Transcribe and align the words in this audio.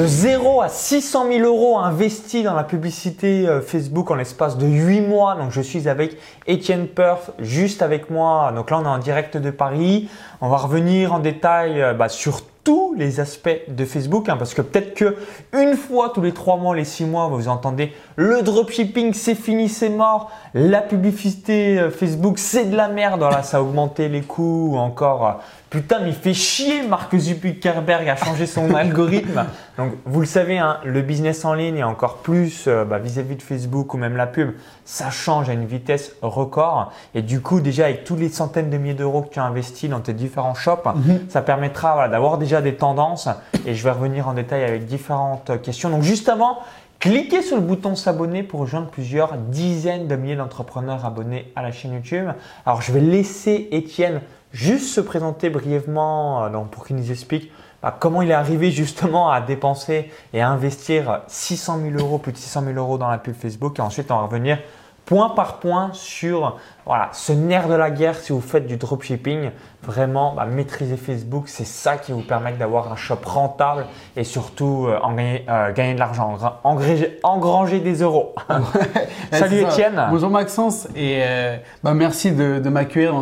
De 0.00 0.06
0 0.06 0.62
à 0.62 0.70
600 0.70 1.26
000 1.30 1.40
euros 1.40 1.76
investis 1.76 2.42
dans 2.42 2.54
la 2.54 2.64
publicité 2.64 3.46
euh, 3.46 3.60
Facebook 3.60 4.10
en 4.10 4.14
l'espace 4.14 4.56
de 4.56 4.66
8 4.66 5.02
mois. 5.02 5.34
Donc 5.34 5.50
je 5.50 5.60
suis 5.60 5.90
avec 5.90 6.16
Etienne 6.48 6.86
Perth, 6.86 7.32
juste 7.38 7.82
avec 7.82 8.08
moi. 8.08 8.50
Donc 8.56 8.70
là 8.70 8.78
on 8.78 8.84
est 8.84 8.88
en 8.88 8.96
direct 8.96 9.36
de 9.36 9.50
Paris. 9.50 10.08
On 10.40 10.48
va 10.48 10.56
revenir 10.56 11.12
en 11.12 11.18
détail 11.18 11.82
euh, 11.82 11.92
bah, 11.92 12.08
sur 12.08 12.40
tous 12.64 12.94
les 12.96 13.20
aspects 13.20 13.60
de 13.68 13.84
Facebook, 13.84 14.30
hein, 14.30 14.38
parce 14.38 14.54
que 14.54 14.62
peut-être 14.62 14.94
que 14.94 15.16
une 15.52 15.76
fois 15.76 16.10
tous 16.14 16.22
les 16.22 16.32
trois 16.32 16.56
mois, 16.56 16.74
les 16.74 16.84
six 16.86 17.04
mois, 17.04 17.28
vous 17.28 17.48
entendez 17.48 17.92
le 18.16 18.40
dropshipping, 18.40 19.12
c'est 19.12 19.34
fini, 19.34 19.68
c'est 19.68 19.90
mort, 19.90 20.30
la 20.54 20.80
publicité 20.80 21.78
euh, 21.78 21.90
Facebook, 21.90 22.38
c'est 22.38 22.70
de 22.70 22.76
la 22.76 22.88
merde, 22.88 23.20
voilà, 23.20 23.42
ça 23.42 23.58
a 23.58 23.60
augmenté 23.60 24.08
les 24.08 24.22
coûts, 24.22 24.70
ou 24.72 24.78
encore 24.78 25.40
putain, 25.70 26.00
mais 26.00 26.08
il 26.08 26.14
fait 26.14 26.34
chier 26.34 26.82
Mark 26.82 27.16
Zuckerberg 27.16 28.08
a 28.08 28.16
changé 28.16 28.46
son 28.46 28.74
algorithme. 28.74 29.46
Donc 29.78 29.92
vous 30.04 30.20
le 30.20 30.26
savez, 30.26 30.58
hein, 30.58 30.78
le 30.84 31.00
business 31.00 31.44
en 31.44 31.54
ligne 31.54 31.76
et 31.76 31.84
encore 31.84 32.18
plus 32.18 32.66
euh, 32.66 32.84
bah, 32.84 32.98
vis-à-vis 32.98 33.36
de 33.36 33.42
Facebook 33.42 33.94
ou 33.94 33.96
même 33.96 34.16
la 34.16 34.26
pub, 34.26 34.52
ça 34.84 35.10
change 35.10 35.48
à 35.48 35.52
une 35.52 35.66
vitesse 35.66 36.12
record. 36.20 36.92
Et 37.14 37.22
du 37.22 37.40
coup, 37.40 37.60
déjà 37.60 37.84
avec 37.84 38.04
tous 38.04 38.16
les 38.16 38.28
centaines 38.28 38.68
de 38.68 38.76
milliers 38.76 38.94
d'euros 38.94 39.22
que 39.22 39.32
tu 39.32 39.38
as 39.38 39.44
investis 39.44 39.88
dans 39.88 40.00
tes 40.00 40.12
différents 40.12 40.54
shops, 40.54 40.84
mhm. 40.94 41.20
ça 41.28 41.40
permettra 41.40 42.08
d'avoir 42.08 42.36
déjà 42.36 42.60
des 42.60 42.74
tendances. 42.74 43.28
Et 43.64 43.74
je 43.74 43.84
vais 43.84 43.92
revenir 43.92 44.28
en 44.28 44.34
détail 44.34 44.64
avec 44.64 44.86
différentes 44.86 45.62
questions. 45.62 45.88
Donc 45.88 46.02
juste 46.02 46.28
avant, 46.28 46.58
Cliquez 47.00 47.40
sur 47.40 47.56
le 47.56 47.62
bouton 47.62 47.94
s'abonner 47.94 48.42
pour 48.42 48.60
rejoindre 48.60 48.88
plusieurs 48.88 49.38
dizaines 49.38 50.06
de 50.06 50.16
milliers 50.16 50.36
d'entrepreneurs 50.36 51.06
abonnés 51.06 51.50
à 51.56 51.62
la 51.62 51.72
chaîne 51.72 51.94
YouTube. 51.94 52.28
Alors, 52.66 52.82
je 52.82 52.92
vais 52.92 53.00
laisser 53.00 53.68
Étienne 53.70 54.20
juste 54.52 54.86
se 54.86 55.00
présenter 55.00 55.50
brièvement 55.50 56.44
euh, 56.44 56.58
pour 56.70 56.86
qu'il 56.86 56.96
nous 56.96 57.10
explique 57.10 57.50
bah, 57.82 57.96
comment 57.98 58.20
il 58.20 58.30
est 58.30 58.34
arrivé 58.34 58.70
justement 58.70 59.30
à 59.30 59.40
dépenser 59.40 60.10
et 60.32 60.42
à 60.42 60.50
investir 60.50 61.22
600 61.28 61.80
000 61.82 61.96
euros, 61.98 62.18
plus 62.18 62.32
de 62.32 62.36
600 62.36 62.64
000 62.64 62.76
euros 62.76 62.98
dans 62.98 63.08
la 63.08 63.18
pub 63.18 63.34
Facebook. 63.34 63.78
Et 63.78 63.82
ensuite, 63.82 64.10
on 64.10 64.16
va 64.16 64.22
revenir 64.22 64.58
point 65.06 65.30
par 65.30 65.58
point 65.58 65.90
sur 65.92 66.58
voilà, 66.86 67.08
ce 67.12 67.32
nerf 67.32 67.68
de 67.68 67.74
la 67.74 67.90
guerre 67.90 68.16
si 68.16 68.32
vous 68.32 68.40
faites 68.40 68.66
du 68.66 68.76
dropshipping. 68.76 69.50
Vraiment, 69.82 70.34
bah, 70.34 70.44
maîtriser 70.44 70.96
Facebook, 70.96 71.44
c'est 71.46 71.66
ça 71.66 71.96
qui 71.96 72.12
vous 72.12 72.20
permet 72.20 72.52
d'avoir 72.52 72.92
un 72.92 72.96
shop 72.96 73.20
rentable 73.24 73.86
et 74.16 74.24
surtout 74.24 74.86
euh, 74.88 74.98
en 75.02 75.14
gagner, 75.14 75.44
euh, 75.48 75.72
gagner, 75.72 75.94
de 75.94 75.98
l'argent, 75.98 76.36
engranger, 76.64 77.80
des 77.80 78.02
euros. 78.02 78.34
Salut 79.32 79.60
Étienne. 79.60 80.06
Bonjour 80.10 80.30
Maxence 80.30 80.86
et 80.94 81.22
euh, 81.22 81.56
bah, 81.82 81.94
merci 81.94 82.32
de, 82.32 82.58
de 82.58 82.68
m'accueillir 82.68 83.12
dans, 83.12 83.20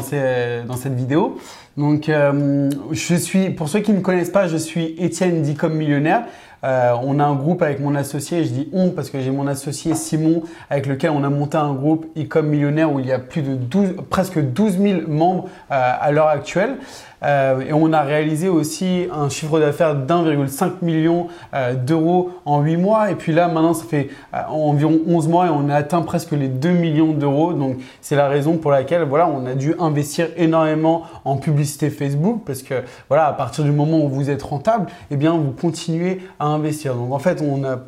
dans, 0.66 0.76
cette 0.76 0.94
vidéo. 0.94 1.38
Donc, 1.76 2.10
je 2.10 3.14
suis, 3.14 3.50
pour 3.50 3.68
ceux 3.68 3.80
qui 3.80 3.92
ne 3.92 3.98
me 3.98 4.02
connaissent 4.02 4.32
pas, 4.32 4.48
je 4.48 4.56
suis 4.56 4.96
Étienne 4.98 5.42
dit 5.42 5.54
comme 5.54 5.74
millionnaire. 5.74 6.24
Euh, 6.64 6.92
on 7.02 7.20
a 7.20 7.24
un 7.24 7.34
groupe 7.34 7.62
avec 7.62 7.80
mon 7.80 7.94
associé, 7.94 8.44
je 8.44 8.50
dis 8.50 8.68
on 8.72 8.90
parce 8.90 9.10
que 9.10 9.20
j'ai 9.20 9.30
mon 9.30 9.46
associé 9.46 9.94
Simon 9.94 10.42
avec 10.70 10.86
lequel 10.86 11.10
on 11.10 11.22
a 11.22 11.30
monté 11.30 11.56
un 11.56 11.72
groupe 11.72 12.06
e 12.16 12.40
millionnaire 12.40 12.92
où 12.92 13.00
il 13.00 13.06
y 13.06 13.12
a 13.12 13.18
plus 13.18 13.42
de 13.42 13.54
12, 13.54 13.96
presque 14.10 14.40
12 14.40 14.78
000 14.78 15.00
membres 15.08 15.48
euh, 15.70 15.92
à 16.00 16.10
l'heure 16.10 16.28
actuelle. 16.28 16.76
Euh, 17.22 17.60
et 17.60 17.72
on 17.72 17.92
a 17.92 18.02
réalisé 18.02 18.48
aussi 18.48 19.06
un 19.12 19.28
chiffre 19.28 19.58
d'affaires 19.58 19.94
d'1,5 19.94 20.70
million 20.82 21.28
euh, 21.54 21.74
d'euros 21.74 22.30
en 22.44 22.60
8 22.60 22.76
mois. 22.76 23.10
Et 23.10 23.14
puis 23.14 23.32
là, 23.32 23.48
maintenant, 23.48 23.74
ça 23.74 23.84
fait 23.84 24.08
euh, 24.34 24.38
environ 24.48 24.98
11 25.06 25.28
mois 25.28 25.46
et 25.46 25.50
on 25.50 25.68
a 25.68 25.74
atteint 25.74 26.02
presque 26.02 26.32
les 26.32 26.48
2 26.48 26.70
millions 26.70 27.12
d'euros. 27.12 27.52
Donc, 27.52 27.78
c'est 28.00 28.16
la 28.16 28.28
raison 28.28 28.56
pour 28.56 28.70
laquelle, 28.70 29.02
voilà, 29.02 29.28
on 29.28 29.46
a 29.46 29.54
dû 29.54 29.74
investir 29.78 30.28
énormément 30.36 31.04
en 31.24 31.36
publicité 31.36 31.90
Facebook 31.90 32.42
parce 32.46 32.62
que, 32.62 32.74
voilà, 33.08 33.26
à 33.26 33.32
partir 33.32 33.64
du 33.64 33.72
moment 33.72 34.04
où 34.04 34.08
vous 34.08 34.30
êtes 34.30 34.42
rentable, 34.42 34.86
eh 35.10 35.16
bien, 35.16 35.32
vous 35.32 35.52
continuez 35.52 36.20
à 36.38 36.46
investir. 36.46 36.94
Donc, 36.94 37.12
en 37.12 37.18
fait, 37.18 37.42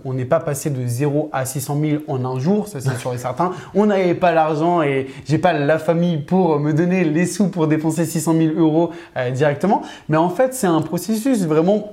on 0.04 0.12
n'est 0.12 0.24
pas 0.24 0.40
passé 0.40 0.70
de 0.70 0.86
0 0.86 1.30
à 1.32 1.44
600 1.44 1.78
000 1.80 2.02
en 2.08 2.24
un 2.24 2.38
jour, 2.38 2.68
ça 2.68 2.80
c'est 2.80 2.96
sûr 2.98 3.12
et 3.14 3.18
certain. 3.18 3.52
On 3.74 3.86
n'avait 3.86 4.14
pas 4.14 4.32
l'argent 4.32 4.82
et 4.82 5.08
j'ai 5.26 5.38
pas 5.38 5.52
la 5.52 5.78
famille 5.78 6.18
pour 6.18 6.58
me 6.58 6.72
donner 6.72 7.04
les 7.04 7.26
sous 7.26 7.48
pour 7.48 7.66
dépenser 7.66 8.04
600 8.04 8.34
000 8.36 8.54
euros 8.56 8.90
euh, 9.20 9.30
directement. 9.30 9.82
Mais 10.08 10.16
en 10.16 10.30
fait, 10.30 10.54
c'est 10.54 10.66
un 10.66 10.82
processus 10.82 11.44
vraiment 11.44 11.92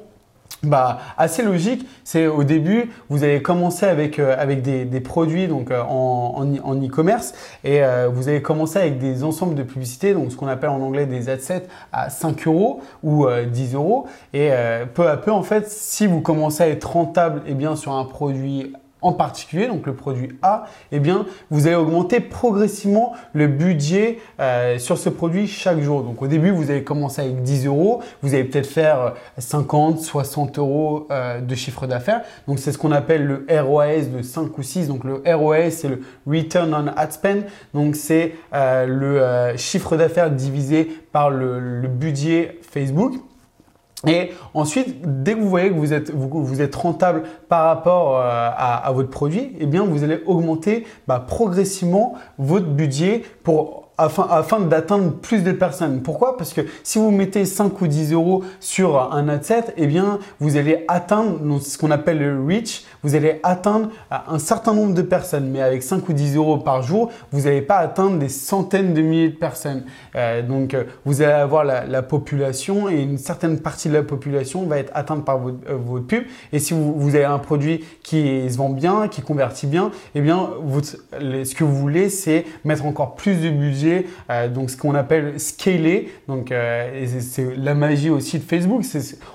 bah, 0.64 1.00
assez 1.18 1.44
logique. 1.44 1.88
C'est 2.04 2.28
au 2.28 2.44
début, 2.44 2.92
vous 3.10 3.24
allez 3.24 3.42
commencer 3.42 3.86
avec, 3.86 4.18
euh, 4.18 4.36
avec 4.38 4.62
des, 4.62 5.00
produits 5.02 5.48
donc, 5.48 5.72
euh, 5.72 5.82
en 5.84 6.46
e-commerce 6.84 7.34
et 7.64 7.82
vous 8.12 8.28
allez 8.28 8.42
commencer 8.42 8.80
avec 8.80 8.98
des 8.98 9.24
ensembles 9.24 9.56
de 9.56 9.64
publicités, 9.64 10.14
donc 10.14 10.32
ce 10.32 10.36
qu'on 10.36 10.48
appelle 10.48 10.70
en 10.70 10.82
anglais 10.82 11.06
des 11.06 11.30
adsets 11.30 11.68
à 11.92 12.10
5 12.10 12.48
euros 12.48 12.82
ou 13.04 13.28
10 13.28 13.76
euros. 13.76 14.08
Et 14.34 14.50
peu 14.94 15.08
à 15.08 15.18
peu, 15.18 15.32
en 15.32 15.44
fait, 15.44 15.70
si 15.70 16.08
vous 16.08 16.22
commencez 16.22 16.64
à 16.64 16.70
être 16.70 16.92
rentable 16.92 17.42
et 17.46 17.52
eh 17.52 17.54
bien, 17.54 17.76
sur 17.76 17.94
un 17.94 18.06
produit 18.06 18.74
en 19.08 19.14
particulier, 19.14 19.68
donc 19.68 19.86
le 19.86 19.96
produit 19.96 20.38
A, 20.42 20.66
eh 20.92 21.00
bien, 21.00 21.26
vous 21.50 21.68
allez 21.68 21.78
augmenter 21.78 22.20
progressivement 22.20 23.14
le 23.34 23.48
budget 23.48 24.20
euh, 24.42 24.78
sur 24.80 24.98
ce 24.98 25.08
produit 25.08 25.48
chaque 25.48 25.80
jour. 25.80 26.04
Donc 26.04 26.22
au 26.22 26.28
début, 26.28 26.52
vous 26.52 26.70
allez 26.70 26.84
commencer 26.84 27.22
avec 27.22 27.42
10 27.42 27.68
euros, 27.68 28.02
vous 28.22 28.34
allez 28.34 28.44
peut-être 28.44 28.68
faire 28.68 29.14
50, 29.38 30.00
60 30.00 30.60
euros 30.60 31.08
euh, 31.10 31.40
de 31.40 31.56
chiffre 31.56 31.88
d'affaires. 31.88 32.22
Donc 32.50 32.60
c'est 32.60 32.74
ce 32.74 32.78
qu'on 32.78 32.92
appelle 32.92 33.26
le 33.26 33.46
ROAS 33.50 34.08
de 34.14 34.22
5 34.22 34.58
ou 34.58 34.64
6. 34.64 34.90
Donc 34.90 35.06
le 35.06 35.24
ROAS, 35.26 35.72
c'est 35.72 35.88
le 35.88 36.02
Return 36.28 36.74
on 36.74 36.88
Ad 36.98 37.14
Spend. 37.14 37.44
Donc 37.74 37.96
c'est 37.96 38.34
euh, 38.54 38.86
le 38.86 39.58
chiffre 39.58 39.96
d'affaires 39.96 40.32
divisé 40.32 40.86
par 41.14 41.30
le 41.30 41.88
budget 41.88 42.60
Facebook. 42.62 43.14
Et 44.06 44.32
ensuite, 44.54 45.24
dès 45.24 45.34
que 45.34 45.40
vous 45.40 45.50
voyez 45.50 45.70
que 45.70 45.76
vous 45.76 45.92
êtes, 45.92 46.12
vous, 46.12 46.62
êtes 46.62 46.76
rentable 46.76 47.24
par 47.50 47.66
rapport 47.66 48.18
euh, 48.18 48.50
à, 48.56 48.92
votre 48.94 49.10
produit, 49.10 49.54
eh 49.60 49.66
bien, 49.66 49.84
vous 49.84 50.04
allez 50.04 50.22
augmenter 50.28 50.86
bah, 51.08 51.24
progressivement 51.26 52.14
votre 52.38 52.68
budget 52.68 53.24
pour 53.44 53.87
afin, 53.98 54.60
d'atteindre 54.60 55.12
plus 55.12 55.44
de 55.44 55.52
personnes. 55.52 56.02
Pourquoi? 56.02 56.38
Parce 56.38 56.54
que 56.54 56.62
si 56.84 57.00
vous 57.00 57.10
mettez 57.10 57.46
5 57.46 57.82
ou 57.82 57.88
10 57.88 58.14
euros 58.14 58.44
sur 58.60 59.12
un 59.12 59.28
ad 59.28 59.44
set, 59.44 59.74
eh 59.76 59.88
bien, 59.88 60.20
vous 60.40 60.58
allez 60.58 60.86
atteindre 60.88 61.60
ce 61.62 61.78
qu'on 61.78 61.92
appelle 61.92 62.20
le 62.20 62.46
reach. 62.46 62.84
Vous 63.04 63.16
allez 63.16 63.40
atteindre 63.44 63.90
un 64.12 64.40
certain 64.40 64.74
nombre 64.74 64.94
de 64.94 65.02
personnes. 65.02 65.50
Mais 65.50 65.62
avec 65.62 65.82
5 65.82 66.08
ou 66.08 66.14
10 66.14 66.36
euros 66.36 66.58
par 66.58 66.84
jour, 66.84 67.12
vous 67.32 67.42
n'allez 67.42 67.62
pas 67.62 67.78
atteindre 67.78 68.20
des 68.20 68.30
centaines 68.30 68.94
de 68.94 69.02
milliers 69.02 69.30
de 69.30 69.36
personnes. 69.36 69.84
Euh, 70.16 70.42
donc, 70.44 70.74
euh, 70.74 70.84
vous 71.06 71.22
allez 71.22 71.32
avoir 71.32 71.64
la, 71.64 72.02
population 72.04 72.90
et 72.90 73.02
une 73.02 73.18
certaine 73.18 73.60
partie 73.60 73.90
de 73.90 73.94
la 73.94 74.04
population 74.04 74.66
va 74.66 74.78
être 74.78 74.92
atteinte 74.94 75.26
par 75.26 75.40
votre, 75.40 75.58
euh, 75.70 76.00
pub. 76.08 76.24
Et 76.54 76.60
si 76.60 76.74
vous, 76.74 77.16
avez 77.16 77.26
un 77.26 77.40
produit 77.40 77.84
qui 78.04 78.50
se 78.50 78.58
vend 78.58 78.70
bien, 78.70 79.08
qui 79.08 79.22
convertit 79.22 79.66
bien, 79.66 79.92
eh 80.14 80.22
bien, 80.22 80.50
ce 81.20 81.56
que 81.56 81.64
vous 81.64 81.76
voulez, 81.76 82.10
c'est 82.10 82.46
mettre 82.64 82.86
encore 82.86 83.16
plus 83.16 83.42
de 83.42 83.50
budget 83.50 83.87
euh, 84.30 84.48
donc 84.48 84.70
ce 84.70 84.78
qu'on 84.78 84.96
appelle 84.96 85.40
scaler. 85.40 86.12
Donc 86.28 86.52
euh, 86.52 87.06
c'est 87.20 87.56
la 87.56 87.74
magie 87.74 88.10
aussi 88.10 88.40
de 88.40 88.44
Facebook. 88.44 88.84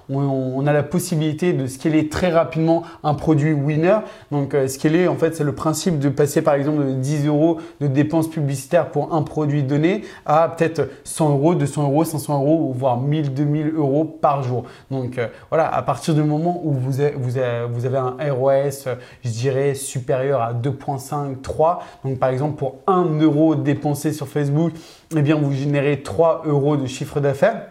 On, 0.08 0.20
on, 0.20 0.66
a 0.66 0.72
la 0.72 0.82
possibilité 0.82 1.52
de 1.52 1.66
scaler 1.66 2.08
très 2.08 2.30
rapidement 2.30 2.82
un 3.02 3.14
produit 3.14 3.52
winner. 3.52 3.98
Donc 4.30 4.54
euh, 4.54 4.68
scaler, 4.68 5.08
en 5.08 5.16
fait, 5.16 5.34
c'est 5.34 5.44
le 5.44 5.54
principe 5.54 5.98
de 5.98 6.08
passer 6.08 6.42
par 6.42 6.54
exemple 6.54 6.84
de 6.84 6.92
10 6.92 7.26
euros 7.26 7.58
de 7.80 7.86
dépenses 7.86 8.28
publicitaires 8.28 8.90
pour 8.90 9.14
un 9.14 9.22
produit 9.22 9.62
donné 9.62 10.02
à 10.26 10.48
peut-être 10.48 10.88
100 11.04 11.30
euros, 11.30 11.54
200 11.54 11.84
euros, 11.84 12.04
500 12.04 12.40
euros, 12.40 12.72
voire 12.76 12.98
1000, 12.98 13.34
2000 13.34 13.72
euros 13.76 14.04
par 14.04 14.42
jour. 14.42 14.64
Donc 14.90 15.19
voilà, 15.50 15.72
à 15.72 15.82
partir 15.82 16.14
du 16.14 16.22
moment 16.22 16.60
où 16.64 16.72
vous 16.72 17.00
avez, 17.00 17.14
vous 17.16 17.38
avez, 17.38 17.66
vous 17.70 17.86
avez 17.86 17.98
un 17.98 18.16
ROS, 18.32 18.88
je 19.24 19.30
dirais 19.30 19.74
supérieur 19.74 20.40
à 20.40 20.54
2.5, 20.54 21.40
3. 21.42 21.82
Donc 22.04 22.19
par 22.19 22.30
exemple 22.30 22.56
pour 22.56 22.76
1 22.86 23.20
euro 23.20 23.54
dépensé 23.54 24.12
sur 24.12 24.28
Facebook, 24.28 24.41
Facebook, 24.42 24.72
eh 25.16 25.22
bien, 25.22 25.36
vous 25.36 25.53
générez 25.53 26.03
3 26.03 26.42
euros 26.47 26.76
de 26.76 26.86
chiffre 26.86 27.20
d'affaires. 27.20 27.66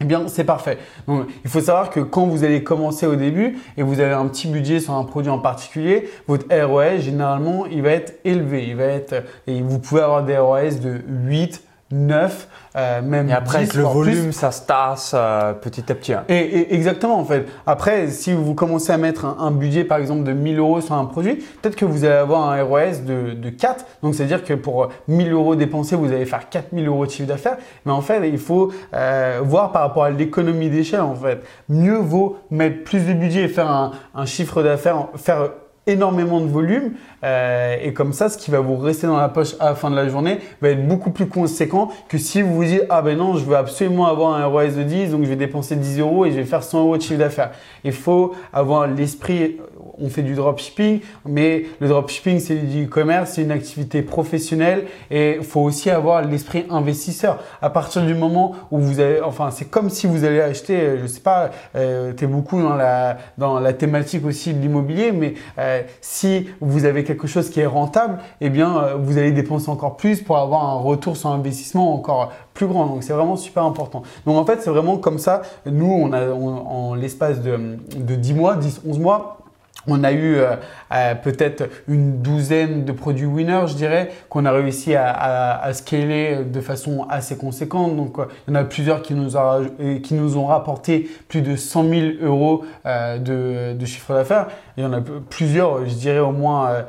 Eh 0.00 0.04
bien, 0.04 0.28
c'est 0.28 0.44
parfait. 0.44 0.76
Il 1.08 1.50
faut 1.50 1.60
savoir 1.60 1.88
que 1.88 2.00
quand 2.00 2.26
vous 2.26 2.44
allez 2.44 2.62
commencer 2.62 3.06
au 3.06 3.16
début 3.16 3.58
et 3.78 3.82
vous 3.82 4.00
avez 4.00 4.12
un 4.12 4.26
petit 4.26 4.46
budget 4.46 4.80
sur 4.80 4.92
un 4.92 5.04
produit 5.04 5.30
en 5.30 5.38
particulier, 5.38 6.08
votre 6.26 6.46
ROS, 6.54 7.00
généralement, 7.00 7.64
il 7.66 7.82
va 7.82 7.90
être 7.90 8.18
élevé. 8.24 8.66
Il 8.68 8.76
va 8.76 8.84
être, 8.84 9.24
et 9.46 9.62
vous 9.62 9.78
pouvez 9.78 10.02
avoir 10.02 10.22
des 10.22 10.36
ROS 10.36 10.80
de 10.82 11.00
8, 11.08 11.62
9, 11.92 12.48
euh, 12.76 13.00
même 13.00 13.28
Et 13.28 13.32
après, 13.32 13.58
avec 13.58 13.74
le 13.74 13.84
volume, 13.84 14.32
ça 14.32 14.50
se 14.50 14.62
tasse 14.66 15.12
euh, 15.14 15.52
petit 15.52 15.84
à 15.90 15.94
petit. 15.94 16.12
Hein. 16.12 16.24
Et, 16.28 16.74
exactement, 16.74 17.18
en 17.18 17.24
fait. 17.24 17.46
Après, 17.64 18.08
si 18.08 18.32
vous 18.32 18.54
commencez 18.54 18.92
à 18.92 18.98
mettre 18.98 19.24
un, 19.24 19.50
budget, 19.52 19.84
par 19.84 19.98
exemple, 19.98 20.24
de 20.24 20.32
1000 20.32 20.58
euros 20.58 20.80
sur 20.80 20.94
un 20.94 21.04
produit, 21.04 21.36
peut-être 21.36 21.76
que 21.76 21.84
vous 21.84 22.04
allez 22.04 22.14
avoir 22.14 22.50
un 22.50 22.60
ROS 22.62 23.04
de, 23.06 23.34
de 23.34 23.50
4. 23.50 23.84
Donc, 24.02 24.16
c'est-à-dire 24.16 24.42
que 24.42 24.54
pour 24.54 24.88
1000 25.06 25.32
euros 25.32 25.54
dépensés, 25.54 25.94
vous 25.94 26.12
allez 26.12 26.26
faire 26.26 26.48
4000 26.48 26.88
euros 26.88 27.06
de 27.06 27.10
chiffre 27.12 27.28
d'affaires. 27.28 27.58
Mais 27.84 27.92
en 27.92 28.00
fait, 28.00 28.28
il 28.28 28.38
faut 28.38 28.72
euh, 28.92 29.40
voir 29.44 29.70
par 29.70 29.82
rapport 29.82 30.04
à 30.04 30.10
l'économie 30.10 30.70
d'échelle, 30.70 31.02
en 31.02 31.14
fait. 31.14 31.44
Mieux 31.68 31.98
vaut 31.98 32.38
mettre 32.50 32.82
plus 32.82 33.06
de 33.06 33.12
budget 33.12 33.42
et 33.42 33.48
faire 33.48 33.70
un, 33.70 33.92
un 34.14 34.26
chiffre 34.26 34.62
d'affaires, 34.62 35.06
faire 35.14 35.50
énormément 35.86 36.40
de 36.40 36.46
volume 36.46 36.92
euh, 37.24 37.76
et 37.82 37.92
comme 37.92 38.12
ça, 38.12 38.28
ce 38.28 38.38
qui 38.38 38.50
va 38.50 38.60
vous 38.60 38.76
rester 38.76 39.06
dans 39.06 39.16
la 39.16 39.28
poche 39.28 39.54
à 39.60 39.66
la 39.66 39.74
fin 39.74 39.90
de 39.90 39.96
la 39.96 40.08
journée 40.08 40.38
va 40.60 40.70
être 40.70 40.86
beaucoup 40.86 41.10
plus 41.10 41.26
conséquent 41.26 41.90
que 42.08 42.18
si 42.18 42.42
vous 42.42 42.54
vous 42.54 42.64
dites 42.64 42.82
ah 42.90 43.02
ben 43.02 43.16
non, 43.16 43.36
je 43.36 43.44
veux 43.44 43.56
absolument 43.56 44.06
avoir 44.06 44.34
un 44.34 44.44
ROI 44.46 44.68
de 44.68 44.82
10, 44.82 45.10
donc 45.10 45.24
je 45.24 45.28
vais 45.28 45.36
dépenser 45.36 45.76
10 45.76 46.00
euros 46.00 46.26
et 46.26 46.30
je 46.30 46.36
vais 46.36 46.44
faire 46.44 46.62
100 46.62 46.80
euros 46.80 46.96
de 46.96 47.02
chiffre 47.02 47.18
d'affaires. 47.18 47.52
Il 47.84 47.92
faut 47.92 48.34
avoir 48.52 48.86
l'esprit 48.86 49.58
on 50.00 50.08
fait 50.08 50.22
du 50.22 50.34
dropshipping, 50.34 51.00
mais 51.24 51.64
le 51.80 51.88
dropshipping, 51.88 52.38
c'est 52.38 52.56
du 52.56 52.84
e-commerce, 52.84 53.32
c'est 53.34 53.42
une 53.42 53.50
activité 53.50 54.02
professionnelle 54.02 54.84
et 55.10 55.36
il 55.38 55.44
faut 55.44 55.60
aussi 55.60 55.90
avoir 55.90 56.22
l'esprit 56.22 56.66
investisseur. 56.70 57.42
À 57.62 57.70
partir 57.70 58.04
du 58.04 58.14
moment 58.14 58.54
où 58.70 58.78
vous 58.78 59.00
avez, 59.00 59.20
enfin, 59.20 59.50
c'est 59.50 59.66
comme 59.66 59.90
si 59.90 60.06
vous 60.06 60.24
allez 60.24 60.40
acheter, 60.40 60.76
euh, 60.76 60.98
je 61.02 61.06
sais 61.06 61.20
pas, 61.20 61.50
euh, 61.74 62.12
tu 62.16 62.24
es 62.24 62.26
beaucoup 62.26 62.60
dans 62.60 62.74
la, 62.74 63.18
dans 63.38 63.60
la 63.60 63.72
thématique 63.72 64.24
aussi 64.26 64.54
de 64.54 64.60
l'immobilier, 64.60 65.12
mais 65.12 65.34
euh, 65.58 65.82
si 66.00 66.48
vous 66.60 66.84
avez 66.84 67.04
quelque 67.04 67.26
chose 67.26 67.50
qui 67.50 67.60
est 67.60 67.66
rentable, 67.66 68.18
eh 68.40 68.50
bien, 68.50 68.78
euh, 68.78 68.94
vous 68.98 69.18
allez 69.18 69.32
dépenser 69.32 69.70
encore 69.70 69.96
plus 69.96 70.22
pour 70.22 70.38
avoir 70.38 70.64
un 70.64 70.74
retour 70.74 71.16
sur 71.16 71.30
investissement 71.30 71.94
encore 71.94 72.32
plus 72.54 72.66
grand. 72.66 72.86
Donc, 72.86 73.02
c'est 73.02 73.12
vraiment 73.12 73.36
super 73.36 73.64
important. 73.64 74.02
Donc, 74.24 74.36
en 74.36 74.44
fait, 74.44 74.62
c'est 74.62 74.70
vraiment 74.70 74.96
comme 74.98 75.18
ça. 75.18 75.42
Nous, 75.66 75.86
on 75.86 76.12
a, 76.12 76.30
en 76.30 76.94
l'espace 76.94 77.40
de, 77.40 77.78
de 77.96 78.14
10 78.14 78.34
mois, 78.34 78.56
10, 78.56 78.82
11 78.86 78.98
mois, 78.98 79.38
on 79.88 80.04
a 80.04 80.12
eu 80.12 80.36
euh, 80.36 80.56
euh, 80.92 81.14
peut-être 81.14 81.68
une 81.88 82.22
douzaine 82.22 82.84
de 82.84 82.92
produits 82.92 83.26
winners, 83.26 83.66
je 83.68 83.74
dirais, 83.74 84.10
qu'on 84.28 84.44
a 84.44 84.52
réussi 84.52 84.94
à, 84.94 85.68
scaler 85.72 86.44
de 86.44 86.60
façon 86.60 87.06
assez 87.08 87.36
conséquente. 87.36 87.96
Donc, 87.96 88.18
euh, 88.18 88.26
il 88.46 88.54
y 88.54 88.56
en 88.56 88.60
a 88.60 88.64
plusieurs 88.64 89.02
qui 89.02 89.14
nous, 89.14 90.36
ont 90.36 90.46
rapporté 90.46 91.08
plus 91.28 91.42
de 91.42 91.56
100 91.56 91.88
000 91.88 92.06
euros 92.22 92.64
de, 92.84 93.74
de 93.74 93.86
chiffre 93.86 94.14
d'affaires. 94.14 94.48
Il 94.76 94.84
y 94.84 94.86
en 94.86 94.92
a 94.92 95.00
plusieurs, 95.30 95.86
je 95.86 95.94
dirais 95.94 96.18
au 96.18 96.32
moins 96.32 96.84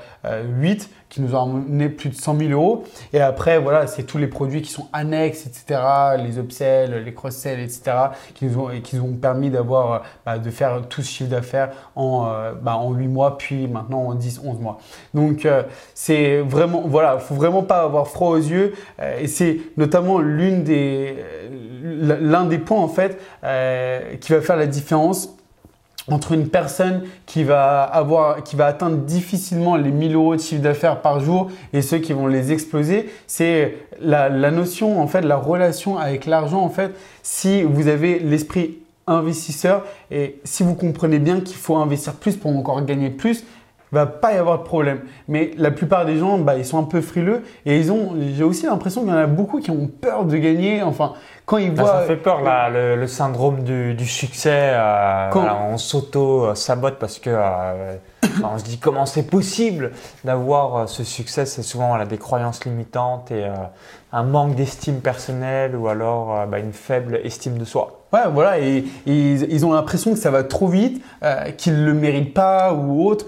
8 0.59 0.89
qui 1.09 1.21
nous 1.21 1.35
ont 1.35 1.41
amené 1.41 1.89
plus 1.89 2.09
de 2.09 2.15
100 2.15 2.37
000 2.37 2.51
euros. 2.51 2.83
Et 3.13 3.21
après, 3.21 3.59
voilà, 3.59 3.87
c'est 3.87 4.03
tous 4.03 4.17
les 4.17 4.27
produits 4.27 4.61
qui 4.61 4.71
sont 4.71 4.87
annexes, 4.91 5.45
etc., 5.45 5.79
les 6.17 6.37
upsells, 6.37 7.03
les 7.03 7.13
cross-sells, 7.13 7.59
etc., 7.59 7.91
qui 8.33 8.45
nous 8.45 8.59
ont, 8.59 8.69
qui 8.81 8.97
nous 8.97 9.03
ont 9.03 9.13
permis 9.13 9.49
d'avoir, 9.49 10.03
bah, 10.25 10.37
de 10.37 10.49
faire 10.49 10.81
tout 10.89 11.01
ce 11.01 11.09
chiffre 11.09 11.29
d'affaires 11.29 11.69
en, 11.95 12.27
euh, 12.27 12.53
bah, 12.61 12.75
en 12.75 12.91
8 12.93 13.07
mois, 13.07 13.37
puis 13.37 13.67
maintenant 13.67 14.07
en 14.07 14.15
10, 14.15 14.41
11 14.43 14.59
mois. 14.59 14.79
Donc, 15.13 15.45
euh, 15.45 15.63
c'est 15.93 16.41
vraiment, 16.41 16.83
voilà, 16.85 17.19
faut 17.19 17.35
vraiment 17.35 17.63
pas 17.63 17.83
avoir 17.83 18.07
froid 18.07 18.31
aux 18.31 18.37
yeux. 18.37 18.73
Euh, 18.99 19.19
et 19.19 19.27
c'est 19.27 19.59
notamment 19.77 20.19
l'une 20.19 20.63
des, 20.63 21.15
l'un 21.81 22.45
des 22.45 22.57
points, 22.57 22.81
en 22.81 22.89
fait, 22.89 23.17
qui 24.19 24.33
va 24.33 24.41
faire 24.41 24.57
la 24.57 24.67
différence 24.67 25.36
entre 26.09 26.31
une 26.31 26.47
personne 26.47 27.03
qui 27.25 27.43
va 27.43 27.91
atteindre 28.59 28.97
difficilement 28.97 29.75
les 29.75 29.91
1000 29.91 30.15
euros 30.15 30.35
de 30.35 30.41
chiffre 30.41 30.61
d'affaires 30.61 31.01
par 31.01 31.19
jour 31.19 31.49
et 31.73 31.81
ceux 31.81 31.97
qui 31.97 32.13
vont 32.13 32.27
les 32.27 32.51
exploser, 32.51 33.09
c'est 33.27 33.77
la, 33.99 34.29
la, 34.29 34.51
notion, 34.51 35.01
en 35.01 35.07
fait, 35.07 35.21
la 35.21 35.35
relation 35.35 35.97
avec 35.97 36.25
l'argent, 36.25 36.61
en 36.61 36.69
fait, 36.69 36.91
si 37.23 37.63
vous 37.63 37.87
avez 37.87 38.19
l'esprit 38.19 38.79
investisseur 39.07 39.85
et 40.11 40.39
si 40.43 40.63
vous 40.63 40.75
comprenez 40.75 41.19
bien 41.19 41.39
qu'il 41.39 41.55
faut 41.55 41.77
investir 41.77 42.13
plus 42.13 42.35
pour 42.35 42.55
encore 42.55 42.83
gagner 42.85 43.09
plus, 43.09 43.43
va 43.91 44.05
pas 44.05 44.33
y 44.33 44.37
avoir 44.37 44.59
de 44.59 44.63
problème. 44.63 45.01
Mais 45.27 45.51
la 45.57 45.71
plupart 45.71 46.05
des 46.05 46.17
gens, 46.17 46.37
bah, 46.37 46.55
ils 46.55 46.65
sont 46.65 46.79
un 46.79 46.83
peu 46.83 47.01
frileux 47.01 47.43
et 47.65 47.77
ils 47.77 47.91
ont, 47.91 48.15
j'ai 48.35 48.43
aussi 48.43 48.65
l'impression 48.65 49.01
qu'il 49.01 49.11
y 49.11 49.13
en 49.13 49.17
a 49.17 49.27
beaucoup 49.27 49.59
qui 49.59 49.71
ont 49.71 49.87
peur 49.87 50.25
de 50.25 50.37
gagner. 50.37 50.81
Enfin, 50.83 51.13
quand 51.45 51.57
ils 51.57 51.71
voient. 51.71 52.01
Ça 52.01 52.01
fait 52.01 52.17
peur, 52.17 52.41
là, 52.41 52.69
le, 52.69 53.07
syndrome 53.07 53.63
du, 53.63 53.93
du 53.93 54.05
succès. 54.05 54.71
Euh, 54.73 55.29
on 55.33 55.77
s'auto-sabote 55.77 56.99
parce 56.99 57.19
que 57.19 57.29
euh, 57.33 57.95
on 58.43 58.57
se 58.57 58.63
dit 58.63 58.79
comment 58.79 59.05
c'est 59.05 59.27
possible 59.27 59.91
d'avoir 60.23 60.75
euh, 60.75 60.85
ce 60.87 61.03
succès? 61.03 61.45
C'est 61.45 61.63
souvent 61.63 62.03
des 62.05 62.17
croyances 62.17 62.65
limitantes 62.65 63.31
et 63.31 63.45
un 64.11 64.23
manque 64.23 64.55
d'estime 64.55 64.99
personnelle 64.99 65.75
ou 65.75 65.87
alors 65.87 66.45
bah, 66.47 66.59
une 66.59 66.73
faible 66.73 67.19
estime 67.23 67.57
de 67.57 67.65
soi. 67.65 67.96
Ouais, 68.13 68.21
voilà, 68.31 68.59
et, 68.59 68.85
ils, 69.05 69.65
ont 69.65 69.73
l'impression 69.73 70.13
que 70.13 70.19
ça 70.19 70.31
va 70.31 70.43
trop 70.43 70.67
vite, 70.67 71.03
euh, 71.23 71.51
qu'ils 71.51 71.83
le 71.83 71.93
méritent 71.93 72.33
pas 72.33 72.73
ou 72.73 73.05
autre. 73.05 73.25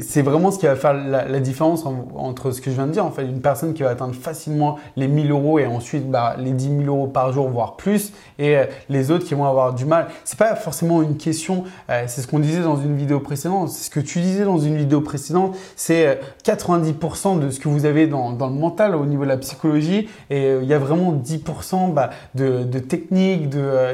C'est 0.00 0.22
vraiment 0.22 0.50
ce 0.50 0.58
qui 0.58 0.66
va 0.66 0.76
faire 0.76 0.94
la, 0.94 1.40
différence 1.40 1.84
entre 2.14 2.50
ce 2.50 2.60
que 2.60 2.70
je 2.70 2.76
viens 2.76 2.86
de 2.86 2.92
dire. 2.92 3.04
En 3.04 3.10
fait, 3.10 3.22
une 3.22 3.40
personne 3.40 3.72
qui 3.72 3.82
va 3.82 3.90
atteindre 3.90 4.14
facilement 4.14 4.76
les 4.96 5.08
1000 5.08 5.30
euros 5.30 5.58
et 5.58 5.66
ensuite 5.66 6.10
bah, 6.10 6.36
les 6.38 6.52
10 6.52 6.84
000 6.84 6.94
euros 6.94 7.06
par 7.06 7.32
jour, 7.32 7.48
voire 7.48 7.76
plus, 7.76 8.12
et 8.38 8.56
euh, 8.56 8.64
les 8.88 9.10
autres 9.10 9.24
qui 9.24 9.34
vont 9.34 9.46
avoir 9.46 9.74
du 9.74 9.84
mal. 9.84 10.08
C'est 10.24 10.38
pas 10.38 10.54
forcément 10.54 11.02
une 11.02 11.16
question, 11.16 11.64
euh, 11.88 12.04
c'est 12.06 12.20
ce 12.20 12.26
qu'on 12.26 12.38
disait 12.38 12.62
dans 12.62 12.76
une 12.76 12.96
vidéo 12.96 13.20
précédente, 13.20 13.70
c'est 13.70 13.84
ce 13.84 13.90
que 13.90 14.00
tu 14.00 14.20
disais 14.20 14.44
dans 14.44 14.58
une 14.58 14.76
vidéo 14.76 15.00
précédente, 15.00 15.56
c'est 15.76 16.20
90% 16.44 17.38
euh, 17.38 17.46
de 17.46 17.50
ce 17.50 17.60
que 17.60 17.68
vous 17.68 17.86
avez 17.86 18.06
dans, 18.06 18.30
le 18.30 18.54
mental 18.54 18.94
au 18.94 19.06
niveau 19.06 19.24
de 19.24 19.28
la 19.28 19.38
psychologie, 19.38 20.08
et 20.28 20.54
il 20.60 20.68
y 20.68 20.74
a 20.74 20.78
vraiment 20.78 21.12
10% 21.12 21.92
bah, 21.92 22.10
de, 22.34 22.64
de 22.64 22.80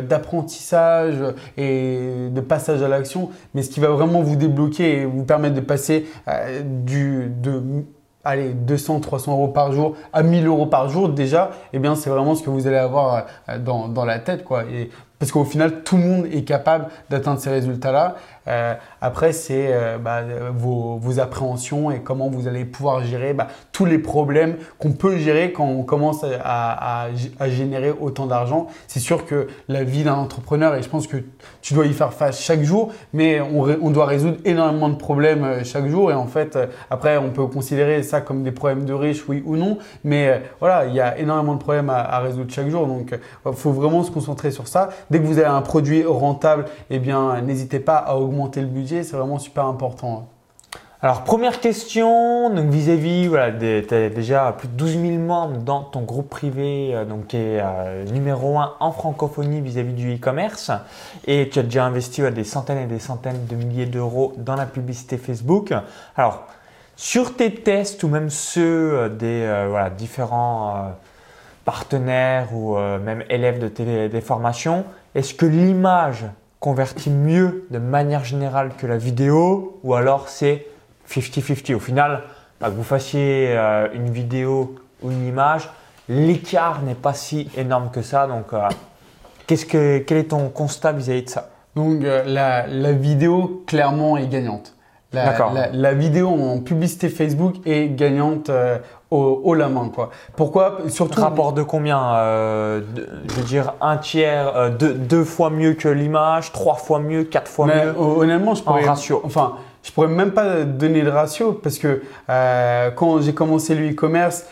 d'apprentissage 0.00 1.16
et 1.56 2.28
de 2.30 2.40
passage 2.40 2.82
à 2.82 2.88
l'action, 2.88 3.30
mais 3.54 3.62
ce 3.62 3.70
qui 3.70 3.80
va 3.80 3.88
vraiment 3.88 4.22
vous 4.22 4.36
débloquer 4.36 5.00
et 5.00 5.04
vous 5.04 5.24
permettre 5.24 5.54
de 5.54 5.60
passer 5.60 5.85
euh, 6.28 6.62
du, 6.64 7.28
de 7.42 7.84
allez, 8.26 8.52
200, 8.54 9.00
300 9.00 9.32
euros 9.32 9.48
par 9.48 9.72
jour 9.72 9.96
à 10.12 10.22
1000 10.22 10.46
euros 10.46 10.66
par 10.66 10.88
jour 10.88 11.08
déjà, 11.08 11.50
eh 11.72 11.78
bien, 11.78 11.94
c'est 11.94 12.10
vraiment 12.10 12.34
ce 12.34 12.42
que 12.42 12.50
vous 12.50 12.66
allez 12.66 12.76
avoir 12.76 13.26
euh, 13.48 13.58
dans, 13.58 13.88
dans 13.88 14.04
la 14.04 14.18
tête, 14.18 14.44
quoi. 14.44 14.64
Et 14.64 14.90
parce 15.18 15.32
qu'au 15.32 15.44
final, 15.44 15.82
tout 15.82 15.96
le 15.96 16.02
monde 16.02 16.26
est 16.26 16.42
capable 16.42 16.88
d'atteindre 17.08 17.40
ces 17.40 17.50
résultats-là. 17.50 18.16
Euh, 18.48 18.74
après, 19.00 19.32
c'est 19.32 19.68
euh, 19.72 19.98
bah, 19.98 20.20
vos, 20.54 20.98
vos, 20.98 21.18
appréhensions 21.18 21.90
et 21.90 22.00
comment 22.00 22.28
vous 22.28 22.46
allez 22.46 22.64
pouvoir 22.64 23.02
gérer 23.02 23.32
bah, 23.32 23.48
tous 23.72 23.86
les 23.86 23.98
problèmes 23.98 24.56
qu'on 24.78 24.92
peut 24.92 25.16
gérer 25.16 25.52
quand 25.52 25.64
on 25.64 25.82
commence 25.82 26.22
à, 26.22 26.28
à, 26.44 27.08
à 27.40 27.48
générer 27.48 27.90
autant 27.90 28.26
d'argent. 28.26 28.68
C'est 28.86 29.00
sûr 29.00 29.24
que 29.26 29.48
la 29.68 29.82
vie 29.82 30.04
d'un 30.04 30.14
entrepreneur, 30.14 30.74
et 30.76 30.82
je 30.82 30.88
pense 30.88 31.06
que 31.06 31.16
tu 31.62 31.74
dois 31.74 31.86
y 31.86 31.92
faire 31.92 32.12
face 32.12 32.40
chaque 32.40 32.62
jour, 32.62 32.92
mais 33.12 33.40
on, 33.40 33.62
on 33.82 33.90
doit 33.90 34.06
résoudre 34.06 34.36
énormément 34.44 34.90
de 34.90 34.96
problèmes 34.96 35.44
euh, 35.44 35.64
chaque 35.64 35.88
jour. 35.88 36.10
Et 36.10 36.14
en 36.14 36.26
fait, 36.26 36.58
après, 36.90 37.16
on 37.16 37.30
peut 37.30 37.46
considérer 37.46 38.02
ça 38.02 38.20
comme 38.20 38.44
des 38.44 38.52
problèmes 38.52 38.84
de 38.84 38.92
riches, 38.92 39.26
oui 39.28 39.42
ou 39.46 39.56
non. 39.56 39.78
Mais 40.04 40.42
voilà, 40.60 40.86
il 40.86 40.94
y 40.94 41.00
a 41.00 41.18
énormément 41.18 41.54
de 41.54 41.60
problèmes 41.60 41.90
à, 41.90 42.00
à 42.00 42.20
résoudre 42.20 42.52
chaque 42.52 42.68
jour. 42.68 42.86
Donc, 42.86 43.18
il 43.46 43.52
faut 43.54 43.72
vraiment 43.72 44.04
se 44.04 44.10
concentrer 44.10 44.50
sur 44.50 44.68
ça. 44.68 44.90
Dès 45.10 45.20
que 45.20 45.24
vous 45.24 45.38
avez 45.38 45.46
un 45.46 45.62
produit 45.62 46.04
rentable, 46.04 46.66
eh 46.90 46.98
bien, 46.98 47.40
n'hésitez 47.42 47.80
pas 47.80 47.96
à 47.96 48.16
augmenter 48.16 48.60
le 48.60 48.66
budget. 48.66 49.02
C'est 49.02 49.16
vraiment 49.16 49.38
super 49.38 49.66
important. 49.66 50.26
Alors, 51.02 51.24
première 51.24 51.60
question, 51.60 52.48
donc 52.48 52.70
vis-à-vis, 52.70 53.28
tu 53.28 53.94
as 53.94 54.08
déjà 54.08 54.52
plus 54.56 54.66
de 54.66 54.72
12 54.72 54.92
000 54.98 55.18
membres 55.18 55.58
dans 55.58 55.82
ton 55.82 56.00
groupe 56.00 56.30
privé, 56.30 56.94
euh, 56.94 57.04
donc 57.04 57.28
qui 57.28 57.36
est 57.36 57.60
euh, 57.60 58.04
numéro 58.06 58.58
1 58.58 58.76
en 58.80 58.92
francophonie 58.92 59.60
vis-à-vis 59.60 59.92
du 59.92 60.14
e-commerce. 60.14 60.70
Et 61.26 61.50
tu 61.50 61.58
as 61.58 61.62
déjà 61.64 61.84
investi 61.84 62.22
des 62.32 62.44
centaines 62.44 62.78
et 62.78 62.86
des 62.86 62.98
centaines 62.98 63.46
de 63.46 63.56
milliers 63.56 63.84
d'euros 63.84 64.32
dans 64.38 64.56
la 64.56 64.64
publicité 64.64 65.18
Facebook. 65.18 65.74
Alors, 66.16 66.46
sur 66.96 67.36
tes 67.36 67.52
tests 67.52 68.02
ou 68.02 68.08
même 68.08 68.30
ceux 68.30 68.94
euh, 68.94 69.08
des 69.10 69.46
différents 69.98 70.92
partenaires 71.66 72.54
ou 72.54 72.76
même 72.76 73.22
élèves 73.28 73.58
de 73.58 73.68
tes 73.68 74.08
des 74.08 74.20
formations, 74.22 74.84
est-ce 75.14 75.34
que 75.34 75.44
l'image 75.44 76.24
convertit 76.60 77.10
mieux 77.10 77.66
de 77.70 77.78
manière 77.78 78.24
générale 78.24 78.70
que 78.78 78.86
la 78.86 78.96
vidéo 78.96 79.78
ou 79.82 79.94
alors 79.94 80.28
c'est 80.28 80.66
50-50 81.08 81.74
Au 81.74 81.80
final, 81.80 82.22
bah, 82.60 82.68
que 82.68 82.74
vous 82.74 82.82
fassiez 82.82 83.48
euh, 83.50 83.88
une 83.94 84.10
vidéo 84.10 84.74
ou 85.02 85.10
une 85.10 85.26
image, 85.26 85.68
l'écart 86.08 86.82
n'est 86.82 86.94
pas 86.94 87.14
si 87.14 87.50
énorme 87.56 87.90
que 87.90 88.02
ça. 88.02 88.26
Donc, 88.26 88.52
euh, 88.52 88.68
qu'est-ce 89.46 89.66
que, 89.66 89.98
quel 89.98 90.18
est 90.18 90.30
ton 90.30 90.48
constat 90.48 90.92
vis-à-vis 90.92 91.24
de 91.24 91.30
ça? 91.30 91.50
Donc, 91.74 92.02
euh, 92.02 92.24
la, 92.24 92.66
la, 92.66 92.92
vidéo 92.92 93.62
clairement 93.66 94.16
est 94.16 94.28
gagnante. 94.28 94.74
La, 95.16 95.52
la, 95.52 95.68
la, 95.72 95.94
vidéo 95.94 96.28
en 96.28 96.60
publicité 96.60 97.08
Facebook 97.08 97.56
est 97.66 97.88
gagnante 97.88 98.50
au, 99.10 99.54
la 99.54 99.68
main. 99.68 99.90
Quoi. 99.94 100.10
Pourquoi? 100.36 100.78
Surtout. 100.88 101.20
Rapport 101.20 101.52
de 101.52 101.62
combien 101.62 102.14
euh, 102.14 102.80
Je 103.28 103.34
veux 103.34 103.42
dire 103.42 103.74
un 103.80 103.96
tiers, 103.96 104.56
euh, 104.56 104.70
deux, 104.70 105.24
fois 105.24 105.50
mieux 105.50 105.74
que 105.74 105.88
l'image, 105.88 106.52
trois 106.52 106.74
fois 106.74 106.98
mieux, 106.98 107.24
quatre 107.24 107.50
fois 107.50 107.66
mieux? 107.66 107.94
Honnêtement, 107.98 108.54
je 108.54 108.62
pourrais. 108.62 108.84
En 108.84 108.88
ratio. 108.88 109.20
Enfin, 109.24 109.54
je 109.82 109.92
pourrais 109.92 110.08
même 110.08 110.32
pas 110.32 110.64
donner 110.64 111.02
de 111.02 111.10
ratio 111.10 111.52
parce 111.52 111.78
que 111.78 112.02
euh, 112.28 112.90
quand 112.90 113.20
j'ai 113.20 113.32
commencé 113.34 113.74
le 113.76 113.90
e-commerce, 113.90 114.46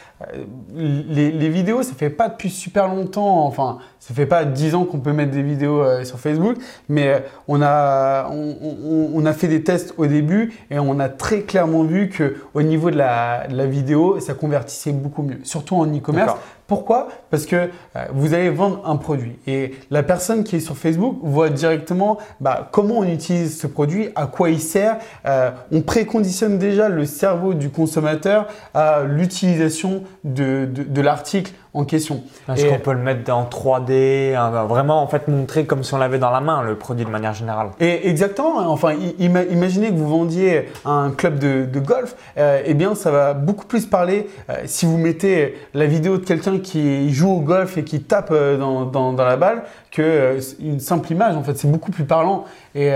les, 0.73 1.33
les, 1.33 1.49
vidéos, 1.49 1.83
ça 1.83 1.95
fait 1.95 2.11
pas 2.11 2.29
depuis 2.29 2.51
super 2.51 2.89
longtemps, 2.89 3.45
enfin, 3.47 3.79
ça 3.99 4.15
fait 4.15 4.27
pas 4.27 4.45
10 4.45 4.75
ans 4.77 4.85
qu'on 4.85 5.01
peut 5.01 5.13
mettre 5.13 5.33
des 5.33 5.43
vidéos 5.43 5.83
euh, 5.83 6.05
sur 6.05 6.21
Facebook, 6.21 6.57
mais 6.89 7.25
on 7.49 7.61
a, 7.63 8.29
on, 8.31 9.11
on, 9.15 9.27
a 9.27 9.33
fait 9.33 9.49
des 9.49 9.65
tests 9.65 9.95
au 9.97 10.07
début 10.07 10.53
et 10.71 10.79
on 10.79 11.01
a 11.01 11.09
très 11.09 11.41
clairement 11.43 11.83
vu 11.83 12.09
que 12.09 12.37
au 12.55 12.63
niveau 12.63 12.91
de 12.91 12.97
la, 12.97 13.49
de 13.49 13.57
la 13.57 13.67
vidéo, 13.67 14.21
ça 14.21 14.35
convertissait 14.35 14.93
beaucoup 14.93 15.23
mieux, 15.23 15.41
surtout 15.43 15.77
en 15.77 15.87
e-commerce. 15.87 16.35
Pourquoi 16.67 17.09
Parce 17.31 17.45
que 17.45 17.57
euh, 17.57 18.05
vous 18.13 18.33
allez 18.33 18.49
vendre 18.49 18.83
un 18.87 18.97
produit 18.97 19.39
et 19.47 19.75
la 19.91 20.03
personne 20.03 20.45
qui 20.45 20.57
est 20.57 20.61
sur 20.61 20.77
Facebook 20.77 21.19
voit 21.23 21.51
directement 21.51 22.19
bah, 22.41 22.69
comment 22.73 22.99
on 22.99 23.05
utilise 23.05 23.59
ce 23.59 23.67
produit, 23.67 24.09
à 24.15 24.27
quoi 24.27 24.49
il 24.49 24.61
sert. 24.61 24.99
Euh, 25.27 25.51
on 25.73 25.83
préconditionne 25.83 26.59
déjà 26.59 26.89
le 26.89 27.05
cerveau 27.05 27.53
du 27.53 27.69
consommateur 27.69 28.47
à 28.73 29.03
l'utilisation 29.05 30.05
de, 30.25 30.67
de, 30.73 30.83
de 30.85 31.01
l'article 31.03 31.53
en 31.75 31.85
question. 31.85 32.23
Est-ce 32.49 32.67
qu'on 32.67 32.79
peut 32.79 32.93
le 32.93 33.01
mettre 33.01 33.33
en 33.33 33.45
3D, 33.45 34.37
hein, 34.37 34.65
vraiment 34.65 35.03
en 35.03 35.09
fait 35.09 35.27
montrer 35.27 35.67
comme 35.67 35.83
si 35.83 35.93
on 35.93 35.99
l'avait 35.99 36.21
dans 36.21 36.31
la 36.31 36.41
main 36.41 36.63
le 36.63 36.77
produit 36.77 37.05
de 37.05 37.11
manière 37.11 37.35
générale. 37.35 37.71
Et 37.81 38.09
exactement. 38.09 38.61
Hein. 38.61 38.67
Enfin, 38.69 38.95
imaginez 39.19 39.89
que 39.89 39.97
vous 39.97 40.09
vendiez 40.09 40.69
un 40.85 41.11
club 41.11 41.39
de, 41.39 41.81
golf, 41.81 42.15
euh, 42.39 42.63
eh 42.65 42.75
bien 42.75 42.95
ça 42.95 43.11
va 43.11 43.35
beaucoup 43.35 43.67
plus 43.67 43.87
parler 43.87 44.29
euh, 44.49 44.55
si 44.67 44.87
vous 44.87 44.97
mettez 44.97 45.57
la 45.75 45.87
vidéo 45.87 46.17
de 46.17 46.25
quelqu'un 46.25 46.61
qui 46.61 47.13
joue 47.13 47.31
au 47.31 47.41
golf 47.41 47.77
et 47.77 47.85
qui 47.85 48.01
tape 48.03 48.31
euh, 48.31 48.57
dans, 48.57 48.85
dans, 48.85 49.13
dans 49.13 49.25
la 49.25 49.37
balle 49.37 49.65
que 49.91 50.39
une 50.61 50.81
simple 50.81 51.13
image. 51.13 51.37
En 51.37 51.43
fait, 51.43 51.57
c'est 51.57 51.71
beaucoup 51.71 51.91
plus 51.91 52.05
parlant. 52.05 52.45
Et, 52.75 52.91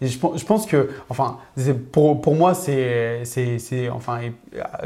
je, 0.00 0.06
je, 0.06 0.44
pense 0.44 0.66
que, 0.66 0.90
enfin, 1.08 1.38
pour, 1.90 2.20
pour 2.20 2.36
moi, 2.36 2.54
c'est, 2.54 3.22
c'est, 3.24 3.88
enfin, 3.88 4.20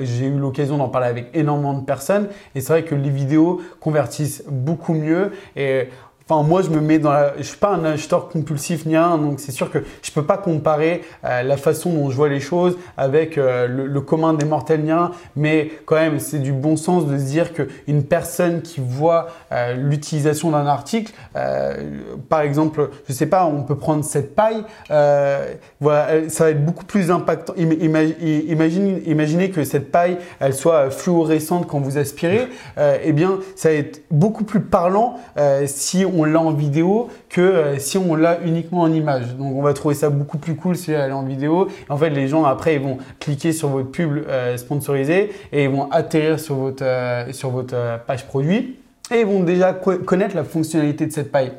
j'ai 0.00 0.26
eu 0.26 0.38
l'occasion 0.38 0.78
d'en 0.78 0.88
parler 0.88 1.08
avec 1.08 1.28
énormément 1.34 1.74
de 1.74 1.84
personnes. 1.84 2.28
Et 2.54 2.62
c'est 2.62 2.72
vrai 2.72 2.82
que 2.82 2.94
les 3.02 3.10
vidéos 3.10 3.60
convertissent 3.80 4.44
beaucoup 4.48 4.94
mieux. 4.94 5.32
Et 5.56 5.88
Enfin, 6.30 6.46
moi, 6.46 6.60
je 6.60 6.68
me 6.68 6.80
mets 6.80 6.98
dans 6.98 7.12
la. 7.12 7.32
Je 7.38 7.42
suis 7.42 7.56
pas 7.56 7.70
un 7.70 7.84
acheteur 7.86 8.28
compulsif 8.28 8.84
ni 8.84 8.96
un, 8.96 9.16
donc 9.16 9.40
c'est 9.40 9.52
sûr 9.52 9.70
que 9.70 9.78
je 10.02 10.10
peux 10.10 10.24
pas 10.24 10.36
comparer 10.36 11.00
euh, 11.24 11.42
la 11.42 11.56
façon 11.56 11.90
dont 11.90 12.10
je 12.10 12.16
vois 12.16 12.28
les 12.28 12.40
choses 12.40 12.76
avec 12.98 13.38
euh, 13.38 13.66
le, 13.66 14.00
commun 14.02 14.34
des 14.34 14.44
mortels 14.44 14.82
ni 14.82 14.92
mais 15.36 15.70
quand 15.86 15.96
même, 15.96 16.18
c'est 16.18 16.38
du 16.38 16.52
bon 16.52 16.76
sens 16.76 17.06
de 17.06 17.16
se 17.16 17.24
dire 17.24 17.52
qu'une 17.54 18.02
personne 18.02 18.60
qui 18.60 18.80
voit 18.80 19.28
euh, 19.52 19.74
l'utilisation 19.74 20.50
d'un 20.50 20.66
article, 20.66 21.12
par 22.28 22.40
exemple, 22.40 22.90
je 23.08 23.12
sais 23.12 23.26
pas, 23.26 23.46
on 23.46 23.62
peut 23.62 23.76
prendre 23.76 24.04
cette 24.04 24.34
paille, 24.34 24.64
voilà, 25.80 26.28
ça 26.28 26.44
va 26.44 26.50
être 26.50 26.64
beaucoup 26.64 26.84
plus 26.84 27.10
impactant. 27.10 27.54
Imagine, 27.56 29.00
imaginez 29.06 29.50
que 29.50 29.64
cette 29.64 29.90
paille, 29.90 30.18
elle 30.40 30.54
soit 30.54 30.90
fluorescente 30.90 31.66
quand 31.66 31.80
vous 31.80 31.98
aspirez, 31.98 32.48
eh 32.78 33.12
bien, 33.12 33.38
ça 33.56 33.70
va 33.70 33.76
être 33.76 34.02
beaucoup 34.10 34.44
plus 34.44 34.60
parlant 34.60 35.18
si 35.66 36.04
on 36.04 36.17
on 36.18 36.24
l'a 36.24 36.40
en 36.40 36.52
vidéo 36.52 37.08
que 37.28 37.40
euh, 37.40 37.78
si 37.78 37.98
on 37.98 38.14
l'a 38.14 38.40
uniquement 38.44 38.80
en 38.80 38.92
image. 38.92 39.34
Donc 39.36 39.54
on 39.54 39.62
va 39.62 39.72
trouver 39.72 39.94
ça 39.94 40.10
beaucoup 40.10 40.38
plus 40.38 40.54
cool 40.56 40.76
si 40.76 40.92
elle 40.92 41.10
est 41.10 41.14
en 41.14 41.22
vidéo. 41.22 41.68
En 41.88 41.96
fait, 41.96 42.10
les 42.10 42.28
gens 42.28 42.44
après 42.44 42.74
ils 42.74 42.80
vont 42.80 42.98
cliquer 43.20 43.52
sur 43.52 43.68
votre 43.68 43.90
pub 43.90 44.24
euh, 44.28 44.56
sponsorisée 44.56 45.32
et 45.52 45.64
ils 45.64 45.70
vont 45.70 45.90
atterrir 45.90 46.40
sur 46.40 46.56
votre, 46.56 46.84
euh, 46.84 47.32
sur 47.32 47.50
votre 47.50 48.00
page 48.06 48.26
produit 48.26 48.76
et 49.10 49.20
ils 49.20 49.26
vont 49.26 49.42
déjà 49.42 49.72
connaître 49.72 50.36
la 50.36 50.44
fonctionnalité 50.44 51.06
de 51.06 51.12
cette 51.12 51.32
paille. 51.32 51.52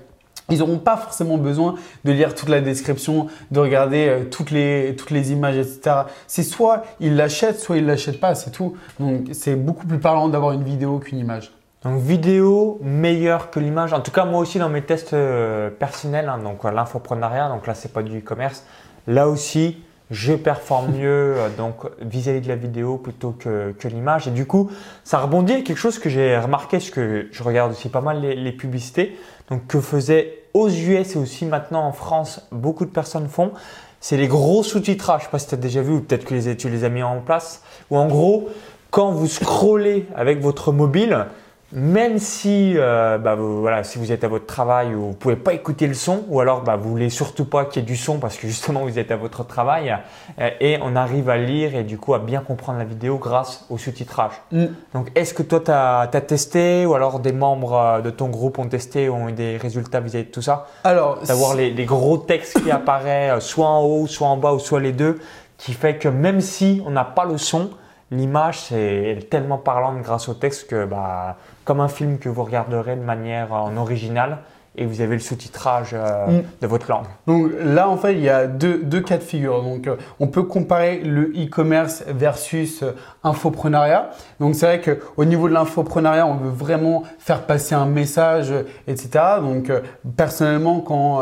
Ils 0.51 0.59
n'auront 0.59 0.79
pas 0.79 0.97
forcément 0.97 1.37
besoin 1.37 1.75
de 2.05 2.11
lire 2.11 2.33
toute 2.33 2.49
la 2.49 2.59
description, 2.59 3.27
de 3.51 3.59
regarder 3.59 4.23
toutes, 4.31 4.49
les, 4.49 4.95
toutes 4.97 5.11
les 5.11 5.31
images, 5.31 5.57
etc. 5.57 5.95
C'est 6.25 6.41
soit 6.41 6.85
ils 6.99 7.15
l'achètent, 7.15 7.59
soit 7.59 7.77
ils 7.77 7.85
l'achètent 7.85 8.19
pas, 8.19 8.33
c'est 8.33 8.49
tout. 8.49 8.75
Donc 8.99 9.27
c'est 9.33 9.55
beaucoup 9.55 9.85
plus 9.85 9.99
parlant 9.99 10.27
d'avoir 10.27 10.53
une 10.53 10.63
vidéo 10.63 10.97
qu'une 10.97 11.19
image. 11.19 11.51
Donc 11.83 12.01
vidéo 12.01 12.77
meilleure 12.81 13.51
que 13.51 13.59
l'image. 13.59 13.93
En 13.93 14.01
tout 14.01 14.11
cas, 14.11 14.25
moi 14.25 14.41
aussi 14.41 14.59
dans 14.59 14.67
mes 14.67 14.81
tests 14.81 15.13
euh, 15.13 15.69
personnels, 15.69 16.27
hein, 16.27 16.37
donc 16.37 16.65
euh, 16.65 16.71
l'infoprenariat, 16.71 17.47
donc 17.47 17.67
là 17.67 17.73
c'est 17.73 17.93
pas 17.93 18.03
du 18.03 18.19
e-commerce. 18.19 18.65
Là 19.07 19.29
aussi, 19.29 19.81
je 20.11 20.33
performe 20.33 20.91
mieux 20.97 21.35
euh, 21.37 21.47
donc 21.57 21.85
vis-à-vis 22.01 22.41
de 22.41 22.49
la 22.49 22.57
vidéo 22.57 22.97
plutôt 22.97 23.31
que, 23.31 23.73
que 23.79 23.87
l'image. 23.87 24.27
Et 24.27 24.31
du 24.31 24.45
coup, 24.45 24.69
ça 25.05 25.19
rebondit 25.19 25.53
à 25.53 25.61
quelque 25.61 25.77
chose 25.77 25.99
que 25.99 26.09
j'ai 26.09 26.37
remarqué, 26.37 26.79
parce 26.79 26.89
que 26.89 27.29
je 27.31 27.43
regarde 27.43 27.71
aussi 27.71 27.87
pas 27.87 28.01
mal 28.01 28.19
les, 28.19 28.35
les, 28.35 28.51
publicités, 28.51 29.17
donc 29.49 29.65
que 29.67 29.79
faisaient 29.79 30.43
aux 30.53 30.67
US 30.67 31.15
et 31.15 31.17
aussi 31.17 31.45
maintenant 31.45 31.85
en 31.85 31.93
France, 31.93 32.45
beaucoup 32.51 32.83
de 32.83 32.91
personnes 32.91 33.29
font. 33.29 33.53
C'est 34.01 34.17
les 34.17 34.27
gros 34.27 34.63
sous-titrages. 34.63 35.21
Je 35.21 35.25
sais 35.25 35.31
pas 35.31 35.39
si 35.39 35.47
tu 35.47 35.55
as 35.55 35.57
déjà 35.57 35.81
vu 35.81 35.93
ou 35.93 36.01
peut-être 36.01 36.25
que 36.25 36.33
les, 36.33 36.57
tu 36.57 36.69
les 36.69 36.83
as 36.83 36.89
mis 36.89 37.03
en 37.03 37.21
place. 37.21 37.63
Ou 37.89 37.97
en 37.97 38.07
gros, 38.07 38.49
quand 38.91 39.11
vous 39.11 39.27
scrollez 39.27 40.07
avec 40.15 40.41
votre 40.41 40.73
mobile, 40.73 41.27
même 41.71 42.17
si, 42.17 42.73
euh, 42.77 43.19
bah, 43.19 43.35
vous, 43.35 43.61
voilà, 43.61 43.83
si 43.83 43.99
vous 43.99 44.11
êtes 44.11 44.23
à 44.23 44.27
votre 44.27 44.47
travail 44.47 44.95
ou 44.95 45.07
vous 45.07 45.13
pouvez 45.13 45.35
pas 45.35 45.53
écouter 45.53 45.85
le 45.85 45.93
son, 45.93 46.23
ou 46.27 46.39
alors 46.39 46.61
bah, 46.61 46.75
vous 46.75 46.89
voulez 46.89 47.09
surtout 47.09 47.45
pas 47.45 47.65
qu'il 47.65 47.81
y 47.81 47.85
ait 47.85 47.87
du 47.87 47.95
son 47.95 48.17
parce 48.17 48.37
que 48.37 48.47
justement 48.47 48.81
vous 48.81 48.97
êtes 48.97 49.11
à 49.11 49.15
votre 49.15 49.45
travail, 49.45 49.95
euh, 50.39 50.49
et 50.59 50.79
on 50.81 50.95
arrive 50.95 51.29
à 51.29 51.37
lire 51.37 51.75
et 51.75 51.83
du 51.83 51.97
coup 51.97 52.15
à 52.15 52.19
bien 52.19 52.41
comprendre 52.41 52.79
la 52.79 52.85
vidéo 52.85 53.17
grâce 53.17 53.65
au 53.69 53.77
sous-titrage. 53.77 54.33
Mm. 54.51 54.65
Donc 54.95 55.11
est-ce 55.13 55.33
que 55.33 55.43
toi 55.43 55.59
tu 55.59 55.71
as, 55.71 56.07
testé 56.27 56.85
ou 56.85 56.95
alors 56.95 57.19
des 57.19 57.33
membres 57.33 57.73
euh, 57.73 58.01
de 58.01 58.09
ton 58.09 58.29
groupe 58.29 58.57
ont 58.57 58.67
testé 58.67 59.07
ou 59.07 59.13
ont 59.13 59.29
eu 59.29 59.33
des 59.33 59.57
résultats 59.57 59.99
vis-à-vis 59.99 60.25
de 60.25 60.31
tout 60.31 60.41
ça? 60.41 60.67
Alors, 60.83 61.19
d'avoir 61.21 61.53
les, 61.53 61.69
les, 61.69 61.85
gros 61.85 62.17
textes 62.17 62.63
qui 62.63 62.71
apparaissent 62.71 63.43
soit 63.43 63.67
en 63.67 63.83
haut, 63.83 64.07
soit 64.07 64.27
en 64.27 64.37
bas 64.37 64.53
ou 64.53 64.59
soit 64.59 64.79
les 64.79 64.91
deux, 64.91 65.19
qui 65.57 65.73
fait 65.73 65.97
que 65.97 66.07
même 66.07 66.41
si 66.41 66.81
on 66.85 66.91
n'a 66.91 67.03
pas 67.03 67.25
le 67.25 67.37
son, 67.37 67.69
l'image 68.11 68.59
c'est 68.59 69.27
tellement 69.29 69.57
parlante 69.57 70.01
grâce 70.01 70.29
au 70.29 70.33
texte 70.33 70.67
que 70.67 70.85
bah, 70.85 71.37
comme 71.69 71.81
un 71.81 71.87
film 71.87 72.17
que 72.17 72.29
vous 72.29 72.43
regarderez 72.43 72.95
de 72.95 73.03
manière 73.03 73.53
en 73.53 73.77
original 73.77 74.39
et 74.75 74.85
vous 74.85 75.01
avez 75.01 75.15
le 75.15 75.19
sous-titrage 75.19 75.89
euh, 75.93 76.27
mm. 76.27 76.43
de 76.61 76.67
votre 76.67 76.89
langue. 76.89 77.05
Donc 77.27 77.51
là, 77.61 77.89
en 77.89 77.97
fait, 77.97 78.13
il 78.13 78.21
y 78.21 78.29
a 78.29 78.47
deux, 78.47 78.77
deux 78.77 79.01
cas 79.01 79.17
de 79.17 79.23
figure. 79.23 79.61
Donc, 79.63 79.87
euh, 79.87 79.95
on 80.19 80.27
peut 80.27 80.43
comparer 80.43 80.99
le 80.99 81.33
e-commerce 81.35 82.03
versus 82.07 82.83
euh, 82.83 82.91
infoprenariat. 83.23 84.11
Donc, 84.39 84.55
c'est 84.55 84.65
vrai 84.65 84.81
qu'au 84.81 85.25
niveau 85.25 85.49
de 85.49 85.53
l'infoprenariat, 85.53 86.25
on 86.25 86.35
veut 86.35 86.49
vraiment 86.49 87.03
faire 87.17 87.45
passer 87.45 87.75
un 87.75 87.85
message, 87.85 88.53
etc. 88.87 89.09
Donc, 89.41 89.71
personnellement, 90.15 90.79
quand 90.79 91.21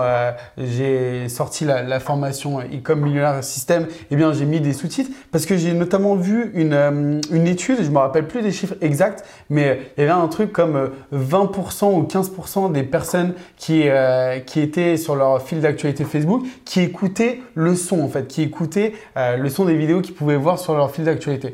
j'ai 0.57 1.27
sorti 1.29 1.65
la, 1.65 1.81
la 1.81 1.99
formation 1.99 2.59
e-com 2.59 2.99
millionnaire 2.99 3.43
système, 3.43 3.87
eh 4.11 4.15
bien, 4.15 4.33
j'ai 4.33 4.45
mis 4.45 4.59
des 4.59 4.73
sous-titres 4.73 5.09
parce 5.31 5.45
que 5.45 5.57
j'ai 5.57 5.73
notamment 5.73 6.15
vu 6.15 6.51
une, 6.53 7.21
une 7.31 7.47
étude, 7.47 7.83
je 7.83 7.89
me 7.89 7.97
rappelle 7.97 8.27
plus 8.27 8.41
des 8.43 8.51
chiffres 8.51 8.75
exacts, 8.81 9.25
mais 9.49 9.79
il 9.97 10.01
y 10.01 10.03
avait 10.03 10.11
un 10.11 10.27
truc 10.27 10.53
comme 10.53 10.91
20% 11.13 11.95
ou 11.95 12.03
15% 12.03 12.71
des 12.71 12.83
personnes 12.83 13.33
qui, 13.57 13.83
euh, 13.87 14.39
étaient 14.55 14.97
sur 14.97 15.15
leur 15.15 15.41
fil 15.41 15.61
d'actualité 15.61 16.03
Facebook, 16.03 16.45
qui 16.65 16.81
écoutaient 16.81 17.41
le 17.55 17.75
son 17.75 18.01
en 18.01 18.07
fait, 18.07 18.27
qui 18.27 18.41
écoutaient 18.41 18.93
euh, 19.17 19.37
le 19.37 19.49
son 19.49 19.65
des 19.65 19.75
vidéos 19.75 20.01
qu'ils 20.01 20.15
pouvaient 20.15 20.37
voir 20.37 20.59
sur 20.59 20.75
leur 20.75 20.91
fil 20.91 21.05
d'actualité. 21.05 21.53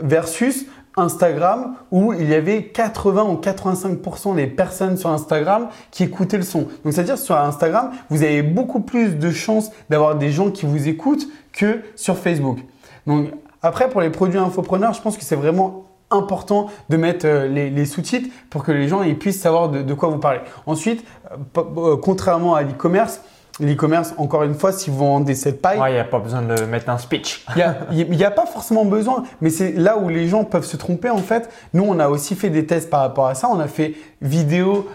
Versus 0.00 0.66
Instagram 0.96 1.74
où 1.90 2.12
il 2.12 2.28
y 2.28 2.34
avait 2.34 2.64
80 2.64 3.24
ou 3.24 3.34
85% 3.34 4.34
des 4.34 4.46
personnes 4.46 4.96
sur 4.96 5.10
Instagram 5.10 5.68
qui 5.90 6.04
écoutaient 6.04 6.36
le 6.36 6.42
son. 6.42 6.68
Donc 6.84 6.92
c'est-à-dire 6.92 7.18
sur 7.18 7.36
Instagram, 7.36 7.90
vous 8.10 8.22
avez 8.22 8.42
beaucoup 8.42 8.80
plus 8.80 9.16
de 9.16 9.30
chances 9.30 9.70
d'avoir 9.90 10.16
des 10.16 10.30
gens 10.30 10.50
qui 10.50 10.66
vous 10.66 10.88
écoutent 10.88 11.28
que 11.52 11.80
sur 11.94 12.18
Facebook. 12.18 12.58
Donc 13.06 13.28
après 13.62 13.88
pour 13.88 14.00
les 14.00 14.10
produits 14.10 14.38
infopreneurs, 14.38 14.92
je 14.92 15.00
pense 15.00 15.16
que 15.16 15.24
c'est 15.24 15.36
vraiment 15.36 15.87
important 16.10 16.66
de 16.88 16.96
mettre 16.96 17.26
euh, 17.26 17.48
les, 17.48 17.86
sous-titres 17.86 18.28
pour 18.50 18.62
que 18.62 18.72
les 18.72 18.88
gens 18.88 19.02
ils 19.02 19.18
puissent 19.18 19.40
savoir 19.40 19.68
de, 19.68 19.94
quoi 19.94 20.08
vous 20.08 20.18
parlez. 20.18 20.40
Ensuite, 20.66 21.04
euh, 21.30 21.62
euh, 21.76 21.96
contrairement 21.96 22.54
à 22.54 22.62
l'e-commerce, 22.62 23.20
L'e-commerce, 23.60 24.14
encore 24.18 24.44
une 24.44 24.54
fois, 24.54 24.70
si 24.70 24.88
vous 24.88 24.98
vendez 24.98 25.34
cette 25.34 25.60
paille. 25.60 25.80
Il 25.88 25.92
n'y 25.92 25.98
a 25.98 26.04
pas 26.04 26.20
besoin 26.20 26.42
de 26.42 26.64
mettre 26.66 26.90
un 26.90 26.98
speech. 26.98 27.44
Il 27.56 28.16
n'y 28.16 28.24
a, 28.24 28.30
pas 28.30 28.46
forcément 28.46 28.84
besoin, 28.84 29.24
mais 29.40 29.50
c'est 29.50 29.72
là 29.72 29.98
où 29.98 30.08
les 30.08 30.28
gens 30.28 30.44
peuvent 30.44 30.64
se 30.64 30.76
tromper 30.76 31.10
en 31.10 31.18
fait. 31.18 31.50
Nous, 31.74 31.82
on 31.82 31.98
a 31.98 32.08
aussi 32.08 32.36
fait 32.36 32.50
des 32.50 32.66
tests 32.66 32.88
par 32.88 33.00
rapport 33.00 33.26
à 33.26 33.34
ça. 33.34 33.48
On 33.50 33.58
a 33.58 33.66
fait 33.66 33.94
vidéo 34.22 34.86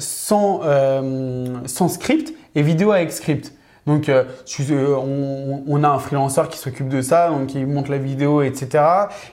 sans, 0.00 0.60
sans 1.64 1.88
script 1.88 2.34
et 2.54 2.60
vidéo 2.60 2.92
avec 2.92 3.10
script. 3.10 3.54
Donc, 3.90 4.08
euh, 4.08 4.22
euh, 4.70 4.96
on, 5.66 5.82
a 5.82 5.88
un 5.88 5.98
freelanceur 5.98 6.48
qui 6.48 6.58
s'occupe 6.58 6.88
de 6.88 7.02
ça, 7.02 7.28
donc 7.30 7.52
monte 7.66 7.88
la 7.88 7.98
vidéo, 7.98 8.40
etc. 8.40 8.84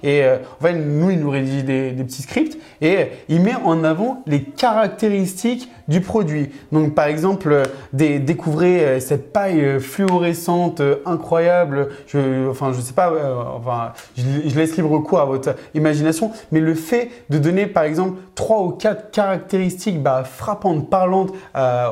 Et 0.01 0.23
euh, 0.23 0.37
en 0.59 0.63
fait, 0.63 0.73
nous, 0.73 1.11
il 1.11 1.19
nous 1.19 1.29
rédige 1.29 1.63
des, 1.63 1.91
petits 1.91 2.23
scripts 2.23 2.57
et 2.81 3.09
il 3.29 3.41
met 3.41 3.53
en 3.63 3.83
avant 3.83 4.23
les 4.25 4.41
caractéristiques 4.41 5.69
du 5.87 6.01
produit. 6.01 6.49
Donc, 6.71 6.95
par 6.95 7.05
exemple, 7.05 7.63
des, 7.93 8.17
découvrez 8.17 8.99
cette 8.99 9.31
paille 9.31 9.79
fluorescente 9.79 10.81
incroyable. 11.05 11.89
Je, 12.07 12.49
enfin, 12.49 12.73
je 12.73 12.81
sais 12.81 12.93
pas, 12.93 13.13
enfin, 13.55 13.93
je, 14.17 14.57
laisse 14.57 14.75
libre 14.75 14.99
cours 14.99 15.19
à 15.19 15.25
votre 15.25 15.55
imagination, 15.75 16.31
mais 16.51 16.61
le 16.61 16.73
fait 16.73 17.11
de 17.29 17.37
donner, 17.37 17.67
par 17.67 17.83
exemple, 17.83 18.17
trois 18.33 18.63
ou 18.63 18.71
quatre 18.71 19.11
caractéristiques 19.11 20.01
bah, 20.01 20.23
frappantes, 20.23 20.89
parlantes 20.89 21.31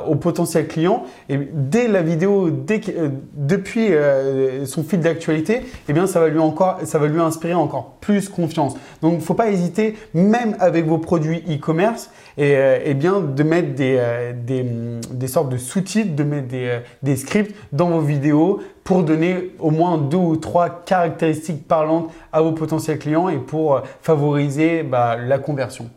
au 0.07 0.15
potentiel 0.15 0.67
client, 0.67 1.03
et 1.29 1.37
dès 1.53 1.87
la 1.87 2.01
vidéo 2.01 2.54
euh, 2.69 3.09
depuis 3.33 3.93
euh, 3.93 4.65
son 4.65 4.83
fil 4.83 4.99
d'actualité, 4.99 5.61
eh 5.87 5.93
bien, 5.93 6.07
ça 6.07 6.19
va 6.19 6.27
lui 6.27 6.39
encore, 6.39 6.79
ça 6.83 6.99
va 6.99 7.07
lui 7.07 7.19
inspirer 7.19 7.53
encore 7.53 7.97
plus 8.01 8.29
confiance. 8.29 8.75
Donc, 9.01 9.13
il 9.13 9.17
ne 9.17 9.21
faut 9.21 9.33
pas 9.33 9.49
hésiter, 9.49 9.95
même 10.13 10.55
avec 10.59 10.85
vos 10.85 10.97
produits 10.97 11.43
e-commerce, 11.49 12.09
et, 12.37 12.55
eh 12.83 12.93
bien, 12.93 13.21
de 13.21 13.43
mettre 13.43 13.75
des, 13.75 13.97
des, 14.45 14.65
des 15.09 15.27
sortes 15.27 15.49
de 15.49 15.57
sous-titres, 15.57 16.15
de 16.15 16.23
mettre 16.23 16.47
des, 16.47 16.79
des 17.01 17.15
scripts 17.15 17.55
dans 17.71 17.89
vos 17.89 18.01
vidéos 18.01 18.59
pour 18.83 19.03
donner 19.03 19.51
au 19.59 19.71
moins 19.71 19.97
deux 19.97 20.17
ou 20.17 20.35
trois 20.35 20.69
caractéristiques 20.69 21.67
parlantes 21.67 22.11
à 22.31 22.41
vos 22.41 22.51
potentiels 22.51 22.99
clients 22.99 23.29
et 23.29 23.37
pour 23.37 23.81
favoriser 24.01 24.83
bah, 24.83 25.15
la 25.15 25.39
conversion. 25.39 25.89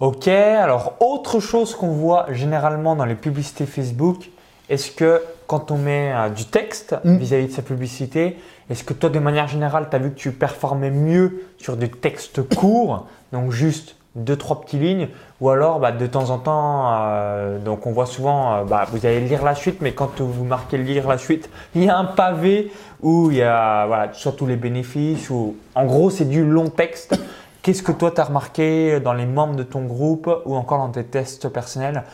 Ok, 0.00 0.28
alors 0.28 0.94
autre 1.00 1.38
chose 1.40 1.74
qu'on 1.76 1.92
voit 1.92 2.26
généralement 2.32 2.96
dans 2.96 3.04
les 3.04 3.14
publicités 3.14 3.64
Facebook, 3.64 4.28
est-ce 4.68 4.90
que 4.90 5.22
quand 5.46 5.70
on 5.70 5.78
met 5.78 6.12
euh, 6.12 6.28
du 6.28 6.44
texte 6.46 6.96
mm. 7.04 7.16
vis-à-vis 7.16 7.46
de 7.46 7.52
sa 7.52 7.62
publicité, 7.62 8.36
est-ce 8.70 8.84
que 8.84 8.94
toi 8.94 9.10
de 9.10 9.18
manière 9.18 9.48
générale, 9.48 9.88
tu 9.90 9.96
as 9.96 9.98
vu 9.98 10.10
que 10.10 10.16
tu 10.16 10.32
performais 10.32 10.90
mieux 10.90 11.44
sur 11.58 11.76
des 11.76 11.90
textes 11.90 12.42
courts, 12.56 13.06
donc 13.32 13.50
juste 13.50 13.96
deux, 14.14 14.36
trois 14.36 14.60
petites 14.60 14.80
lignes, 14.80 15.08
ou 15.40 15.50
alors 15.50 15.80
bah, 15.80 15.90
de 15.92 16.06
temps 16.06 16.30
en 16.30 16.38
temps, 16.38 16.84
euh, 16.92 17.58
donc 17.58 17.86
on 17.86 17.92
voit 17.92 18.06
souvent, 18.06 18.54
euh, 18.54 18.64
bah, 18.64 18.86
vous 18.90 19.04
allez 19.06 19.20
lire 19.20 19.44
la 19.44 19.54
suite, 19.54 19.80
mais 19.80 19.92
quand 19.92 20.20
vous 20.20 20.44
marquez 20.44 20.78
lire 20.78 21.08
la 21.08 21.18
suite, 21.18 21.50
il 21.74 21.84
y 21.84 21.88
a 21.88 21.98
un 21.98 22.04
pavé 22.04 22.72
où 23.02 23.30
il 23.30 23.38
y 23.38 23.42
a 23.42 23.86
voilà, 23.86 24.12
surtout 24.12 24.46
les 24.46 24.56
bénéfices, 24.56 25.30
ou 25.30 25.56
en 25.74 25.84
gros 25.84 26.10
c'est 26.10 26.26
du 26.26 26.44
long 26.44 26.68
texte. 26.68 27.18
Qu'est-ce 27.62 27.82
que 27.82 27.92
toi, 27.92 28.10
tu 28.10 28.20
as 28.20 28.24
remarqué 28.24 29.00
dans 29.00 29.14
les 29.14 29.24
membres 29.24 29.56
de 29.56 29.62
ton 29.62 29.84
groupe 29.84 30.30
ou 30.44 30.54
encore 30.54 30.76
dans 30.76 30.90
tes 30.90 31.02
tests 31.02 31.48
personnels? 31.48 32.04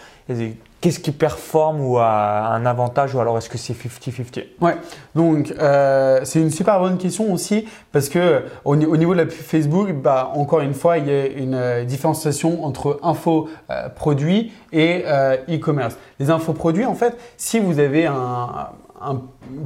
Qu'est-ce 0.80 0.98
qui 0.98 1.12
performe 1.12 1.80
ou 1.82 1.98
a 1.98 2.54
un 2.54 2.64
avantage 2.64 3.14
ou 3.14 3.20
alors 3.20 3.36
est-ce 3.36 3.50
que 3.50 3.58
c'est 3.58 3.74
50-50 3.74 4.44
Ouais, 4.62 4.76
donc 5.14 5.52
euh, 5.58 6.20
c'est 6.24 6.40
une 6.40 6.50
super 6.50 6.80
bonne 6.80 6.96
question 6.96 7.32
aussi 7.32 7.66
parce 7.92 8.08
que 8.08 8.44
au, 8.64 8.76
niveau 8.76 9.14
de 9.14 9.20
la 9.20 9.28
Facebook, 9.28 9.92
bah, 9.92 10.32
encore 10.34 10.60
une 10.60 10.72
fois, 10.72 10.96
il 10.96 11.06
y 11.06 11.10
a 11.10 11.26
une 11.26 11.54
euh, 11.54 11.84
différenciation 11.84 12.64
entre 12.64 12.98
info 13.02 13.48
euh, 13.70 13.88
produit 13.90 14.52
et 14.72 15.04
e-commerce. 15.48 15.96
Les 16.18 16.30
infos 16.30 16.52
produits, 16.52 16.86
en 16.86 16.94
fait, 16.94 17.16
si 17.36 17.58
vous 17.58 17.78
avez 17.78 18.06
un, 18.06 18.70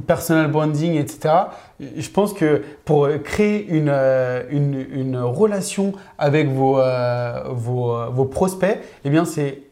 personal 0.07 0.49
branding, 0.49 0.95
etc. 0.95 1.33
Je 1.79 2.09
pense 2.09 2.33
que 2.33 2.63
pour 2.85 3.09
créer 3.23 3.67
une, 3.67 3.89
euh, 3.89 4.43
une, 4.49 4.85
une 4.93 5.17
relation 5.17 5.93
avec 6.17 6.49
vos, 6.49 6.79
euh, 6.79 7.43
vos, 7.49 8.11
vos 8.11 8.25
prospects, 8.25 8.79
eh 9.03 9.09
bien 9.09 9.25
c'est 9.25 9.64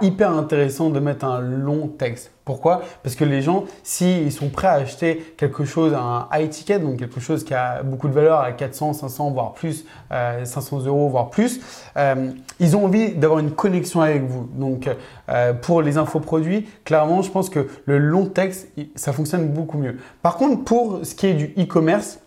hyper 0.00 0.30
intéressant 0.30 0.90
de 0.90 1.00
mettre 1.00 1.24
un 1.24 1.40
long 1.40 1.88
texte. 1.88 2.32
Pourquoi? 2.44 2.82
Parce 3.02 3.14
que 3.14 3.24
les 3.24 3.42
gens, 3.42 3.64
s'ils 3.82 4.32
sont 4.32 4.48
prêts 4.48 4.68
à 4.68 4.72
acheter 4.72 5.34
quelque 5.36 5.64
chose, 5.64 5.94
un 5.94 6.28
high 6.32 6.48
ticket, 6.48 6.78
donc 6.78 6.98
quelque 6.98 7.20
chose 7.20 7.44
qui 7.44 7.54
a 7.54 7.82
beaucoup 7.82 8.08
de 8.08 8.12
valeur 8.12 8.40
à 8.40 8.52
400, 8.52 8.94
500, 8.94 9.30
voire 9.30 9.52
plus, 9.52 9.84
500 10.10 10.80
euh, 10.80 10.86
euros, 10.86 11.08
voire 11.08 11.30
plus, 11.30 11.60
euh, 11.96 12.30
ils 12.58 12.76
ont 12.76 12.86
envie 12.86 13.12
d'avoir 13.12 13.40
une 13.40 13.50
connexion 13.50 14.00
avec 14.00 14.22
vous. 14.22 14.48
Donc, 14.54 14.88
euh, 15.28 15.52
pour 15.52 15.82
les 15.82 15.98
infoproduits, 15.98 16.68
clairement, 16.84 17.22
je 17.22 17.30
pense 17.30 17.50
que 17.50 17.68
le 17.84 17.98
long 17.98 18.26
texte, 18.26 18.68
ça 18.94 19.12
fonctionne 19.12 19.48
beaucoup 19.48 19.78
mieux. 19.78 19.98
Par 20.22 20.36
contre, 20.36 20.64
pour 20.64 21.00
ce 21.02 21.14
qui 21.14 21.26
est 21.26 21.34
du 21.34 21.54
e-commerce, 21.58 22.19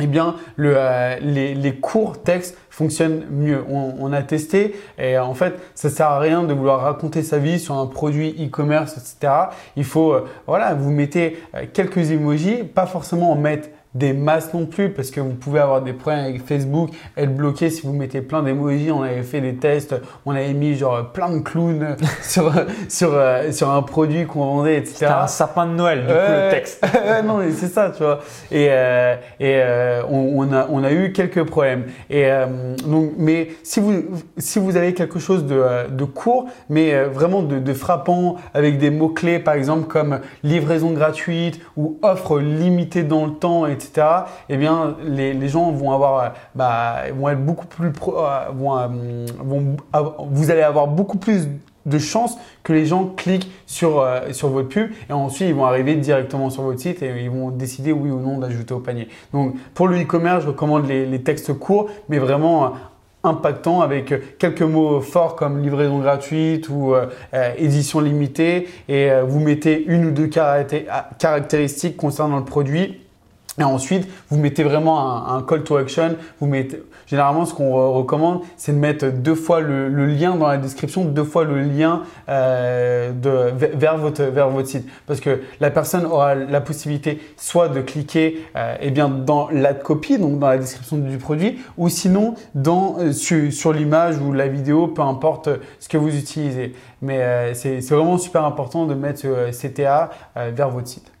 eh 0.00 0.06
bien, 0.06 0.36
le, 0.56 0.74
euh, 0.76 1.16
les, 1.20 1.54
les, 1.54 1.76
courts 1.76 2.22
textes 2.22 2.56
fonctionnent 2.70 3.26
mieux. 3.30 3.62
On, 3.68 3.94
on, 3.98 4.12
a 4.12 4.22
testé 4.22 4.74
et 4.98 5.18
en 5.18 5.34
fait, 5.34 5.54
ça 5.74 5.90
sert 5.90 6.06
à 6.06 6.18
rien 6.18 6.44
de 6.44 6.54
vouloir 6.54 6.80
raconter 6.80 7.22
sa 7.22 7.36
vie 7.36 7.60
sur 7.60 7.74
un 7.74 7.86
produit 7.86 8.30
e-commerce, 8.42 8.96
etc. 8.96 9.34
Il 9.76 9.84
faut, 9.84 10.14
euh, 10.14 10.26
voilà, 10.46 10.72
vous 10.72 10.90
mettez 10.90 11.42
euh, 11.54 11.66
quelques 11.70 12.10
emojis, 12.10 12.62
pas 12.62 12.86
forcément 12.86 13.32
en 13.32 13.36
mettre 13.36 13.68
des 13.94 14.12
masses 14.14 14.54
non 14.54 14.66
plus 14.66 14.90
parce 14.90 15.10
que 15.10 15.20
vous 15.20 15.34
pouvez 15.34 15.60
avoir 15.60 15.82
des 15.82 15.92
problèmes 15.92 16.24
avec 16.24 16.46
Facebook, 16.46 16.90
être 17.16 17.34
bloqué 17.34 17.68
si 17.68 17.82
vous 17.82 17.92
mettez 17.92 18.22
plein 18.22 18.42
d'emojis. 18.42 18.90
On 18.90 19.02
avait 19.02 19.22
fait 19.22 19.40
des 19.40 19.56
tests, 19.56 19.94
on 20.24 20.34
avait 20.34 20.54
mis 20.54 20.76
genre 20.76 21.12
plein 21.12 21.30
de 21.30 21.40
clowns 21.40 21.96
sur, 22.22 22.52
sur, 22.88 23.10
euh, 23.12 23.52
sur 23.52 23.70
un 23.70 23.82
produit 23.82 24.26
qu'on 24.26 24.44
vendait, 24.44 24.78
etc. 24.78 24.94
C'était 24.94 25.06
un 25.12 25.26
sapin 25.26 25.66
de 25.66 25.72
Noël, 25.72 26.00
du 26.00 26.06
coup, 26.06 26.12
le 26.12 26.50
texte. 26.50 26.84
non, 27.24 27.38
mais 27.38 27.50
c'est 27.52 27.68
ça, 27.68 27.90
tu 27.90 28.02
vois. 28.02 28.20
Et, 28.50 28.68
euh, 28.70 29.14
et 29.38 29.56
euh, 29.56 30.02
on, 30.08 30.40
on, 30.40 30.52
a, 30.52 30.66
on 30.70 30.82
a 30.84 30.92
eu 30.92 31.12
quelques 31.12 31.44
problèmes. 31.44 31.84
Et, 32.08 32.28
donc, 32.86 33.12
mais 33.18 33.48
si 33.62 33.80
vous, 33.80 34.02
si 34.38 34.58
vous 34.58 34.76
avez 34.76 34.94
quelque 34.94 35.18
chose 35.18 35.46
de, 35.46 35.88
de 35.90 36.04
court, 36.04 36.46
mais 36.70 37.04
vraiment 37.04 37.42
de, 37.42 37.58
de 37.58 37.74
frappant, 37.74 38.36
avec 38.54 38.78
des 38.78 38.90
mots-clés, 38.90 39.38
par 39.38 39.54
exemple, 39.54 39.86
comme 39.86 40.20
livraison 40.42 40.92
gratuite 40.92 41.60
ou 41.76 41.98
offre 42.02 42.38
limitée 42.38 43.02
dans 43.02 43.26
le 43.26 43.32
temps, 43.32 43.66
etc 43.66 43.81
eh 44.48 44.56
bien, 44.56 44.96
les, 45.04 45.48
gens 45.48 45.70
vont 45.70 45.92
avoir, 45.92 46.32
beaucoup 47.36 47.66
plus, 47.66 47.92
euh, 48.08 48.50
euh, 51.28 51.44
de 51.84 51.98
chances 51.98 52.38
que 52.62 52.72
les 52.72 52.86
gens 52.86 53.06
cliquent 53.06 53.50
sur, 53.66 54.00
euh, 54.00 54.32
sur 54.32 54.50
votre 54.50 54.68
pub 54.68 54.90
et 55.10 55.12
ensuite 55.12 55.48
ils 55.48 55.54
vont 55.54 55.64
arriver 55.64 55.96
directement 55.96 56.48
sur 56.48 56.62
votre 56.62 56.78
site 56.78 57.02
et 57.02 57.24
ils 57.24 57.30
vont 57.30 57.50
décider 57.50 57.90
oui 57.90 58.10
ou 58.10 58.20
non 58.20 58.38
d'ajouter 58.38 58.72
au 58.72 58.78
panier. 58.78 59.08
Donc 59.32 59.56
pour 59.74 59.88
le 59.88 60.00
e-commerce, 60.00 60.44
je 60.44 60.48
recommande 60.48 60.86
les, 60.86 61.06
les, 61.06 61.22
textes 61.22 61.52
courts 61.54 61.88
mais 62.08 62.20
vraiment 62.20 62.74
impactants 63.24 63.80
avec 63.80 64.38
quelques 64.38 64.62
mots 64.62 65.00
forts 65.00 65.34
comme 65.34 65.60
livraison 65.60 65.98
gratuite 65.98 66.68
ou 66.68 66.94
édition 67.56 68.00
limitée 68.00 68.68
et 68.88 69.10
vous 69.26 69.38
mettez 69.38 69.84
une 69.84 70.06
ou 70.06 70.10
deux 70.10 70.28
caractéristiques 70.28 71.96
concernant 71.96 72.38
le 72.38 72.44
produit 72.44 73.00
et 73.58 73.64
ensuite, 73.64 74.08
vous 74.30 74.38
mettez 74.38 74.62
vraiment 74.62 75.28
un, 75.28 75.42
call 75.42 75.62
to 75.62 75.76
action. 75.76 76.16
Vous 76.40 76.46
mettez, 76.46 76.82
généralement, 77.06 77.44
ce 77.44 77.52
qu'on 77.52 77.92
recommande, 77.92 78.40
c'est 78.56 78.72
de 78.72 78.78
mettre 78.78 79.08
deux 79.12 79.34
fois 79.34 79.60
le, 79.60 80.06
lien 80.06 80.36
dans 80.36 80.48
la 80.48 80.56
description, 80.56 81.04
deux 81.04 81.24
fois 81.24 81.44
le 81.44 81.60
lien 81.60 82.02
euh, 82.30 83.12
de, 83.12 83.52
vers, 83.76 83.98
votre, 83.98 84.22
vers 84.22 84.48
votre 84.48 84.68
site. 84.68 84.88
Parce 85.06 85.20
que 85.20 85.42
la 85.60 85.70
personne 85.70 86.06
aura 86.06 86.34
la 86.34 86.62
possibilité 86.62 87.20
soit 87.36 87.68
de 87.68 87.82
cliquer 87.82 88.42
euh, 88.56 88.76
eh 88.80 88.90
bien, 88.90 89.10
dans 89.10 89.50
la 89.50 89.74
copie, 89.74 90.16
donc 90.16 90.38
dans 90.38 90.48
la 90.48 90.58
description 90.58 90.96
du 90.96 91.18
produit, 91.18 91.58
ou 91.76 91.90
sinon 91.90 92.34
dans, 92.54 92.96
euh, 93.00 93.12
sur, 93.12 93.52
sur 93.52 93.74
l'image 93.74 94.16
ou 94.16 94.32
la 94.32 94.48
vidéo, 94.48 94.86
peu 94.86 95.02
importe 95.02 95.50
ce 95.78 95.90
que 95.90 95.98
vous 95.98 96.16
utilisez. 96.16 96.74
Mais 97.02 97.20
euh, 97.20 97.52
c'est 97.52 97.80
vraiment 97.90 98.16
super 98.16 98.46
important 98.46 98.86
de 98.86 98.94
mettre 98.94 99.26
CTA 99.50 100.10
vers 100.54 100.70
votre 100.70 100.88
site. 100.88 101.11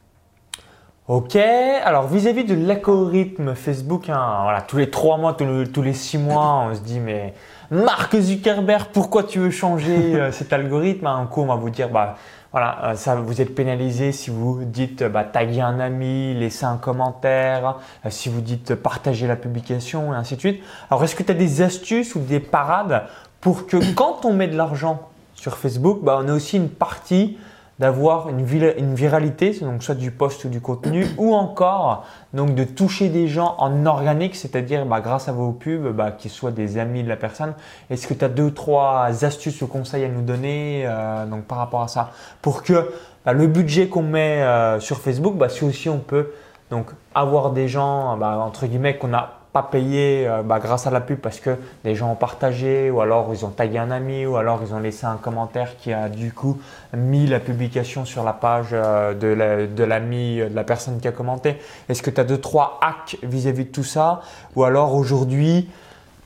Ok, 1.08 1.34
alors 1.34 2.06
vis-à-vis 2.06 2.44
de 2.44 2.54
l'algorithme 2.54 3.56
Facebook, 3.56 4.08
hein, 4.08 4.38
voilà, 4.44 4.62
tous 4.62 4.76
les 4.76 4.88
trois 4.88 5.16
mois, 5.16 5.34
tous 5.34 5.82
les, 5.82 5.94
six 5.94 6.16
mois, 6.16 6.68
on 6.68 6.74
se 6.76 6.80
dit 6.80 7.00
mais 7.00 7.34
Mark 7.72 8.16
Zuckerberg, 8.16 8.86
pourquoi 8.92 9.24
tu 9.24 9.40
veux 9.40 9.50
changer 9.50 10.14
euh, 10.14 10.30
cet 10.30 10.52
algorithme? 10.52 11.08
Un 11.08 11.26
coup, 11.26 11.40
on 11.40 11.46
va 11.46 11.56
vous 11.56 11.70
dire 11.70 11.88
bah 11.88 12.14
voilà, 12.52 12.78
euh, 12.84 12.94
ça 12.94 13.16
vous 13.16 13.40
êtes 13.40 13.52
pénalisé 13.52 14.12
si 14.12 14.30
vous 14.30 14.62
dites 14.62 15.02
bah, 15.02 15.24
taguer 15.24 15.60
un 15.60 15.80
ami, 15.80 16.34
laisser 16.34 16.66
un 16.66 16.76
commentaire, 16.76 17.78
euh, 18.06 18.08
si 18.08 18.28
vous 18.28 18.40
dites 18.40 18.76
partager 18.76 19.26
la 19.26 19.34
publication 19.34 20.14
et 20.14 20.16
ainsi 20.16 20.36
de 20.36 20.40
suite. 20.40 20.62
Alors 20.88 21.02
est-ce 21.02 21.16
que 21.16 21.24
tu 21.24 21.32
as 21.32 21.34
des 21.34 21.62
astuces 21.62 22.14
ou 22.14 22.20
des 22.20 22.38
parades 22.38 23.08
pour 23.40 23.66
que 23.66 23.92
quand 23.94 24.24
on 24.24 24.34
met 24.34 24.46
de 24.46 24.56
l'argent 24.56 25.08
sur 25.34 25.58
Facebook, 25.58 25.98
bah, 26.04 26.20
on 26.22 26.28
ait 26.28 26.30
aussi 26.30 26.58
une 26.58 26.70
partie 26.70 27.38
d'avoir 27.78 28.28
une, 28.28 28.40
une, 28.40 28.94
viralité, 28.94 29.58
donc 29.60 29.82
soit 29.82 29.94
du 29.94 30.10
post 30.10 30.44
ou 30.44 30.48
du 30.48 30.60
contenu, 30.60 31.06
ou 31.18 31.34
encore 31.34 32.04
donc 32.32 32.54
de 32.54 32.64
toucher 32.64 33.08
des 33.08 33.28
gens 33.28 33.54
en 33.58 33.86
organique, 33.86 34.36
c'est-à-dire 34.36 34.86
bah, 34.86 35.00
grâce 35.00 35.28
à 35.28 35.32
vos 35.32 35.52
pubs, 35.52 35.92
bah, 35.92 36.12
qu'ils 36.12 36.30
soient 36.30 36.50
des 36.50 36.78
amis 36.78 37.02
de 37.02 37.08
la 37.08 37.16
personne. 37.16 37.54
Est-ce 37.90 38.06
que 38.06 38.14
tu 38.14 38.24
as 38.24 38.28
deux 38.28 38.52
trois 38.52 39.24
astuces 39.24 39.60
ou 39.62 39.66
conseils 39.66 40.04
à 40.04 40.08
nous 40.08 40.22
donner 40.22 40.84
euh, 40.86 41.26
donc 41.26 41.44
par 41.44 41.58
rapport 41.58 41.82
à 41.82 41.88
ça? 41.88 42.10
Pour 42.40 42.62
que 42.62 42.92
bah, 43.24 43.32
le 43.32 43.46
budget 43.46 43.88
qu'on 43.88 44.02
met 44.02 44.42
euh, 44.42 44.80
sur 44.80 45.00
Facebook, 45.00 45.36
bah, 45.36 45.48
si 45.48 45.64
aussi 45.64 45.88
on 45.88 45.98
peut 45.98 46.32
donc 46.70 46.86
avoir 47.14 47.50
des 47.50 47.68
gens 47.68 48.16
bah, 48.16 48.38
entre 48.38 48.66
guillemets 48.66 48.96
qu'on 48.96 49.12
a 49.12 49.41
pas 49.52 49.62
payé 49.62 50.26
euh, 50.26 50.42
bah, 50.42 50.58
grâce 50.58 50.86
à 50.86 50.90
la 50.90 51.00
pub 51.00 51.18
parce 51.18 51.38
que 51.38 51.56
des 51.84 51.94
gens 51.94 52.12
ont 52.12 52.16
partagé 52.16 52.90
ou 52.90 53.00
alors 53.00 53.28
ils 53.32 53.44
ont 53.44 53.50
tagué 53.50 53.78
un 53.78 53.90
ami 53.90 54.24
ou 54.24 54.36
alors 54.36 54.60
ils 54.66 54.72
ont 54.74 54.78
laissé 54.78 55.04
un 55.04 55.16
commentaire 55.16 55.76
qui 55.76 55.92
a 55.92 56.08
du 56.08 56.32
coup 56.32 56.58
mis 56.96 57.26
la 57.26 57.38
publication 57.38 58.04
sur 58.04 58.24
la 58.24 58.32
page 58.32 58.68
euh, 58.72 59.12
de 59.14 59.84
l'ami, 59.84 60.40
euh, 60.40 60.48
de 60.48 60.54
la 60.54 60.64
personne 60.64 61.00
qui 61.00 61.08
a 61.08 61.12
commenté. 61.12 61.58
Est-ce 61.88 62.02
que 62.02 62.10
tu 62.10 62.20
as 62.20 62.24
deux, 62.24 62.38
trois 62.38 62.80
hacks 62.80 63.18
vis-à-vis 63.22 63.66
de 63.66 63.70
tout 63.70 63.84
ça 63.84 64.22
ou 64.56 64.64
alors 64.64 64.94
aujourd'hui 64.94 65.68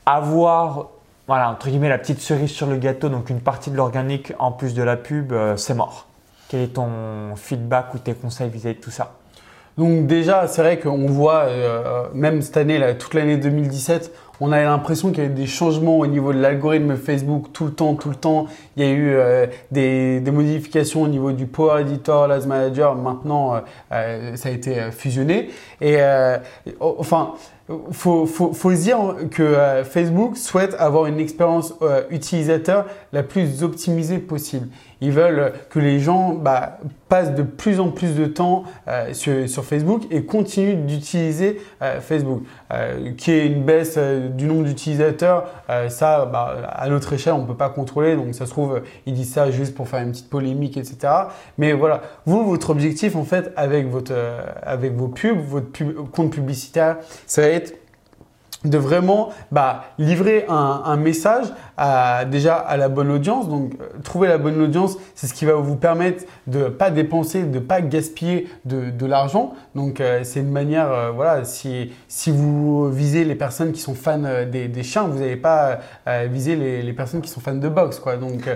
avoir 0.05 0.87
voilà, 1.27 1.49
entre 1.49 1.67
guillemets, 1.67 1.89
la 1.89 1.97
petite 1.97 2.21
cerise 2.21 2.51
sur 2.51 2.67
le 2.67 2.77
gâteau, 2.77 3.09
donc 3.09 3.29
une 3.29 3.41
partie 3.41 3.69
de 3.69 3.75
l'organique 3.75 4.31
en 4.39 4.53
plus 4.53 4.73
de 4.73 4.81
la 4.81 4.95
pub, 4.95 5.33
c'est 5.57 5.73
mort. 5.73 6.05
Quel 6.47 6.61
est 6.61 6.75
ton 6.75 7.35
feedback 7.35 7.93
ou 7.93 7.97
tes 7.97 8.13
conseils 8.13 8.49
vis-à-vis 8.49 8.77
de 8.77 8.81
tout 8.81 8.91
ça? 8.91 9.16
Donc 9.77 10.07
déjà, 10.07 10.47
c'est 10.47 10.63
vrai 10.63 10.79
qu'on 10.79 11.05
voit, 11.05 11.43
euh, 11.43 12.05
même 12.13 12.41
cette 12.41 12.57
année, 12.57 12.79
là, 12.79 12.95
toute 12.95 13.13
l'année 13.13 13.37
2017, 13.37 14.11
on 14.39 14.51
a 14.51 14.61
l'impression 14.63 15.11
qu'il 15.11 15.23
y 15.23 15.27
a 15.27 15.29
eu 15.29 15.33
des 15.33 15.45
changements 15.45 15.99
au 15.99 16.07
niveau 16.07 16.33
de 16.33 16.39
l'algorithme 16.39 16.95
Facebook 16.95 17.47
tout 17.53 17.65
le 17.65 17.71
temps, 17.71 17.93
tout 17.93 18.09
le 18.09 18.15
temps. 18.15 18.47
Il 18.75 18.83
y 18.83 18.87
a 18.87 18.91
eu 18.91 19.09
euh, 19.09 19.45
des, 19.71 20.21
modifications 20.31 21.03
au 21.03 21.07
niveau 21.07 21.31
du 21.31 21.45
Power 21.45 21.81
Editor, 21.81 22.27
l'Ads 22.27 22.47
Manager. 22.47 22.95
Maintenant, 22.95 23.61
euh, 23.91 24.35
ça 24.35 24.49
a 24.49 24.51
été 24.51 24.91
fusionné. 24.91 25.49
Et 25.81 25.97
enfin, 26.79 27.33
faut, 27.91 28.25
faut, 28.25 28.53
faut 28.53 28.71
se 28.71 28.81
dire 28.81 28.97
que 29.31 29.83
Facebook 29.83 30.37
souhaite 30.37 30.75
avoir 30.79 31.05
une 31.05 31.19
expérience 31.19 31.73
utilisateur 32.09 32.85
la 33.13 33.23
plus 33.23 33.63
optimisée 33.63 34.19
possible. 34.19 34.67
Ils 35.01 35.11
veulent 35.11 35.53
que 35.69 35.79
les 35.79 35.99
gens 35.99 36.33
bah, 36.33 36.79
passent 37.09 37.33
de 37.33 37.43
plus 37.43 37.79
en 37.79 37.89
plus 37.89 38.15
de 38.15 38.25
temps 38.25 38.63
euh, 38.87 39.13
sur, 39.13 39.47
sur, 39.49 39.63
Facebook 39.65 40.03
et 40.11 40.23
continuent 40.23 40.85
d'utiliser 40.85 41.59
Facebook. 42.01 42.43
qui 43.17 43.31
est 43.31 43.45
une 43.47 43.63
baisse 43.63 43.97
du 43.97 44.45
nombre 44.45 44.63
d'utilisateurs, 44.63 45.49
ça, 45.89 46.25
bah, 46.25 46.69
à 46.71 46.87
notre 46.89 47.13
échelle, 47.13 47.33
on 47.33 47.41
ne 47.41 47.47
peut 47.47 47.55
pas 47.55 47.69
contrôler. 47.69 48.15
Donc, 48.15 48.33
ça 48.33 48.45
se 48.45 48.51
trouve, 48.51 48.81
ils 49.05 49.13
disent 49.13 49.33
ça 49.33 49.51
juste 49.51 49.75
pour 49.75 49.87
faire 49.87 50.01
une 50.01 50.11
petite 50.11 50.29
polémique, 50.29 50.77
etc. 50.77 51.13
Mais 51.57 51.73
voilà, 51.73 52.01
vous, 52.25 52.45
votre 52.45 52.69
objectif, 52.69 53.15
en 53.15 53.23
fait, 53.23 53.51
avec, 53.55 53.87
votre, 53.87 54.13
avec 54.61 54.93
vos 54.95 55.07
pubs, 55.07 55.39
votre 55.39 55.67
compte 56.11 56.31
publicitaire, 56.31 56.97
ça 57.25 57.41
va 57.41 57.47
être 57.47 57.73
de 58.69 58.77
vraiment 58.77 59.29
bah, 59.51 59.83
livrer 59.97 60.45
un, 60.49 60.97
message 60.97 61.45
à, 61.77 62.25
déjà 62.25 62.55
à 62.55 62.77
la 62.77 62.89
bonne 62.89 63.11
audience. 63.11 63.47
Donc, 63.47 63.73
euh, 63.79 63.99
trouver 64.03 64.27
la 64.27 64.37
bonne 64.37 64.59
audience, 64.61 64.97
c'est 65.15 65.27
ce 65.27 65.33
qui 65.33 65.45
va 65.45 65.53
vous 65.53 65.75
permettre 65.75 66.25
de 66.47 66.59
ne 66.59 66.69
pas 66.69 66.89
dépenser, 66.89 67.43
de 67.43 67.55
ne 67.55 67.59
pas 67.59 67.81
gaspiller 67.81 68.47
de, 68.65 69.05
l'argent. 69.05 69.53
Donc, 69.75 70.01
euh, 70.01 70.21
c'est 70.23 70.41
une 70.41 70.51
manière, 70.51 70.91
euh, 70.91 71.11
voilà, 71.11 71.45
si, 71.45 71.93
si 72.07 72.31
vous 72.31 72.89
visez 72.89 73.23
les 73.23 73.35
personnes 73.35 73.71
qui 73.71 73.79
sont 73.79 73.95
fans 73.95 74.21
des, 74.51 74.83
chiens, 74.83 75.03
vous 75.03 75.19
n'allez 75.19 75.37
pas 75.37 75.79
viser 76.25 76.55
les, 76.55 76.93
personnes 76.93 77.21
qui 77.21 77.29
sont 77.29 77.39
fans 77.39 77.53
de 77.53 77.69
boxe. 77.69 77.99
Quoi. 77.99 78.17
Donc, 78.17 78.49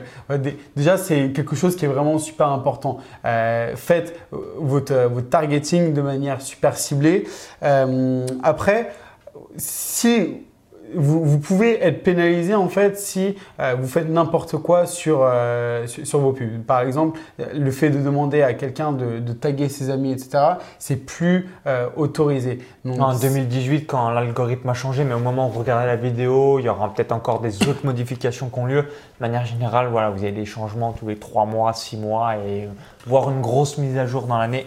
déjà, 0.75 0.97
c'est 0.97 1.31
quelque 1.31 1.55
chose 1.55 1.75
qui 1.75 1.85
est 1.85 1.87
vraiment 1.87 2.17
super 2.17 2.47
important. 2.47 2.97
faites 3.75 4.17
votre, 4.31 4.93
votre 5.07 5.29
targeting 5.29 5.93
de 5.93 6.01
manière 6.01 6.41
super 6.41 6.75
ciblée. 6.77 7.27
après, 8.43 8.91
si 9.57 10.45
vous, 10.95 11.39
pouvez 11.39 11.83
être 11.83 12.03
pénalisé 12.03 12.53
en 12.55 12.67
fait 12.67 12.97
si 12.97 13.35
euh, 13.59 13.75
vous 13.79 13.87
faites 13.87 14.09
n'importe 14.09 14.57
quoi 14.57 14.79
euh, 14.81 15.87
sur, 15.87 16.05
sur, 16.05 16.19
vos 16.19 16.33
pubs. 16.33 16.63
Par 16.63 16.81
exemple, 16.81 17.19
le 17.53 17.71
fait 17.71 17.89
de 17.89 17.99
demander 17.99 18.41
à 18.41 18.53
quelqu'un 18.53 18.91
de, 18.91 19.19
taguer 19.33 19.69
ses 19.69 19.89
amis, 19.89 20.11
etc., 20.11 20.39
c'est 20.79 20.97
plus 20.97 21.49
euh, 21.67 21.87
autorisé. 21.95 22.59
en 22.85 23.17
2018, 23.17 23.85
quand 23.85 24.09
l'algorithme 24.09 24.69
a 24.69 24.73
changé, 24.73 25.03
mais 25.03 25.13
au 25.13 25.19
moment 25.19 25.47
où 25.47 25.51
vous 25.51 25.59
regardez 25.59 25.87
la 25.87 25.95
vidéo, 25.95 26.59
il 26.59 26.65
y 26.65 26.69
aura 26.69 26.93
peut-être 26.93 27.11
encore 27.11 27.39
des 27.39 27.67
autres 27.67 27.85
modifications 27.85 28.49
qui 28.49 28.59
ont 28.59 28.65
lieu. 28.65 28.83
De 28.83 29.21
manière 29.21 29.45
générale, 29.45 29.87
voilà, 29.89 30.09
vous 30.09 30.23
avez 30.23 30.31
des 30.31 30.45
changements 30.45 30.91
tous 30.91 31.07
les 31.07 31.15
3 31.15 31.45
mois, 31.45 31.73
6 31.73 31.97
mois 31.97 32.35
et 32.37 32.67
voire 33.07 33.29
une 33.29 33.41
grosse 33.41 33.77
mise 33.77 33.97
à 33.97 34.05
jour 34.05 34.23
dans 34.23 34.37
l'année. 34.37 34.65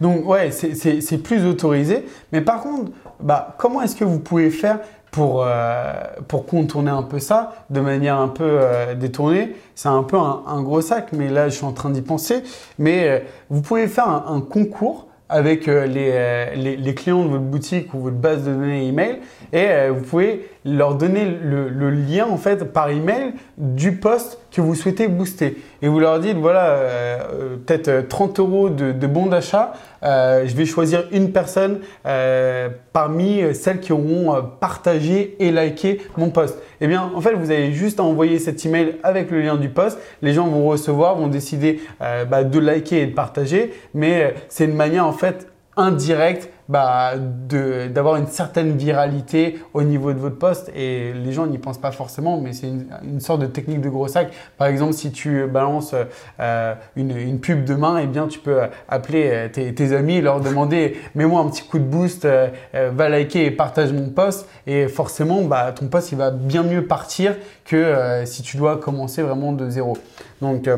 Donc 0.00 0.28
ouais, 0.28 0.50
c'est 0.50 1.22
plus 1.22 1.46
autorisé. 1.46 2.06
Mais 2.32 2.40
par 2.40 2.60
contre, 2.60 2.92
bah, 3.20 3.54
comment 3.58 3.82
est-ce 3.82 3.96
que 3.96 4.04
vous 4.04 4.20
pouvez 4.20 4.50
faire 4.50 4.80
pour, 5.10 5.42
euh, 5.44 5.92
pour 6.28 6.46
contourner 6.46 6.90
un 6.90 7.02
peu 7.02 7.18
ça 7.18 7.54
de 7.70 7.80
manière 7.80 8.18
un 8.18 8.28
peu 8.28 8.44
euh, 8.44 8.94
détournée? 8.94 9.56
C'est 9.74 9.88
un 9.88 10.02
peu 10.02 10.16
un, 10.16 10.62
gros 10.62 10.80
sac, 10.80 11.08
mais 11.12 11.28
là 11.28 11.48
je 11.48 11.56
suis 11.56 11.66
en 11.66 11.72
train 11.72 11.90
d'y 11.90 12.02
penser. 12.02 12.42
Mais 12.78 13.08
euh, 13.08 13.18
vous 13.50 13.62
pouvez 13.62 13.88
faire 13.88 14.08
un, 14.08 14.40
concours 14.40 15.06
avec 15.28 15.66
les, 15.66 16.54
les, 16.56 16.94
clients 16.94 17.22
de 17.22 17.28
votre 17.28 17.44
boutique 17.44 17.92
ou 17.92 17.98
votre 17.98 18.16
base 18.16 18.44
de 18.44 18.54
données 18.54 18.88
email 18.88 19.20
et 19.52 19.90
vous 19.90 20.00
pouvez 20.00 20.48
leur 20.76 20.94
donner 20.94 21.24
le, 21.24 21.90
lien 21.90 22.26
en 22.26 22.36
fait 22.36 22.64
par 22.64 22.90
email 22.90 23.32
du 23.56 23.92
poste 23.92 24.38
que 24.50 24.60
vous 24.60 24.74
souhaitez 24.74 25.08
booster 25.08 25.56
et 25.82 25.88
vous 25.88 26.00
leur 26.00 26.20
dites 26.20 26.36
voilà 26.36 26.76
peut-être 27.66 28.08
30 28.08 28.38
euros 28.40 28.68
de, 28.68 28.92
de 28.92 29.06
bon 29.06 29.26
d'achat 29.26 29.72
euh, 30.02 30.46
je 30.46 30.54
vais 30.54 30.64
choisir 30.64 31.04
une 31.12 31.32
personne 31.32 31.80
euh, 32.06 32.68
parmi 32.92 33.42
celles 33.54 33.80
qui 33.80 33.92
auront 33.92 34.34
euh, 34.34 34.40
partagé 34.60 35.36
et 35.40 35.50
liké 35.50 36.00
mon 36.16 36.30
post. 36.30 36.58
Eh 36.80 36.86
bien, 36.86 37.10
en 37.14 37.20
fait, 37.20 37.34
vous 37.34 37.50
avez 37.50 37.72
juste 37.72 37.98
à 37.98 38.04
envoyer 38.04 38.38
cet 38.38 38.64
email 38.64 38.96
avec 39.02 39.30
le 39.30 39.40
lien 39.40 39.56
du 39.56 39.68
post. 39.68 39.98
Les 40.22 40.32
gens 40.32 40.46
vont 40.46 40.66
recevoir, 40.66 41.16
vont 41.16 41.26
décider 41.26 41.80
bah, 41.98 42.44
de 42.44 42.58
liker 42.58 43.02
et 43.02 43.06
de 43.06 43.14
partager, 43.14 43.72
mais 43.94 44.34
c'est 44.48 44.64
une 44.64 44.74
manière 44.74 45.06
en 45.06 45.12
fait 45.12 45.48
indirecte 45.78 46.50
bah, 46.68 47.14
d'avoir 47.16 48.16
une 48.16 48.26
certaine 48.26 48.76
viralité 48.76 49.58
au 49.72 49.82
niveau 49.82 50.12
de 50.12 50.18
votre 50.18 50.36
poste 50.36 50.70
et 50.76 51.14
les 51.14 51.32
gens 51.32 51.46
n'y 51.46 51.56
pensent 51.56 51.80
pas 51.80 51.92
forcément, 51.92 52.38
mais 52.38 52.52
c'est 52.52 52.68
une, 52.68 53.20
sorte 53.20 53.40
de 53.40 53.46
technique 53.46 53.80
de 53.80 53.88
gros 53.88 54.06
sac. 54.06 54.30
Par 54.58 54.66
exemple, 54.66 54.92
si 54.92 55.10
tu 55.10 55.46
balances 55.46 55.94
euh, 56.40 56.74
une, 56.94 57.16
une, 57.16 57.40
pub 57.40 57.64
demain, 57.64 57.98
eh 58.02 58.06
bien, 58.06 58.28
tu 58.28 58.38
peux 58.38 58.60
appeler 58.88 59.30
euh, 59.32 59.48
tes, 59.48 59.74
tes 59.74 59.94
amis, 59.94 60.20
leur 60.20 60.40
demander 60.40 60.98
mets-moi 61.14 61.40
un 61.40 61.48
petit 61.48 61.62
coup 61.62 61.78
de 61.78 61.84
boost, 61.84 62.26
euh, 62.26 62.48
va 62.74 63.08
liker 63.08 63.46
et 63.46 63.50
partage 63.50 63.92
mon 63.92 64.10
post 64.10 64.46
et 64.66 64.88
forcément, 64.88 65.42
bah, 65.42 65.72
ton 65.72 65.86
post 65.86 66.12
il 66.12 66.18
va 66.18 66.30
bien 66.30 66.64
mieux 66.64 66.84
partir 66.86 67.34
que 67.64 68.22
si 68.24 68.42
tu 68.42 68.56
dois 68.56 68.76
commencer 68.78 69.22
vraiment 69.22 69.52
de 69.52 69.68
zéro. 69.70 69.96
Donc 70.40 70.68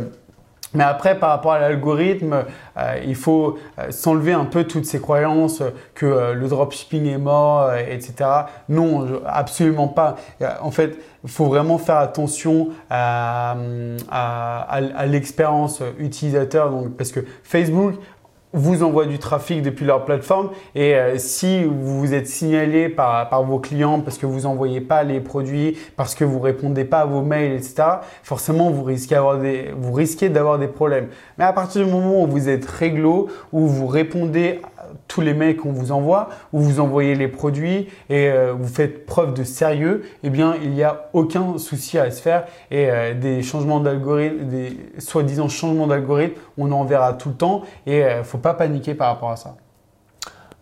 mais 0.73 0.85
après, 0.85 1.19
par 1.19 1.31
rapport 1.31 1.53
à 1.53 1.59
l'algorithme, 1.59 2.45
euh, 2.77 3.01
il 3.05 3.17
faut 3.17 3.59
euh, 3.79 3.91
s'enlever 3.91 4.33
un 4.33 4.45
peu 4.45 4.65
toutes 4.65 4.87
ces 4.87 5.01
croyances 5.01 5.63
que 5.95 6.07
euh, 6.07 6.35
le 6.35 6.47
dropshipping 6.47 7.07
est 7.07 7.19
mort, 7.19 7.75
etc. 7.75 8.15
Non, 8.69 9.21
absolument 9.27 9.89
pas. 9.89 10.17
En 10.63 10.71
fait, 10.71 10.97
il 11.25 11.31
faut 11.31 11.47
vraiment 11.47 11.79
faire 11.79 11.97
attention 11.97 12.69
à, 12.89 13.57
à, 14.11 15.07
l'expérience 15.07 15.83
utilisateur. 15.99 16.71
Donc, 16.71 16.97
parce 16.97 17.11
que 17.11 17.21
Facebook 17.43 17.97
vous 18.53 18.83
envoient 18.83 19.07
du 19.07 19.19
trafic 19.19 19.63
depuis 19.63 19.85
leur 19.85 20.05
plateforme 20.05 20.51
et 20.75 20.95
euh, 20.95 21.19
si 21.19 21.65
vous 21.65 22.01
vous 22.01 22.15
êtes 22.15 22.27
signalé 22.27 22.89
par, 22.89 23.29
par 23.29 23.45
vos 23.45 23.59
clients 23.59 24.01
parce 24.01 24.19
que 24.19 24.27
vous 24.27 24.47
envoyez 24.47 24.81
pas 24.81 25.05
les 25.05 25.21
produits, 25.21 25.79
parce 25.97 26.15
que 26.15 26.25
vous 26.25 26.41
répondez 26.41 26.85
pas 26.85 27.01
à 27.01 27.05
vos 27.05 27.23
mails, 27.23 27.53
etc., 27.53 27.83
forcément 28.23 28.71
vous 28.71 28.83
risquez, 28.83 29.15
avoir 29.15 29.39
des, 29.39 29.73
vous 29.77 29.93
risquez 29.93 30.29
d'avoir 30.29 30.59
des 30.59 30.69
problèmes. 30.69 31.09
Mais 31.39 31.45
à 31.45 31.53
partir 31.53 31.85
du 31.85 31.91
moment 31.91 32.25
où 32.25 32.27
vous 32.27 32.49
êtes 32.49 32.67
réglo, 32.67 33.29
où 33.53 33.67
vous 33.67 33.87
répondez 33.87 34.61
tous 35.11 35.21
les 35.21 35.35
mails 35.35 35.57
qu'on 35.57 35.73
vous 35.73 35.91
envoie, 35.91 36.29
où 36.53 36.61
vous 36.61 36.79
envoyez 36.79 37.17
les 37.17 37.27
produits 37.27 37.89
et 38.09 38.29
euh, 38.29 38.55
vous 38.57 38.69
faites 38.69 39.07
preuve 39.07 39.35
de 39.35 39.43
sérieux, 39.43 40.05
eh 40.23 40.31
bien, 40.31 40.55
il 40.63 40.71
n'y 40.71 40.85
a 40.85 41.11
aucun 41.13 41.59
souci 41.59 41.99
à 41.99 42.11
se 42.13 42.23
faire 42.23 42.45
et 42.71 42.89
euh, 42.89 43.13
des 43.13 43.43
changements 43.43 43.81
d'algorithme, 43.81 44.47
des 44.47 44.79
soi-disant 44.99 45.49
changements 45.49 45.89
d'algorithme, 45.89 46.41
on 46.57 46.71
en 46.71 46.85
verra 46.85 47.15
tout 47.15 47.31
le 47.31 47.35
temps 47.35 47.63
et 47.87 47.99
il 47.99 48.03
euh, 48.03 48.19
ne 48.19 48.23
faut 48.23 48.39
pas 48.39 48.55
paniquer 48.55 48.95
par 48.95 49.09
rapport 49.09 49.33
à 49.33 49.37
ça. 49.37 49.57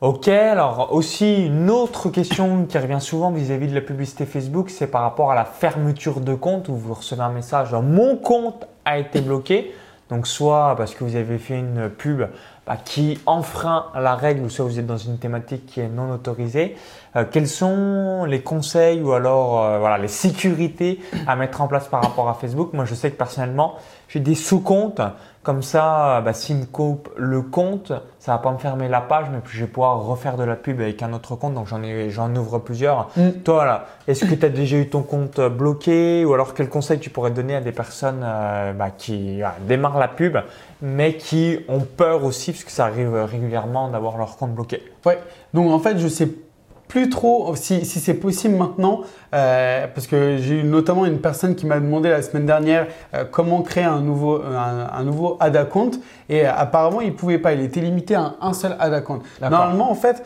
Ok, 0.00 0.28
alors 0.28 0.94
aussi 0.94 1.44
une 1.46 1.68
autre 1.68 2.08
question 2.08 2.64
qui 2.64 2.78
revient 2.78 3.00
souvent 3.00 3.30
vis-à-vis 3.30 3.66
-vis 3.66 3.70
de 3.70 3.74
la 3.74 3.80
publicité 3.82 4.24
Facebook, 4.24 4.70
c'est 4.70 4.86
par 4.86 5.02
rapport 5.02 5.30
à 5.30 5.34
la 5.34 5.44
fermeture 5.44 6.20
de 6.20 6.34
compte 6.34 6.68
où 6.68 6.74
vous 6.74 6.94
recevez 6.94 7.22
un 7.22 7.32
message, 7.32 7.74
mon 7.74 8.16
compte 8.16 8.66
a 8.86 8.98
été 8.98 9.20
bloqué. 9.20 9.74
Donc 10.08 10.26
soit 10.26 10.74
parce 10.76 10.94
que 10.94 11.04
vous 11.04 11.16
avez 11.16 11.38
fait 11.38 11.58
une 11.58 11.90
pub 11.90 12.22
bah, 12.68 12.76
qui 12.76 13.18
enfreint 13.24 13.86
la 13.94 14.14
règle 14.14 14.42
ou 14.42 14.50
soit 14.50 14.66
vous 14.66 14.78
êtes 14.78 14.86
dans 14.86 14.98
une 14.98 15.16
thématique 15.16 15.64
qui 15.64 15.80
est 15.80 15.88
non 15.88 16.12
autorisée. 16.12 16.76
Euh, 17.18 17.24
quels 17.30 17.48
sont 17.48 18.24
les 18.24 18.40
conseils 18.40 19.00
ou 19.02 19.12
alors 19.12 19.62
euh, 19.62 19.78
voilà, 19.78 19.98
les 19.98 20.08
sécurités 20.08 21.00
à 21.26 21.36
mettre 21.36 21.60
en 21.60 21.66
place 21.66 21.88
par 21.88 22.02
rapport 22.02 22.28
à 22.28 22.34
Facebook? 22.34 22.72
Moi 22.72 22.84
je 22.84 22.94
sais 22.94 23.10
que 23.10 23.16
personnellement 23.16 23.74
j'ai 24.08 24.20
des 24.20 24.34
sous-comptes 24.34 25.00
comme 25.42 25.62
ça, 25.62 26.20
bah, 26.20 26.34
s'il 26.34 26.56
me 26.56 26.64
coupe 26.66 27.08
le 27.16 27.40
compte, 27.40 27.92
ça 28.18 28.32
va 28.32 28.38
pas 28.38 28.52
me 28.52 28.58
fermer 28.58 28.86
la 28.86 29.00
page, 29.00 29.26
mais 29.32 29.38
puis 29.42 29.56
je 29.56 29.64
vais 29.64 29.70
pouvoir 29.70 30.02
refaire 30.02 30.36
de 30.36 30.44
la 30.44 30.56
pub 30.56 30.78
avec 30.80 31.02
un 31.02 31.14
autre 31.14 31.36
compte. 31.36 31.54
Donc 31.54 31.66
j'en 31.66 31.82
ai, 31.82 32.10
j'en 32.10 32.34
ouvre 32.36 32.58
plusieurs. 32.58 33.08
Mm. 33.16 33.30
Toi 33.44 33.64
là, 33.64 33.86
est-ce 34.06 34.26
que 34.26 34.34
tu 34.34 34.44
as 34.44 34.50
déjà 34.50 34.76
eu 34.76 34.88
ton 34.88 35.02
compte 35.02 35.40
bloqué? 35.40 36.24
Ou 36.24 36.34
alors 36.34 36.52
quel 36.52 36.68
conseil 36.68 36.98
tu 36.98 37.08
pourrais 37.08 37.30
donner 37.30 37.56
à 37.56 37.60
des 37.62 37.72
personnes 37.72 38.22
euh, 38.22 38.72
bah, 38.74 38.90
qui 38.90 39.40
démarrent 39.66 39.98
la 39.98 40.08
pub, 40.08 40.36
mais 40.82 41.16
qui 41.16 41.60
ont 41.68 41.80
peur 41.80 42.24
aussi, 42.24 42.52
parce 42.52 42.64
que 42.64 42.72
ça 42.72 42.84
arrive 42.84 43.14
régulièrement 43.14 43.88
d'avoir 43.88 44.18
leur 44.18 44.36
compte 44.36 44.52
bloqué? 44.52 44.82
Ouais. 45.06 45.18
Donc 45.54 45.70
en 45.70 45.78
fait, 45.78 45.98
je 45.98 46.08
sais 46.08 46.28
plus 46.88 47.10
trop 47.10 47.54
si, 47.54 47.84
si 47.84 48.00
c'est 48.00 48.14
possible 48.14 48.56
maintenant, 48.56 49.02
euh, 49.34 49.86
parce 49.94 50.06
que 50.06 50.38
j'ai 50.38 50.60
eu 50.60 50.64
notamment 50.64 51.04
une 51.04 51.20
personne 51.20 51.54
qui 51.54 51.66
m'a 51.66 51.78
demandé 51.78 52.08
la 52.08 52.22
semaine 52.22 52.46
dernière 52.46 52.86
euh, 53.14 53.24
comment 53.30 53.60
créer 53.60 53.84
un 53.84 54.00
nouveau, 54.00 54.40
un, 54.42 55.04
nouveau 55.04 55.36
ad 55.38 55.54
account 55.56 55.90
et 56.30 56.46
euh, 56.46 56.50
apparemment 56.56 57.02
il 57.02 57.14
pouvait 57.14 57.38
pas, 57.38 57.52
il 57.52 57.60
était 57.60 57.80
limité 57.80 58.14
à 58.14 58.36
un, 58.40 58.54
seul 58.54 58.74
ad 58.80 58.94
account. 58.94 59.20
Normalement 59.40 59.90
en 59.90 59.94
fait, 59.94 60.24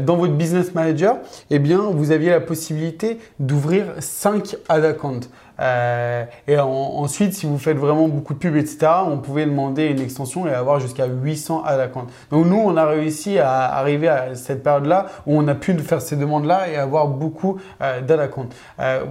dans 0.00 0.16
votre 0.16 0.34
business 0.34 0.74
manager, 0.74 1.16
eh 1.50 1.58
bien 1.58 1.78
vous 1.78 2.12
aviez 2.12 2.30
la 2.30 2.40
possibilité 2.40 3.18
d'ouvrir 3.38 3.86
5 3.98 4.56
ad 4.68 4.84
accounts. 4.84 5.28
Euh, 5.60 6.24
et 6.48 6.58
ensuite, 6.58 7.34
si 7.34 7.46
vous 7.46 7.58
faites 7.58 7.76
vraiment 7.76 8.08
beaucoup 8.08 8.34
de 8.34 8.38
pubs, 8.38 8.56
etc., 8.56 8.86
on 9.06 9.18
pouvait 9.18 9.46
demander 9.46 9.86
une 9.86 10.00
extension 10.00 10.46
et 10.46 10.52
avoir 10.52 10.80
jusqu'à 10.80 11.06
800 11.06 11.64
ad 11.64 11.80
accounts. 11.80 12.06
Donc 12.30 12.46
nous, 12.46 12.56
on 12.56 12.76
a 12.76 12.86
réussi 12.86 13.38
à 13.38 13.64
arriver 13.74 14.08
à 14.08 14.34
cette 14.34 14.62
période-là 14.62 15.06
où 15.26 15.38
on 15.38 15.46
a 15.48 15.54
pu 15.54 15.74
faire 15.78 16.00
ces 16.00 16.16
demandes-là 16.16 16.68
et 16.68 16.76
avoir 16.76 17.08
beaucoup 17.08 17.58
euh, 17.82 18.18
accounts. 18.18 18.48
Euh, 18.80 19.04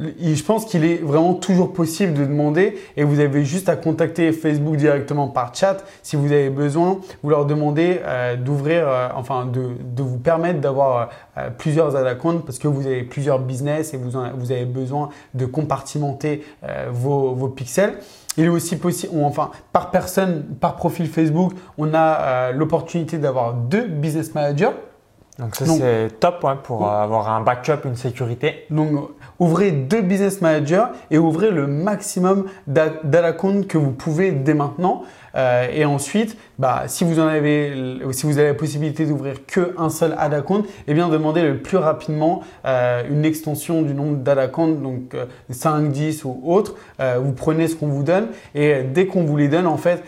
je 0.00 0.42
pense 0.42 0.64
qu'il 0.64 0.84
est 0.84 0.96
vraiment 0.96 1.34
toujours 1.34 1.72
possible 1.72 2.14
de 2.14 2.24
demander 2.24 2.78
et 2.96 3.04
vous 3.04 3.20
avez 3.20 3.44
juste 3.44 3.68
à 3.68 3.76
contacter 3.76 4.32
Facebook 4.32 4.76
directement 4.76 5.28
par 5.28 5.54
chat 5.54 5.78
si 6.02 6.16
vous 6.16 6.32
avez 6.32 6.50
besoin. 6.50 6.98
Vous 7.22 7.30
leur 7.30 7.44
demandez 7.44 8.00
euh, 8.04 8.36
d'ouvrir, 8.36 8.84
euh, 8.86 9.08
enfin 9.14 9.46
de, 9.46 9.70
de, 9.82 10.02
vous 10.02 10.18
permettre 10.18 10.60
d'avoir 10.60 11.10
euh, 11.36 11.50
plusieurs 11.50 11.96
ad 11.96 12.06
accounts 12.06 12.40
parce 12.40 12.58
que 12.58 12.68
vous 12.68 12.86
avez 12.86 13.02
plusieurs 13.02 13.38
business 13.38 13.92
et 13.92 13.96
vous, 13.96 14.18
vous 14.36 14.52
avez 14.52 14.64
besoin 14.64 15.10
de 15.34 15.46
compartimenter 15.46 16.44
vos, 16.90 17.34
vos 17.34 17.48
pixels. 17.48 17.94
Il 18.36 18.44
est 18.44 18.48
aussi 18.48 18.76
possible, 18.76 19.12
enfin, 19.22 19.50
par 19.72 19.90
personne, 19.90 20.44
par 20.60 20.76
profil 20.76 21.08
Facebook, 21.08 21.52
on 21.78 21.92
a 21.94 22.52
l'opportunité 22.52 23.18
d'avoir 23.18 23.54
deux 23.54 23.86
business 23.86 24.34
managers. 24.34 24.70
Donc 25.38 25.56
ça 25.56 25.64
c'est 25.64 26.20
top 26.20 26.46
pour 26.64 26.88
avoir 26.88 27.30
un 27.30 27.40
backup, 27.40 27.86
une 27.86 27.96
sécurité. 27.96 28.66
Donc 28.70 29.10
ouvrez 29.40 29.72
deux 29.72 30.02
business 30.02 30.40
managers 30.40 30.84
et 31.10 31.18
ouvrez 31.18 31.50
le 31.50 31.66
maximum 31.66 32.44
d'ad 32.68 33.00
que 33.66 33.78
vous 33.78 33.90
pouvez 33.90 34.30
dès 34.30 34.54
maintenant. 34.54 35.02
Euh, 35.36 35.68
et 35.72 35.84
ensuite, 35.84 36.36
bah, 36.58 36.84
si 36.86 37.04
vous 37.04 37.20
en 37.20 37.26
avez, 37.26 37.72
si 38.12 38.26
vous 38.26 38.38
avez 38.38 38.48
la 38.48 38.54
possibilité 38.54 39.06
d'ouvrir 39.06 39.46
qu'un 39.46 39.88
seul 39.88 40.14
ad 40.18 40.44
eh 40.88 40.94
bien 40.94 41.08
demandez 41.08 41.42
le 41.42 41.58
plus 41.58 41.76
rapidement 41.76 42.42
euh, 42.64 43.02
une 43.08 43.24
extension 43.24 43.82
du 43.82 43.94
nombre 43.94 44.18
d'ad 44.18 44.38
accounts, 44.38 44.80
donc 44.80 45.16
5, 45.50 45.84
euh, 45.84 45.88
10 45.88 46.24
ou 46.24 46.40
autre. 46.44 46.76
vous 46.98 47.32
prenez 47.32 47.68
ce 47.68 47.76
qu'on 47.76 47.88
vous 47.88 48.02
donne 48.02 48.28
et 48.54 48.82
dès 48.82 49.06
qu'on 49.06 49.24
vous 49.24 49.36
les 49.36 49.48
donne, 49.48 49.66
en 49.66 49.76
fait, 49.76 50.02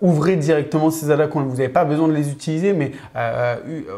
ouvrez 0.00 0.36
directement 0.36 0.90
ces 0.90 1.10
ad 1.10 1.20
accounts. 1.20 1.44
Vous 1.44 1.56
n'avez 1.56 1.68
pas 1.68 1.84
besoin 1.84 2.08
de 2.08 2.12
les 2.12 2.30
utiliser, 2.30 2.72
mais 2.72 2.92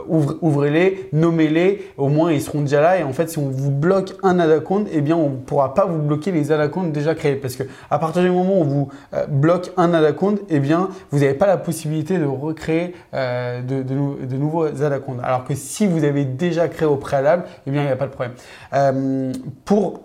ouvrez-les, 0.08 1.08
nommez-les. 1.12 1.92
Au 1.96 2.08
moins, 2.08 2.32
ils 2.32 2.40
seront 2.40 2.60
déjà 2.60 2.80
là. 2.80 2.98
Et 2.98 3.02
en 3.02 3.12
fait, 3.12 3.28
si 3.28 3.38
on 3.38 3.48
vous 3.48 3.70
bloque 3.70 4.14
un 4.22 4.38
ad 4.38 4.50
account, 4.50 4.84
eh 4.92 5.00
bien, 5.00 5.16
on 5.16 5.30
ne 5.30 5.36
pourra 5.36 5.74
pas 5.74 5.86
vous 5.86 5.98
bloquer 5.98 6.30
les 6.32 6.52
ad 6.52 6.60
accounts 6.60 6.90
déjà 6.90 7.14
créés, 7.14 7.36
parce 7.36 7.56
que 7.56 7.64
à 7.90 7.98
partir 7.98 8.22
du 8.22 8.30
moment 8.30 8.58
où 8.58 8.60
on 8.60 8.64
vous 8.64 8.88
bloque 9.28 9.72
un 9.76 9.92
ad 9.94 10.04
account, 10.04 10.36
eh 10.48 10.60
bien, 10.60 10.88
vous 11.10 11.20
n'avez 11.20 11.34
pas 11.34 11.46
la 11.46 11.56
possibilité 11.56 12.18
de 12.18 12.24
recréer 12.24 12.94
euh, 13.14 13.62
de, 13.62 14.36
nouveaux 14.36 14.64
ad 14.64 15.02
Alors 15.22 15.44
que 15.44 15.54
si 15.54 15.86
vous 15.86 16.04
avez 16.04 16.24
déjà 16.24 16.68
créé 16.68 16.86
au 16.86 16.96
préalable, 16.96 17.44
eh 17.66 17.70
bien, 17.70 17.82
il 17.82 17.86
n'y 17.86 17.92
a 17.92 17.96
pas 17.96 18.06
de 18.06 18.12
problème. 18.12 18.34
Euh, 18.72 19.32
pour 19.64 20.02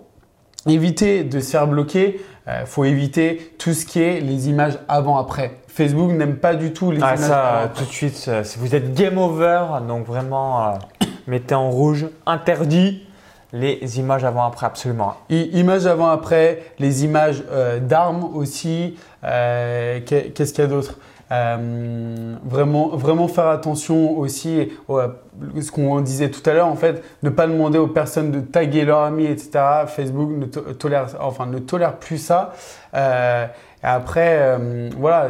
éviter 0.66 1.24
de 1.24 1.40
se 1.40 1.50
faire 1.50 1.66
bloquer, 1.66 2.20
il 2.46 2.50
euh, 2.50 2.66
faut 2.66 2.84
éviter 2.84 3.54
tout 3.58 3.72
ce 3.72 3.86
qui 3.86 4.00
est 4.00 4.20
les 4.20 4.48
images 4.48 4.78
avant-après. 4.88 5.59
Facebook 5.72 6.10
n'aime 6.12 6.36
pas 6.36 6.54
du 6.54 6.72
tout 6.72 6.90
les 6.90 7.00
ah, 7.02 7.14
images 7.14 7.28
ça, 7.28 7.70
tout 7.74 7.84
de 7.84 7.90
suite, 7.90 8.30
si 8.42 8.58
vous 8.58 8.74
êtes 8.74 8.94
game 8.94 9.18
over, 9.18 9.64
donc 9.86 10.06
vraiment 10.06 10.78
mettez 11.26 11.54
en 11.54 11.70
rouge, 11.70 12.06
interdit 12.26 13.06
les 13.52 13.98
images 13.98 14.24
avant-après, 14.24 14.66
absolument. 14.66 15.14
images 15.28 15.86
avant-après, 15.86 16.62
les 16.78 17.04
images 17.04 17.42
d'armes 17.82 18.24
aussi, 18.34 18.96
euh, 19.24 20.00
qu'est-ce 20.06 20.52
qu'il 20.52 20.64
y 20.64 20.66
a 20.66 20.70
d'autre? 20.70 20.98
Euh, 21.32 22.34
vraiment, 22.44 22.88
vraiment 22.88 23.28
faire 23.28 23.46
attention 23.46 24.18
aussi 24.18 24.68
à 24.88 25.10
ce 25.60 25.70
qu'on 25.70 26.00
disait 26.00 26.30
tout 26.30 26.48
à 26.48 26.52
l'heure, 26.52 26.66
en 26.66 26.76
fait, 26.76 27.04
ne 27.22 27.30
pas 27.30 27.46
demander 27.46 27.78
aux 27.78 27.86
personnes 27.86 28.32
de 28.32 28.40
taguer 28.40 28.84
leurs 28.84 29.02
amis, 29.02 29.26
etc. 29.26 29.50
Facebook 29.86 30.30
ne 30.30 30.46
tolère, 30.46 31.06
enfin, 31.20 31.46
ne 31.46 31.58
tolère 31.58 31.96
plus 31.96 32.18
ça. 32.18 32.52
Euh, 33.84 33.96
après, 34.00 34.36
euh, 34.40 34.90
voilà, 34.98 35.28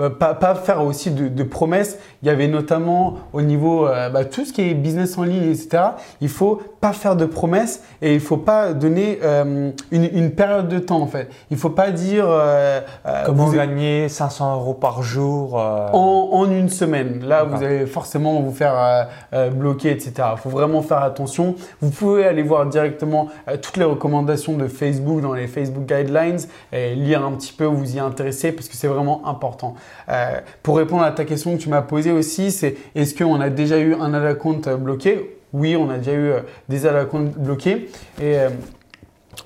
euh, 0.00 0.10
pas, 0.10 0.34
pas, 0.34 0.54
faire 0.54 0.82
aussi 0.82 1.10
de, 1.10 1.28
de, 1.28 1.42
promesses. 1.42 1.98
Il 2.22 2.28
y 2.28 2.30
avait 2.30 2.48
notamment 2.48 3.18
au 3.32 3.42
niveau 3.42 3.86
euh, 3.86 4.08
bah, 4.08 4.24
tout 4.24 4.44
ce 4.44 4.52
qui 4.52 4.62
est 4.62 4.74
business 4.74 5.18
en 5.18 5.24
ligne, 5.24 5.50
etc. 5.50 5.82
Il 6.20 6.28
faut 6.28 6.60
pas 6.80 6.92
faire 6.92 7.16
de 7.16 7.26
promesses 7.26 7.82
et 8.02 8.14
il 8.14 8.20
faut 8.20 8.36
pas 8.36 8.72
donner 8.72 9.18
une, 9.22 9.72
une, 9.90 10.30
période 10.32 10.68
de 10.68 10.78
temps 10.78 11.00
en 11.00 11.06
fait. 11.06 11.30
Il 11.50 11.56
faut 11.56 11.70
pas 11.70 11.90
dire 11.90 12.26
comment 13.24 13.48
gagner 13.48 14.08
500 14.10 14.56
euros 14.56 14.74
par 14.74 15.02
jour 15.02 15.54
en, 15.54 16.28
en, 16.32 16.50
une 16.50 16.68
semaine. 16.68 17.24
Là, 17.26 17.44
vous 17.44 17.62
allez 17.62 17.86
forcément 17.86 18.40
vous 18.40 18.52
faire 18.52 19.08
bloquer, 19.52 19.92
etc. 19.92 20.12
Il 20.32 20.38
faut 20.38 20.50
vraiment 20.50 20.82
faire 20.82 21.02
attention. 21.02 21.54
Vous 21.80 21.90
pouvez 21.90 22.26
aller 22.26 22.42
voir 22.42 22.66
directement 22.66 23.28
toutes 23.62 23.78
les 23.78 23.84
recommandations 23.84 24.54
de 24.54 24.68
Facebook 24.68 25.22
dans 25.22 25.32
les 25.32 25.46
Facebook 25.46 25.86
Guidelines 25.86 26.40
et 26.70 26.94
lire 26.94 27.24
un 27.24 27.32
petit 27.32 27.52
peu. 27.52 27.64
Vous 27.64 27.83
y 27.84 27.98
intéresser 27.98 28.52
parce 28.52 28.68
que 28.68 28.76
c'est 28.76 28.88
vraiment 28.88 29.26
important. 29.26 29.74
Euh, 30.08 30.40
pour 30.62 30.76
répondre 30.76 31.02
à 31.02 31.12
ta 31.12 31.24
question 31.24 31.56
que 31.56 31.62
tu 31.62 31.68
m'as 31.68 31.82
posée 31.82 32.12
aussi, 32.12 32.50
c'est 32.50 32.76
est-ce 32.94 33.14
qu'on 33.14 33.40
a 33.40 33.50
déjà 33.50 33.78
eu 33.78 33.94
un 33.94 34.14
ad 34.14 34.24
account 34.24 34.60
bloqué? 34.78 35.38
Oui, 35.52 35.76
on 35.76 35.88
a 35.90 35.98
déjà 35.98 36.12
eu 36.12 36.30
euh, 36.30 36.40
des 36.68 36.86
ad 36.86 36.96
accounts 36.96 37.32
bloqués. 37.36 37.90
Et 38.20 38.38
euh, 38.38 38.48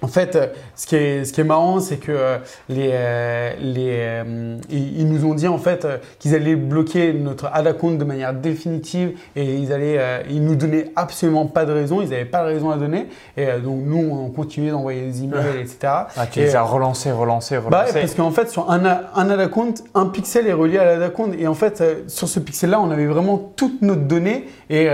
en 0.02 0.08
fait, 0.08 0.36
euh, 0.36 0.46
ce 0.76 0.86
qui 0.86 0.96
est, 0.96 1.24
ce 1.24 1.32
qui 1.32 1.40
est 1.40 1.44
marrant, 1.44 1.80
c'est 1.80 1.96
que 1.96 2.12
euh, 2.12 2.38
les, 2.68 2.90
euh, 2.92 3.52
les, 3.60 4.22
ils 4.70 5.08
nous 5.08 5.24
ont 5.24 5.34
dit 5.34 5.48
en 5.48 5.58
fait 5.58 5.86
qu'ils 6.18 6.34
allaient 6.34 6.56
bloquer 6.56 7.12
notre 7.12 7.46
ad 7.52 7.66
account 7.66 7.92
de 7.92 8.04
manière 8.04 8.32
définitive 8.32 9.18
et 9.34 9.56
ils 9.56 9.72
allaient, 9.72 10.24
ils 10.30 10.42
nous 10.42 10.54
donnaient 10.54 10.90
absolument 10.96 11.46
pas 11.46 11.64
de 11.64 11.72
raison, 11.72 12.00
ils 12.00 12.10
n'avaient 12.10 12.24
pas 12.24 12.42
de 12.42 12.54
raison 12.54 12.70
à 12.70 12.76
donner. 12.76 13.08
Et 13.36 13.46
donc 13.46 13.80
nous, 13.84 13.98
on 13.98 14.30
continuait 14.30 14.70
d'envoyer 14.70 15.02
des 15.02 15.24
emails, 15.24 15.60
etc. 15.60 15.78
Ah, 16.16 16.26
tu 16.30 16.40
les 16.40 16.54
as 16.54 16.62
relancés, 16.62 17.10
relancés, 17.10 17.56
relancés. 17.56 17.92
Bah 17.92 18.00
parce 18.00 18.14
qu'en 18.14 18.30
fait, 18.30 18.50
sur 18.50 18.70
un, 18.70 18.84
un 18.84 19.30
ad 19.30 19.40
account, 19.40 19.74
un 19.94 20.06
pixel 20.06 20.46
est 20.46 20.52
relié 20.52 20.78
à 20.78 20.84
l'ad 20.84 21.02
account 21.02 21.32
et 21.36 21.46
en 21.46 21.54
fait, 21.54 21.82
sur 22.08 22.28
ce 22.28 22.38
pixel-là, 22.38 22.80
on 22.80 22.90
avait 22.90 23.06
vraiment 23.06 23.52
toutes 23.56 23.82
nos 23.82 23.96
données 23.96 24.46
et 24.70 24.88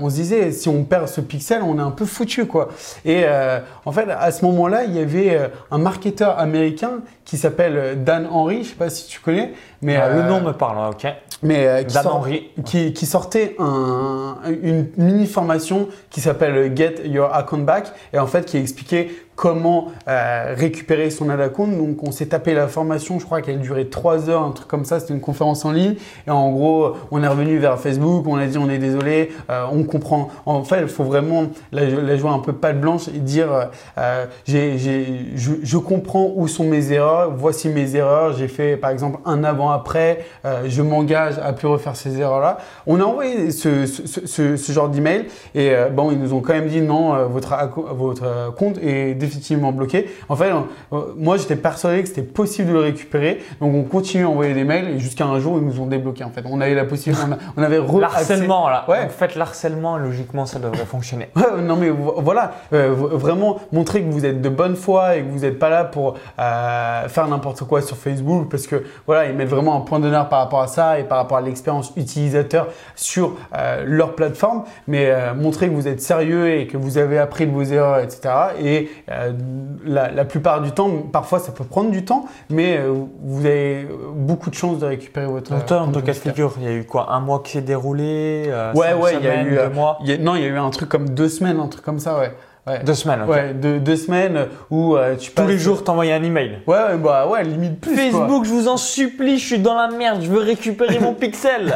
on 0.00 0.08
se 0.08 0.14
disait 0.14 0.50
si 0.52 0.68
on 0.68 0.84
perd 0.84 1.08
ce 1.08 1.20
pixel, 1.20 1.62
on 1.62 1.78
est 1.78 1.82
un 1.82 1.90
peu 1.90 2.04
foutu 2.04 2.46
quoi. 2.46 2.68
Et 3.04 3.24
en 3.84 3.92
fait, 3.92 4.06
à 4.10 4.30
ce 4.36 4.44
moment-là, 4.44 4.84
il 4.84 4.94
y 4.94 5.00
avait 5.00 5.36
euh, 5.36 5.48
un 5.70 5.78
marketeur 5.78 6.38
américain 6.38 7.00
qui 7.24 7.36
s'appelle 7.36 7.76
euh, 7.76 7.94
Dan 7.94 8.28
Henry, 8.30 8.64
je 8.64 8.70
sais 8.70 8.74
pas 8.74 8.90
si 8.90 9.08
tu 9.08 9.20
connais, 9.20 9.52
mais 9.82 9.96
ah, 9.96 10.10
le 10.10 10.22
nom 10.22 10.40
me 10.40 10.52
parle, 10.52 10.90
ok. 10.90 11.06
Mais 11.42 11.84
qui, 11.86 11.92
Qui, 12.64 12.92
qui, 12.92 13.06
sortait 13.06 13.56
un, 13.58 14.36
une 14.62 14.88
mini 14.96 15.26
formation 15.26 15.88
qui 16.08 16.20
s'appelle 16.20 16.74
Get 16.74 17.06
Your 17.06 17.34
Account 17.34 17.58
Back 17.58 17.92
et 18.12 18.18
en 18.18 18.26
fait 18.26 18.46
qui 18.46 18.56
expliquait 18.56 19.10
comment 19.36 19.92
euh, 20.08 20.54
récupérer 20.56 21.10
son 21.10 21.28
ad 21.30 21.40
account. 21.40 21.68
Donc 21.68 22.02
on 22.02 22.10
s'est 22.10 22.26
tapé 22.26 22.54
la 22.54 22.68
formation, 22.68 23.18
je 23.18 23.24
crois 23.24 23.42
qu'elle 23.42 23.60
durait 23.60 23.84
trois 23.84 24.28
heures, 24.28 24.42
un 24.42 24.50
truc 24.50 24.66
comme 24.66 24.84
ça, 24.84 24.98
c'était 24.98 25.14
une 25.14 25.20
conférence 25.20 25.64
en 25.64 25.72
ligne. 25.72 25.94
Et 26.26 26.30
en 26.30 26.50
gros, 26.50 26.94
on 27.10 27.22
est 27.22 27.28
revenu 27.28 27.58
vers 27.58 27.78
Facebook, 27.78 28.26
on 28.26 28.36
a 28.36 28.46
dit 28.46 28.58
on 28.58 28.68
est 28.68 28.78
désolé, 28.78 29.30
euh, 29.50 29.64
on 29.70 29.84
comprend. 29.84 30.30
En 30.46 30.64
fait, 30.64 30.80
il 30.80 30.88
faut 30.88 31.04
vraiment 31.04 31.44
la, 31.70 32.16
jouer 32.16 32.30
un 32.30 32.38
peu 32.38 32.54
patte 32.54 32.80
blanche 32.80 33.08
et 33.08 33.18
dire 33.18 33.70
euh, 33.98 34.26
j'ai, 34.46 34.78
je, 34.78 35.52
je, 35.62 35.78
comprends 35.78 36.32
où 36.34 36.48
sont 36.48 36.64
mes 36.64 36.92
erreurs, 36.92 37.32
voici 37.36 37.68
mes 37.68 37.94
erreurs, 37.94 38.32
j'ai 38.32 38.48
fait 38.48 38.76
par 38.76 38.90
exemple 38.90 39.18
un 39.24 39.44
avant-après, 39.44 40.24
euh, 40.44 40.62
je 40.66 40.82
m'engage 40.82 41.34
à 41.42 41.52
plus 41.52 41.68
refaire 41.68 41.96
ces 41.96 42.18
erreurs-là. 42.18 42.58
On 42.86 43.00
a 43.00 43.04
envoyé 43.04 43.50
ce, 43.50 43.86
ce, 43.86 44.26
ce, 44.26 44.56
ce 44.56 44.72
genre 44.72 44.88
d'email 44.88 45.26
et 45.54 45.70
euh, 45.70 45.88
bon, 45.90 46.10
ils 46.10 46.18
nous 46.18 46.32
ont 46.32 46.40
quand 46.40 46.54
même 46.54 46.68
dit 46.68 46.80
non, 46.80 47.14
euh, 47.14 47.24
votre, 47.26 47.54
votre 47.94 48.54
compte 48.56 48.78
est 48.78 49.14
définitivement 49.26 49.72
bloqué. 49.72 50.08
En 50.28 50.36
fait, 50.36 50.50
euh, 50.50 51.00
moi, 51.16 51.36
j'étais 51.36 51.56
persuadé 51.56 52.02
que 52.02 52.08
c'était 52.08 52.22
possible 52.22 52.68
de 52.68 52.72
le 52.74 52.80
récupérer. 52.80 53.42
Donc, 53.60 53.74
on 53.74 53.82
continue 53.82 54.24
à 54.24 54.28
envoyer 54.28 54.54
des 54.54 54.64
mails 54.64 54.88
et 54.88 54.98
jusqu'à 54.98 55.26
un 55.26 55.38
jour, 55.38 55.58
ils 55.58 55.64
nous 55.64 55.80
ont 55.80 55.86
débloqué. 55.86 56.24
En 56.24 56.30
fait, 56.30 56.44
on 56.46 56.60
avait 56.60 56.74
la 56.74 56.84
possibilité, 56.84 57.24
on, 57.56 57.62
avait 57.62 57.78
re 57.78 58.00
L'harcèlement, 58.00 58.68
là. 58.68 58.84
Ouais. 58.88 59.04
En 59.04 59.08
fait, 59.08 59.34
l'harcèlement, 59.34 59.96
logiquement, 59.98 60.46
ça 60.46 60.58
devrait 60.58 60.86
fonctionner. 60.86 61.28
Ouais, 61.36 61.62
non, 61.62 61.76
mais 61.76 61.90
voilà, 61.90 62.52
euh, 62.72 62.92
vraiment 62.92 63.60
montrer 63.70 64.02
que 64.02 64.10
vous 64.10 64.24
êtes 64.24 64.40
de 64.40 64.48
bonne 64.48 64.74
foi 64.74 65.16
et 65.16 65.22
que 65.22 65.30
vous 65.30 65.40
n'êtes 65.40 65.58
pas 65.58 65.68
là 65.68 65.84
pour 65.84 66.14
euh, 66.38 67.08
faire 67.08 67.28
n'importe 67.28 67.64
quoi 67.64 67.82
sur 67.82 67.96
Facebook 67.96 68.48
parce 68.50 68.66
que 68.66 68.84
voilà, 69.06 69.26
ils 69.26 69.34
mettent 69.34 69.48
vraiment 69.48 69.76
un 69.76 69.80
point 69.80 70.00
d'honneur 70.00 70.28
par 70.28 70.40
rapport 70.40 70.62
à 70.62 70.66
ça 70.66 70.98
et 70.98 71.04
par 71.04 71.18
rapport 71.18 71.36
à 71.36 71.42
l'expérience 71.42 71.92
utilisateur 71.96 72.68
sur 72.94 73.36
leur 73.84 74.14
plateforme. 74.14 74.64
Mais 74.88 75.12
montrer 75.34 75.68
que 75.68 75.74
vous 75.74 75.88
êtes 75.88 76.00
sérieux 76.00 76.50
et 76.54 76.66
que 76.66 76.76
vous 76.76 76.98
avez 76.98 77.18
appris 77.18 77.46
de 77.46 77.52
vos 77.52 77.62
erreurs, 77.62 78.00
etc. 78.00 78.34
Et 78.62 78.90
euh, 79.16 79.32
la, 79.84 80.24
plupart 80.24 80.60
du 80.60 80.72
temps, 80.72 80.90
parfois 81.12 81.38
ça 81.38 81.52
peut 81.52 81.64
prendre 81.64 81.90
du 81.90 82.04
temps, 82.04 82.26
mais 82.50 82.76
euh, 82.76 82.92
vous 83.22 83.46
avez 83.46 83.88
beaucoup 84.14 84.50
de 84.50 84.54
chances 84.54 84.78
de 84.78 84.86
récupérer 84.86 85.26
votre. 85.26 85.52
En 85.52 85.60
cas 85.60 86.00
de 86.00 86.12
figure, 86.12 86.54
il 86.58 86.64
y 86.64 86.68
a 86.68 86.72
eu 86.72 86.84
quoi 86.84 87.12
Un 87.12 87.20
mois 87.20 87.42
qui 87.44 87.52
s'est 87.52 87.60
déroulé 87.60 88.44
euh, 88.48 88.72
Ouais, 88.74 88.94
ouais, 88.94 89.16
il 89.20 89.24
y 89.24 89.28
a 89.28 89.42
eu. 89.42 89.50
Deux 89.56 89.68
mois? 89.70 89.98
Non, 90.20 90.36
il 90.36 90.42
y 90.42 90.44
a 90.44 90.48
eu 90.48 90.56
un 90.56 90.70
truc 90.70 90.88
comme 90.88 91.10
deux 91.10 91.28
semaines, 91.28 91.60
un 91.60 91.68
truc 91.68 91.84
comme 91.84 91.98
ça, 91.98 92.18
ouais. 92.18 92.32
Ouais. 92.66 92.82
Deux 92.82 92.94
semaines. 92.94 93.22
Ouais, 93.28 93.54
deux, 93.54 93.94
semaines 93.94 94.46
où 94.70 94.96
tu 95.20 95.30
passes... 95.30 95.44
Tous 95.44 95.48
les 95.48 95.58
jours, 95.58 95.84
t'envoyais 95.84 96.14
un 96.14 96.22
email. 96.24 96.58
Ouais, 96.66 96.96
bah 96.98 97.28
ouais, 97.28 97.44
limite 97.44 97.80
plus. 97.80 97.94
Facebook, 97.94 98.44
je 98.44 98.50
vous 98.50 98.66
en 98.66 98.76
supplie, 98.76 99.38
je 99.38 99.46
suis 99.46 99.58
dans 99.60 99.76
la 99.76 99.86
merde, 99.86 100.20
je 100.20 100.28
veux 100.28 100.40
récupérer 100.40 100.98
mon 100.98 101.14
pixel. 101.14 101.72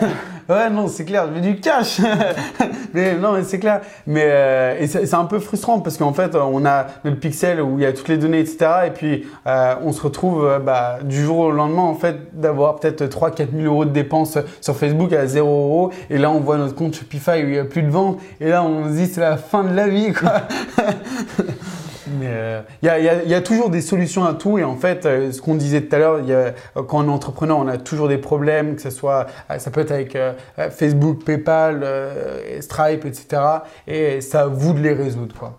Ouais, 0.50 0.68
non, 0.68 0.88
c'est 0.88 1.04
clair, 1.04 1.28
je 1.28 1.34
veux 1.34 1.40
du 1.40 1.60
cash. 1.60 2.00
mais 2.92 3.14
non, 3.14 3.34
mais 3.34 3.44
c'est 3.44 3.60
clair. 3.60 3.82
Mais 4.08 4.24
euh, 4.24 4.80
et 4.80 4.88
c'est 4.88 5.14
un 5.14 5.26
peu 5.26 5.38
frustrant 5.38 5.78
parce 5.78 5.96
qu'en 5.96 6.12
fait, 6.12 6.34
on 6.34 6.66
a 6.66 6.86
le 7.04 7.14
pixel 7.14 7.60
où 7.60 7.78
il 7.78 7.82
y 7.82 7.86
a 7.86 7.92
toutes 7.92 8.08
les 8.08 8.16
données, 8.16 8.40
etc. 8.40 8.66
Et 8.88 8.90
puis, 8.90 9.28
euh, 9.46 9.76
on 9.84 9.92
se 9.92 10.02
retrouve 10.02 10.44
euh, 10.44 10.58
bah, 10.58 10.98
du 11.04 11.22
jour 11.22 11.38
au 11.38 11.52
lendemain, 11.52 11.82
en 11.82 11.94
fait, 11.94 12.36
d'avoir 12.36 12.80
peut-être 12.80 13.04
3-4 13.04 13.52
000 13.54 13.72
euros 13.72 13.84
de 13.84 13.90
dépenses 13.90 14.38
sur 14.60 14.74
Facebook 14.74 15.12
à 15.12 15.24
0 15.24 15.48
euros. 15.48 15.92
Et 16.10 16.18
là, 16.18 16.32
on 16.32 16.40
voit 16.40 16.56
notre 16.56 16.74
compte 16.74 16.96
Shopify 16.96 17.44
où 17.44 17.46
il 17.46 17.52
n'y 17.52 17.58
a 17.58 17.64
plus 17.64 17.82
de 17.82 17.90
vente. 17.90 18.18
Et 18.40 18.48
là, 18.48 18.64
on 18.64 18.88
se 18.88 18.94
dit, 18.94 19.06
c'est 19.06 19.20
la 19.20 19.36
fin 19.36 19.62
de 19.62 19.72
la 19.72 19.86
vie, 19.86 20.12
quoi. 20.12 20.48
Mais 22.18 22.26
euh, 22.28 22.62
il 22.82 22.88
y, 22.88 23.34
a, 23.34 23.40
toujours 23.40 23.70
des 23.70 23.80
solutions 23.80 24.24
à 24.24 24.34
tout. 24.34 24.58
Et 24.58 24.64
en 24.64 24.76
fait, 24.76 25.06
euh, 25.06 25.32
ce 25.32 25.40
qu'on 25.40 25.54
disait 25.54 25.82
tout 25.82 25.94
à 25.94 25.98
l'heure, 25.98 26.20
quand 26.74 27.04
on 27.04 27.08
est 27.08 27.12
entrepreneur, 27.12 27.58
on 27.58 27.68
a 27.68 27.78
toujours 27.78 28.08
des 28.08 28.18
problèmes, 28.18 28.76
que 28.76 28.82
ce 28.82 28.90
soit, 28.90 29.26
euh, 29.50 29.58
ça 29.58 29.70
peut 29.70 29.80
être 29.80 29.92
avec 29.92 30.16
Facebook, 30.70 31.24
PayPal, 31.24 31.86
Stripe, 32.60 33.04
etc. 33.04 33.42
Et 33.86 34.20
c'est 34.20 34.38
à 34.38 34.46
vous 34.46 34.72
de 34.72 34.80
les 34.80 34.92
résoudre. 34.92 35.34
Quoi. 35.36 35.56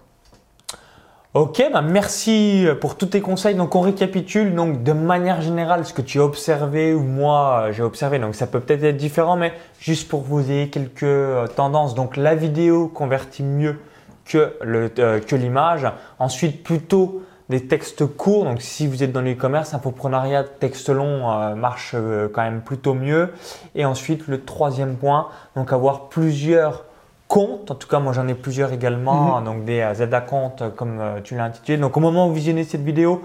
Ok, 1.34 1.64
bah 1.72 1.82
merci 1.82 2.68
pour 2.82 2.98
tous 2.98 3.06
tes 3.06 3.22
conseils. 3.22 3.56
Donc 3.56 3.76
on 3.76 3.82
récapitule 3.82 4.54
donc 4.54 4.84
de 4.84 4.92
manière 4.92 5.42
générale 5.42 5.86
ce 5.86 5.94
que 5.94 6.02
tu 6.02 6.20
as 6.20 6.26
observé 6.26 6.94
ou 6.94 7.04
moi 7.04 7.68
j'ai 7.72 7.84
observé. 7.84 8.20
Donc 8.20 8.36
ça 8.36 8.48
peut 8.48 8.60
peut-être 8.60 8.84
être 8.84 8.98
différent, 8.98 9.38
mais 9.38 9.54
juste 9.80 10.10
pour 10.10 10.22
vous 10.22 10.52
ayez 10.52 10.70
quelques 10.70 11.06
tendances. 11.56 11.96
Donc 11.96 12.18
la 12.18 12.36
vidéo 12.36 12.90
convertit 12.90 13.44
mieux 13.44 13.78
que 14.32 14.54
euh, 15.00 15.20
l'image. 15.32 15.88
Ensuite, 16.20 16.64
plutôt 16.64 17.24
des 17.50 17.68
textes 17.68 18.06
courts. 18.06 18.46
Donc, 18.46 18.62
si 18.62 18.88
vous 18.88 19.04
êtes 19.04 19.12
dans 19.12 19.22
l'e-commerce, 19.22 19.74
infoprenariat, 19.74 20.44
texte 20.44 20.90
long 20.90 21.30
euh, 21.30 21.56
marche 21.56 21.92
euh, 21.94 22.30
quand 22.34 22.44
même 22.44 22.62
plutôt 22.62 22.94
mieux. 22.94 23.34
Et 23.76 23.86
ensuite, 23.86 24.28
le 24.28 24.44
troisième 24.44 24.96
point, 24.96 25.28
donc 25.56 25.74
avoir 25.74 26.10
plusieurs 26.10 26.86
comptes. 27.28 27.72
En 27.72 27.76
tout 27.76 27.88
cas, 27.88 28.00
moi 28.00 28.14
j'en 28.14 28.28
ai 28.28 28.34
plusieurs 28.34 28.74
également, 28.74 29.40
mhm. 29.40 29.46
donc 29.46 29.66
des 29.66 29.90
ZA 29.94 30.22
comptes 30.22 30.64
comme 30.76 31.00
tu 31.24 31.36
l'as 31.36 31.46
intitulé. 31.46 31.78
Donc, 31.78 31.96
au 31.96 32.00
moment 32.00 32.26
où 32.26 32.30
vous 32.30 32.36
visionnez 32.36 32.64
cette 32.64 32.84
vidéo, 32.84 33.22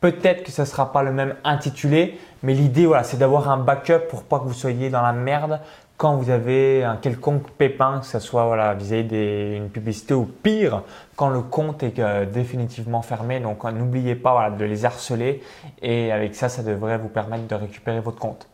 peut-être 0.00 0.44
que 0.44 0.50
ce 0.50 0.62
ne 0.62 0.66
sera 0.66 0.92
pas 0.92 1.02
le 1.02 1.12
même 1.12 1.34
intitulé, 1.44 2.18
mais 2.42 2.54
l'idée, 2.54 2.86
voilà, 2.86 3.04
c'est 3.04 3.18
d'avoir 3.18 3.50
un 3.50 3.58
backup 3.58 4.08
pour 4.08 4.22
pas 4.22 4.38
que 4.38 4.44
vous 4.44 4.54
soyez 4.54 4.88
dans 4.88 5.02
la 5.02 5.12
merde 5.12 5.60
quand 6.00 6.14
vous 6.14 6.30
avez 6.30 6.82
un 6.82 6.96
quelconque 6.96 7.50
pépin, 7.58 7.98
que 8.00 8.06
ce 8.06 8.20
soit 8.20 8.46
voilà, 8.46 8.72
vis-à-vis 8.72 9.04
d'une 9.04 9.68
publicité 9.68 10.14
ou 10.14 10.24
pire, 10.24 10.80
quand 11.14 11.28
le 11.28 11.42
compte 11.42 11.82
est 11.82 11.98
euh, 11.98 12.24
définitivement 12.24 13.02
fermé. 13.02 13.38
Donc 13.38 13.66
euh, 13.66 13.70
n'oubliez 13.70 14.14
pas 14.14 14.48
de 14.48 14.64
les 14.64 14.86
harceler 14.86 15.42
et 15.82 16.10
avec 16.10 16.34
ça, 16.34 16.48
ça 16.48 16.62
devrait 16.62 16.96
vous 16.96 17.10
permettre 17.10 17.46
de 17.46 17.54
récupérer 17.54 18.00
votre 18.00 18.18
compte. 18.18 18.48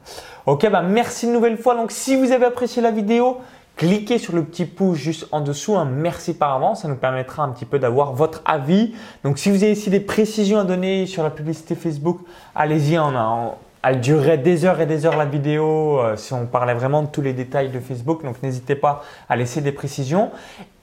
Ok, 0.46 0.68
bah 0.68 0.82
merci 0.82 1.26
une 1.26 1.34
nouvelle 1.34 1.56
fois. 1.56 1.76
Donc 1.76 1.92
si 1.92 2.16
vous 2.16 2.32
avez 2.32 2.46
apprécié 2.46 2.82
la 2.82 2.90
vidéo, 2.90 3.38
cliquez 3.76 4.18
sur 4.18 4.34
le 4.34 4.42
petit 4.42 4.64
pouce 4.64 4.98
juste 4.98 5.28
en 5.30 5.40
dessous. 5.40 5.76
Un 5.76 5.84
merci 5.84 6.34
par 6.34 6.52
avance, 6.52 6.82
ça 6.82 6.88
nous 6.88 6.96
permettra 6.96 7.44
un 7.44 7.50
petit 7.50 7.64
peu 7.64 7.78
d'avoir 7.78 8.12
votre 8.12 8.42
avis. 8.44 8.92
Donc 9.22 9.38
si 9.38 9.52
vous 9.52 9.62
avez 9.62 9.70
ici 9.70 9.88
des 9.88 10.00
précisions 10.00 10.58
à 10.58 10.64
donner 10.64 11.06
sur 11.06 11.22
la 11.22 11.30
publicité 11.30 11.76
Facebook, 11.76 12.18
allez-y, 12.56 12.98
on 12.98 13.14
a, 13.14 13.56
elle 13.88 14.00
durerait 14.00 14.38
des 14.38 14.64
heures 14.64 14.80
et 14.80 14.86
des 14.86 15.06
heures 15.06 15.16
la 15.16 15.24
vidéo 15.24 16.00
euh, 16.00 16.16
si 16.16 16.32
on 16.32 16.46
parlait 16.46 16.74
vraiment 16.74 17.02
de 17.02 17.08
tous 17.08 17.22
les 17.22 17.32
détails 17.32 17.68
de 17.68 17.78
Facebook. 17.78 18.24
Donc 18.24 18.42
n'hésitez 18.42 18.74
pas 18.74 19.04
à 19.28 19.36
laisser 19.36 19.60
des 19.60 19.72
précisions. 19.72 20.30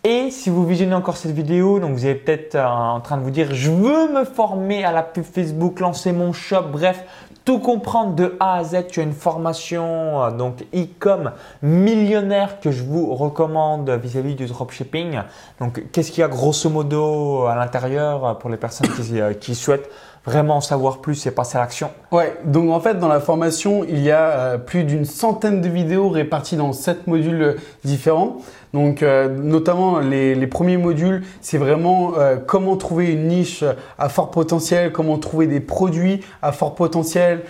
Et 0.06 0.32
si 0.32 0.50
vous 0.50 0.66
visionnez 0.66 0.96
encore 0.96 1.18
cette 1.18 1.32
vidéo, 1.32 1.80
donc 1.80 1.92
vous 1.92 2.06
êtes 2.06 2.24
peut-être 2.24 2.56
euh, 2.56 2.66
en 2.66 3.02
train 3.02 3.18
de 3.18 3.24
vous 3.24 3.32
dire 3.32 3.54
je 3.54 3.72
veux 3.72 4.14
me 4.14 4.24
former 4.24 4.86
à 4.86 4.94
la 4.94 5.04
pub 5.04 5.26
Facebook, 5.26 5.82
lancer 5.82 6.14
mon 6.14 6.32
shop, 6.32 6.64
bref, 6.72 7.04
tout 7.44 7.60
comprendre 7.60 8.16
de 8.16 8.38
A 8.40 8.56
à 8.56 8.64
Z. 8.64 8.88
Tu 8.90 9.02
as 9.02 9.04
une 9.04 9.12
formation 9.12 10.24
euh, 10.24 10.32
donc 10.32 10.64
e-com 10.74 11.32
millionnaire 11.62 12.62
que 12.62 12.72
je 12.72 12.84
vous 12.84 13.14
recommande 13.14 13.90
vis-à-vis 13.90 14.36
du 14.36 14.46
dropshipping. 14.46 15.20
Donc 15.60 15.84
qu'est-ce 15.92 16.10
qu'il 16.12 16.22
y 16.22 16.24
a 16.24 16.30
grosso 16.30 16.70
modo 16.70 17.48
à 17.48 17.56
l'intérieur 17.56 18.38
pour 18.38 18.50
les 18.50 18.58
personnes 18.58 18.88
qui, 18.88 19.20
qui 19.42 19.56
souhaitent 19.56 19.90
vraiment 20.26 20.58
en 20.58 20.62
savoir 20.62 21.00
plus 21.00 21.26
et 21.26 21.32
passer 21.32 21.58
à 21.58 21.62
l'action 21.62 21.90
Ouais, 22.12 22.38
donc 22.46 22.70
en 22.70 22.80
fait 22.80 23.00
dans 23.00 23.08
la 23.08 23.20
formation, 23.20 23.84
il 23.84 24.00
y 24.00 24.12
a 24.12 24.30
euh, 24.30 24.58
plus 24.58 24.84
d'une 24.84 25.06
centaine 25.06 25.62
de 25.62 25.68
vidéos 25.68 26.10
réparties 26.10 26.56
dans 26.56 26.72
sept 26.74 27.08
modules 27.08 27.58
différents. 27.84 28.38
Donc 28.74 29.04
euh, 29.04 29.28
notamment 29.28 30.00
les, 30.00 30.34
les, 30.34 30.48
premiers 30.48 30.78
modules, 30.78 31.24
c'est 31.42 31.58
vraiment 31.58 32.14
euh, 32.18 32.38
comment 32.38 32.76
trouver 32.78 33.12
une 33.12 33.28
niche 33.28 33.64
à 34.00 34.10
fort 34.10 34.32
potentiel, 34.32 34.92
comment 34.92 35.18
trouver 35.18 35.48
des 35.48 35.60
produits 35.60 36.22
à 36.42 36.52
fort 36.52 36.74
potentiel, 36.74 37.42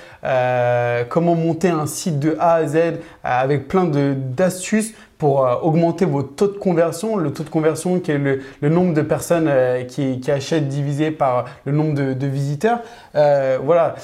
comment 1.09 1.35
monter 1.35 1.69
un 1.69 1.85
site 1.85 2.19
de 2.19 2.35
A 2.39 2.55
à 2.55 2.67
Z 2.67 2.77
avec 3.23 3.67
plein 3.67 3.85
d'astuces 3.85 4.93
euh, 5.23 5.55
augmenter 5.61 6.05
vos 6.05 6.23
taux 6.23 6.47
de 6.47 6.57
conversion. 6.57 7.17
Le 7.17 7.31
taux 7.31 7.43
de 7.43 7.49
conversion 7.49 7.99
qui 7.99 8.11
est 8.11 8.17
le, 8.17 8.69
nombre 8.69 8.93
de 8.93 9.01
personnes 9.01 9.47
euh, 9.47 9.83
qui, 9.83 10.19
achètent 10.29 10.67
divisé 10.67 11.11
par 11.11 11.45
le 11.65 11.71
nombre 11.71 11.93
de, 11.93 12.27
visiteurs. 12.27 12.79
Euh, 13.15 13.59
voilà. 13.63 13.95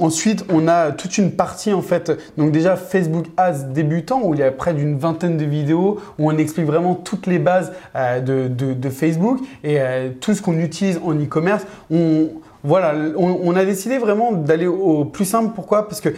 ensuite, 0.00 0.44
on 0.50 0.68
a 0.68 0.92
toute 0.92 1.18
une 1.18 1.32
partie 1.32 1.72
en 1.72 1.82
fait. 1.82 2.12
Donc 2.36 2.52
déjà 2.52 2.76
Facebook 2.76 3.26
Ads 3.36 3.64
débutant 3.72 4.20
où 4.22 4.34
il 4.34 4.40
y 4.40 4.42
a 4.42 4.50
près 4.50 4.74
d'une 4.74 4.96
vingtaine 4.96 5.36
de 5.36 5.44
vidéos 5.44 6.00
où 6.18 6.30
on 6.30 6.36
explique 6.38 6.66
vraiment 6.66 6.94
toutes 6.94 7.26
les 7.26 7.38
bases 7.38 7.72
de, 7.94 8.48
de, 8.48 8.90
Facebook 8.90 9.40
et 9.64 9.78
tout 10.20 10.34
ce 10.34 10.42
qu'on 10.42 10.58
utilise 10.58 11.00
en 11.04 11.14
e-commerce. 11.14 11.66
On, 11.90 12.28
voilà, 12.64 12.94
on, 13.16 13.56
a 13.56 13.64
décidé 13.64 13.98
vraiment 13.98 14.32
d'aller 14.32 14.66
au 14.66 15.04
plus 15.04 15.24
simple. 15.24 15.52
Pourquoi? 15.54 15.88
Parce 15.88 16.00
que 16.00 16.10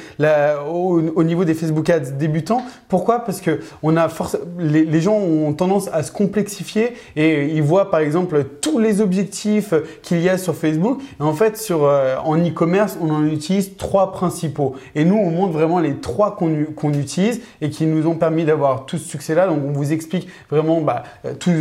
au, 0.71 1.25
niveau 1.25 1.45
des 1.45 1.55
Facebook 1.55 1.89
Ads 1.89 2.13
débutants, 2.19 2.63
pourquoi? 2.89 3.21
Parce 3.21 3.41
que 3.41 3.61
on 3.83 3.97
a 3.97 4.09
force, 4.09 4.37
les, 4.59 5.01
gens 5.01 5.17
ont 5.17 5.53
tendance 5.55 5.89
à 5.93 6.03
se 6.03 6.13
complexifier 6.13 6.93
et 7.17 7.47
ils 7.47 7.63
voient 7.63 7.91
par 7.91 8.01
exemple 8.01 8.45
tous 8.61 8.79
les 8.79 9.01
objectifs 9.01 9.73
qu'il 10.03 10.21
y 10.21 10.29
a 10.29 10.37
sur 10.37 10.55
Facebook. 10.55 11.01
Et 11.19 11.23
en 11.23 11.33
fait, 11.33 11.57
sur 11.57 11.85
euh, 11.85 12.17
en 12.25 12.37
e-commerce, 12.37 12.99
on 13.01 13.11
en 13.11 13.25
utilise 13.25 13.77
trois 13.77 14.13
principaux. 14.13 14.75
Et 14.95 15.05
nous, 15.05 15.17
on 15.17 15.31
montre 15.31 15.53
vraiment 15.53 15.81
les 15.81 15.97
trois 15.97 16.37
qu'on 16.37 16.93
utilise 16.93 17.41
et 17.61 17.71
qui 17.71 17.87
nous 17.87 18.07
ont 18.07 18.17
permis 18.17 18.45
d'avoir 18.45 18.87
tout 18.87 18.99
ce 18.99 19.09
succès-là. 19.09 19.47
Donc, 19.47 19.61
on 19.67 19.73
vous 19.73 19.93
explique 19.93 20.29
vraiment 20.51 20.81
bah, 20.81 21.05
euh, 21.25 21.35
tout, 21.35 21.53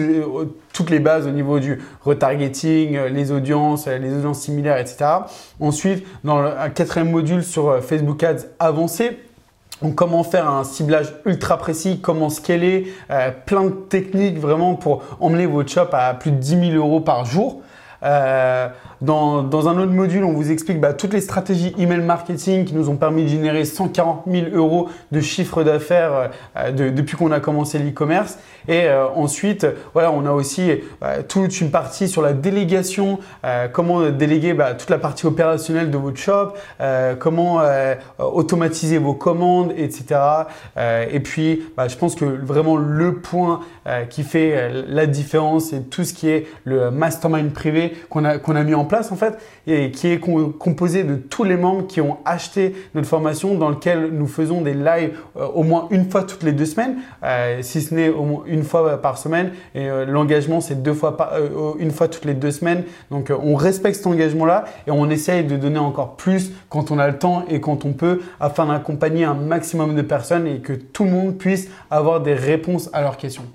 toutes 0.73 0.89
les 0.89 0.99
bases 0.99 1.27
au 1.27 1.31
niveau 1.31 1.59
du 1.59 1.79
retargeting, 2.03 2.97
euh, 2.97 3.09
les 3.09 3.31
audiences, 3.31 3.87
euh, 3.87 3.97
les 3.99 4.11
audiences 4.13 4.39
similaires, 4.39 4.72
etc. 4.79 5.05
Ensuite, 5.59 6.05
dans 6.23 6.41
le 6.41 6.69
quatrième 6.73 7.11
module 7.11 7.43
sur 7.43 7.69
euh, 7.69 7.81
Facebook 7.81 8.23
Ads 8.23 8.45
avancé, 8.59 9.19
comment 9.95 10.23
faire 10.23 10.47
un 10.47 10.63
ciblage 10.63 11.13
ultra 11.25 11.57
précis, 11.57 11.99
comment 12.01 12.29
scaler, 12.29 12.93
plein 13.45 13.65
de 13.65 13.71
techniques 13.71 14.39
vraiment 14.39 14.75
pour 14.75 15.03
emmener 15.19 15.45
votre 15.45 15.69
shop 15.69 15.89
à 15.91 16.13
plus 16.13 16.31
de 16.31 16.37
10 16.37 16.71
000 16.71 16.77
euros 16.77 17.01
par 17.01 17.25
jour. 17.25 17.62
Dans, 19.03 19.67
un 19.67 19.77
autre 19.79 19.91
module, 19.91 20.23
on 20.23 20.31
vous 20.31 20.49
explique 20.49 20.79
bah, 20.79 20.93
toutes 20.93 21.11
les 21.11 21.19
stratégies 21.19 21.75
email 21.77 21.99
marketing 21.99 22.63
qui 22.63 22.73
nous 22.73 22.87
ont 22.87 22.95
permis 22.95 23.23
de 23.23 23.27
générer 23.27 23.65
140 23.65 24.23
000 24.31 24.47
euros 24.53 24.87
de 25.11 25.19
chiffre 25.19 25.63
d'affaires 25.63 26.31
euh, 26.55 26.71
depuis 26.71 27.17
qu'on 27.17 27.33
a 27.33 27.41
commencé 27.41 27.79
l'e-commerce. 27.79 28.37
Et 28.69 28.85
euh, 28.85 29.09
ensuite, 29.09 29.67
voilà, 29.91 30.09
on 30.09 30.25
a 30.25 30.31
aussi 30.31 30.71
euh, 31.03 31.21
toute 31.27 31.59
une 31.59 31.69
partie 31.69 32.07
sur 32.07 32.21
la 32.21 32.31
délégation, 32.31 33.19
comment 33.73 34.09
déléguer 34.09 34.53
bah, 34.53 34.73
toute 34.73 34.89
la 34.89 34.97
partie 34.97 35.25
opérationnelle 35.25 35.91
de 35.91 35.97
votre 35.97 36.17
shop, 36.17 36.53
comment 37.19 37.61
automatiser 38.19 38.97
vos 38.97 39.13
commandes, 39.13 39.73
etc. 39.75 40.19
et 41.11 41.19
puis, 41.19 41.63
bah, 41.75 41.87
je 41.87 41.97
pense 41.97 42.15
que 42.15 42.25
vraiment 42.25 42.77
le 42.77 43.15
point 43.15 43.61
qui 44.09 44.23
fait 44.23 44.71
la 44.87 45.05
différence, 45.05 45.69
c'est 45.69 45.89
tout 45.89 46.03
ce 46.03 46.13
qui 46.13 46.29
est 46.29 46.47
le 46.63 46.91
mastermind 46.91 47.51
privé 47.51 47.92
qu'on 48.09 48.25
a, 48.25 48.37
qu'on 48.37 48.55
a 48.55 48.63
mis 48.63 48.75
en 48.75 48.85
place 48.85 49.11
en 49.11 49.15
fait 49.15 49.37
et 49.67 49.91
qui 49.91 50.07
est 50.07 50.19
composé 50.19 51.03
de 51.03 51.15
tous 51.15 51.43
les 51.43 51.57
membres 51.57 51.87
qui 51.87 52.01
ont 52.01 52.17
acheté 52.25 52.75
notre 52.95 53.07
formation 53.07 53.55
dans 53.55 53.69
lequel 53.69 54.09
nous 54.11 54.27
faisons 54.27 54.61
des 54.61 54.73
lives 54.73 55.17
euh, 55.37 55.45
au 55.47 55.63
moins 55.63 55.87
une 55.91 56.09
fois 56.09 56.23
toutes 56.23 56.43
les 56.43 56.51
deux 56.51 56.65
semaines, 56.65 56.97
euh, 57.23 57.59
si 57.61 57.81
ce 57.81 57.93
n'est 57.93 58.09
au 58.09 58.23
moins 58.23 58.43
une 58.45 58.63
fois 58.63 59.01
par 59.01 59.17
semaine. 59.17 59.51
Et 59.75 59.89
euh, 59.89 60.05
l'engagement 60.05 60.61
c'est 60.61 60.81
deux 60.81 60.93
fois 60.93 61.17
par, 61.17 61.33
une 61.79 61.91
fois 61.91 62.07
toutes 62.07 62.25
les 62.25 62.33
deux 62.33 62.51
semaines. 62.51 62.83
Donc 63.11 63.31
on 63.31 63.55
respecte 63.55 63.97
cet 63.97 64.07
engagement-là 64.07 64.65
et 64.87 64.91
on 64.91 65.09
essaye 65.09 65.43
de 65.43 65.57
donner 65.57 65.79
encore 65.79 66.15
plus 66.15 66.51
quand 66.69 66.91
on 66.91 66.99
a 66.99 67.07
le 67.07 67.17
temps 67.17 67.45
et 67.49 67.59
quand 67.59 67.85
on 67.85 67.93
peut 67.93 68.21
afin 68.39 68.65
d'accompagner 68.67 69.23
un 69.23 69.33
maximum 69.33 69.95
de 69.95 70.01
personnes 70.01 70.47
et 70.47 70.59
que 70.59 70.73
tout 70.73 71.03
le 71.03 71.11
monde 71.11 71.37
puisse 71.37 71.69
avoir 71.89 72.21
des 72.21 72.33
réponses 72.33 72.89
à 72.93 73.01
leurs 73.01 73.17
questions. 73.17 73.45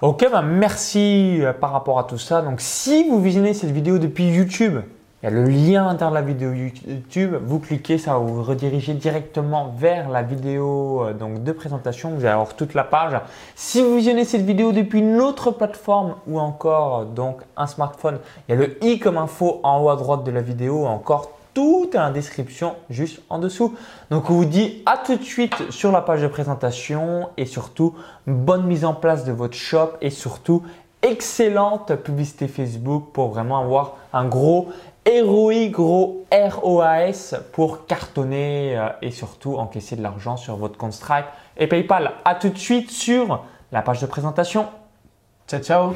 Ok, 0.00 0.28
bah 0.30 0.42
merci 0.42 1.38
euh, 1.40 1.52
par 1.52 1.72
rapport 1.72 1.98
à 1.98 2.04
tout 2.04 2.18
ça. 2.18 2.40
Donc 2.40 2.60
si 2.60 3.08
vous 3.08 3.20
visionnez 3.20 3.52
cette 3.52 3.72
vidéo 3.72 3.98
depuis 3.98 4.28
YouTube, 4.28 4.78
il 5.20 5.24
y 5.24 5.26
a 5.26 5.30
le 5.30 5.42
lien 5.42 5.86
à 5.86 5.88
l'intérieur 5.88 6.12
de 6.12 6.14
la 6.14 6.22
vidéo 6.22 6.52
YouTube. 6.52 7.34
Vous 7.42 7.58
cliquez, 7.58 7.98
ça 7.98 8.12
va 8.12 8.18
vous 8.18 8.44
rediriger 8.44 8.94
directement 8.94 9.74
vers 9.76 10.08
la 10.08 10.22
vidéo 10.22 11.02
euh, 11.02 11.14
donc, 11.14 11.42
de 11.42 11.50
présentation. 11.50 12.10
Vous 12.10 12.20
allez 12.20 12.28
avoir 12.28 12.54
toute 12.54 12.74
la 12.74 12.84
page. 12.84 13.20
Si 13.56 13.82
vous 13.82 13.96
visionnez 13.96 14.24
cette 14.24 14.46
vidéo 14.46 14.70
depuis 14.70 15.00
une 15.00 15.20
autre 15.20 15.50
plateforme 15.50 16.14
ou 16.28 16.38
encore 16.38 17.04
donc 17.06 17.40
un 17.56 17.66
smartphone, 17.66 18.20
il 18.48 18.54
y 18.54 18.56
a 18.56 18.60
le 18.60 18.84
i 18.84 19.00
comme 19.00 19.18
info 19.18 19.58
en 19.64 19.82
haut 19.82 19.90
à 19.90 19.96
droite 19.96 20.22
de 20.22 20.30
la 20.30 20.42
vidéo. 20.42 20.86
Encore 20.86 21.32
Tout 21.54 21.90
est 21.92 21.96
la 21.96 22.10
description 22.10 22.76
juste 22.90 23.20
en 23.28 23.38
dessous. 23.38 23.74
Donc 24.10 24.30
on 24.30 24.34
vous 24.34 24.44
dit 24.44 24.82
à 24.86 24.98
tout 24.98 25.16
de 25.16 25.22
suite 25.22 25.70
sur 25.70 25.92
la 25.92 26.02
page 26.02 26.22
de 26.22 26.28
présentation 26.28 27.28
et 27.36 27.46
surtout 27.46 27.94
bonne 28.26 28.66
mise 28.66 28.84
en 28.84 28.94
place 28.94 29.24
de 29.24 29.32
votre 29.32 29.54
shop 29.54 29.92
et 30.00 30.10
surtout 30.10 30.62
excellente 31.02 31.94
publicité 31.96 32.48
Facebook 32.48 33.12
pour 33.12 33.28
vraiment 33.28 33.60
avoir 33.60 33.96
un 34.12 34.26
gros 34.26 34.68
ROI, 35.06 35.68
gros 35.68 36.24
ROAS 36.30 37.34
pour 37.52 37.86
cartonner 37.86 38.76
euh, 38.76 38.88
et 39.00 39.10
surtout 39.10 39.56
encaisser 39.56 39.96
de 39.96 40.02
l'argent 40.02 40.36
sur 40.36 40.56
votre 40.56 40.76
compte 40.76 40.92
Stripe 40.92 41.26
et 41.56 41.66
PayPal. 41.66 42.12
À 42.24 42.34
tout 42.34 42.50
de 42.50 42.58
suite 42.58 42.90
sur 42.90 43.44
la 43.72 43.82
page 43.82 44.00
de 44.00 44.06
présentation. 44.06 44.66
Ciao, 45.46 45.60
ciao 45.60 45.94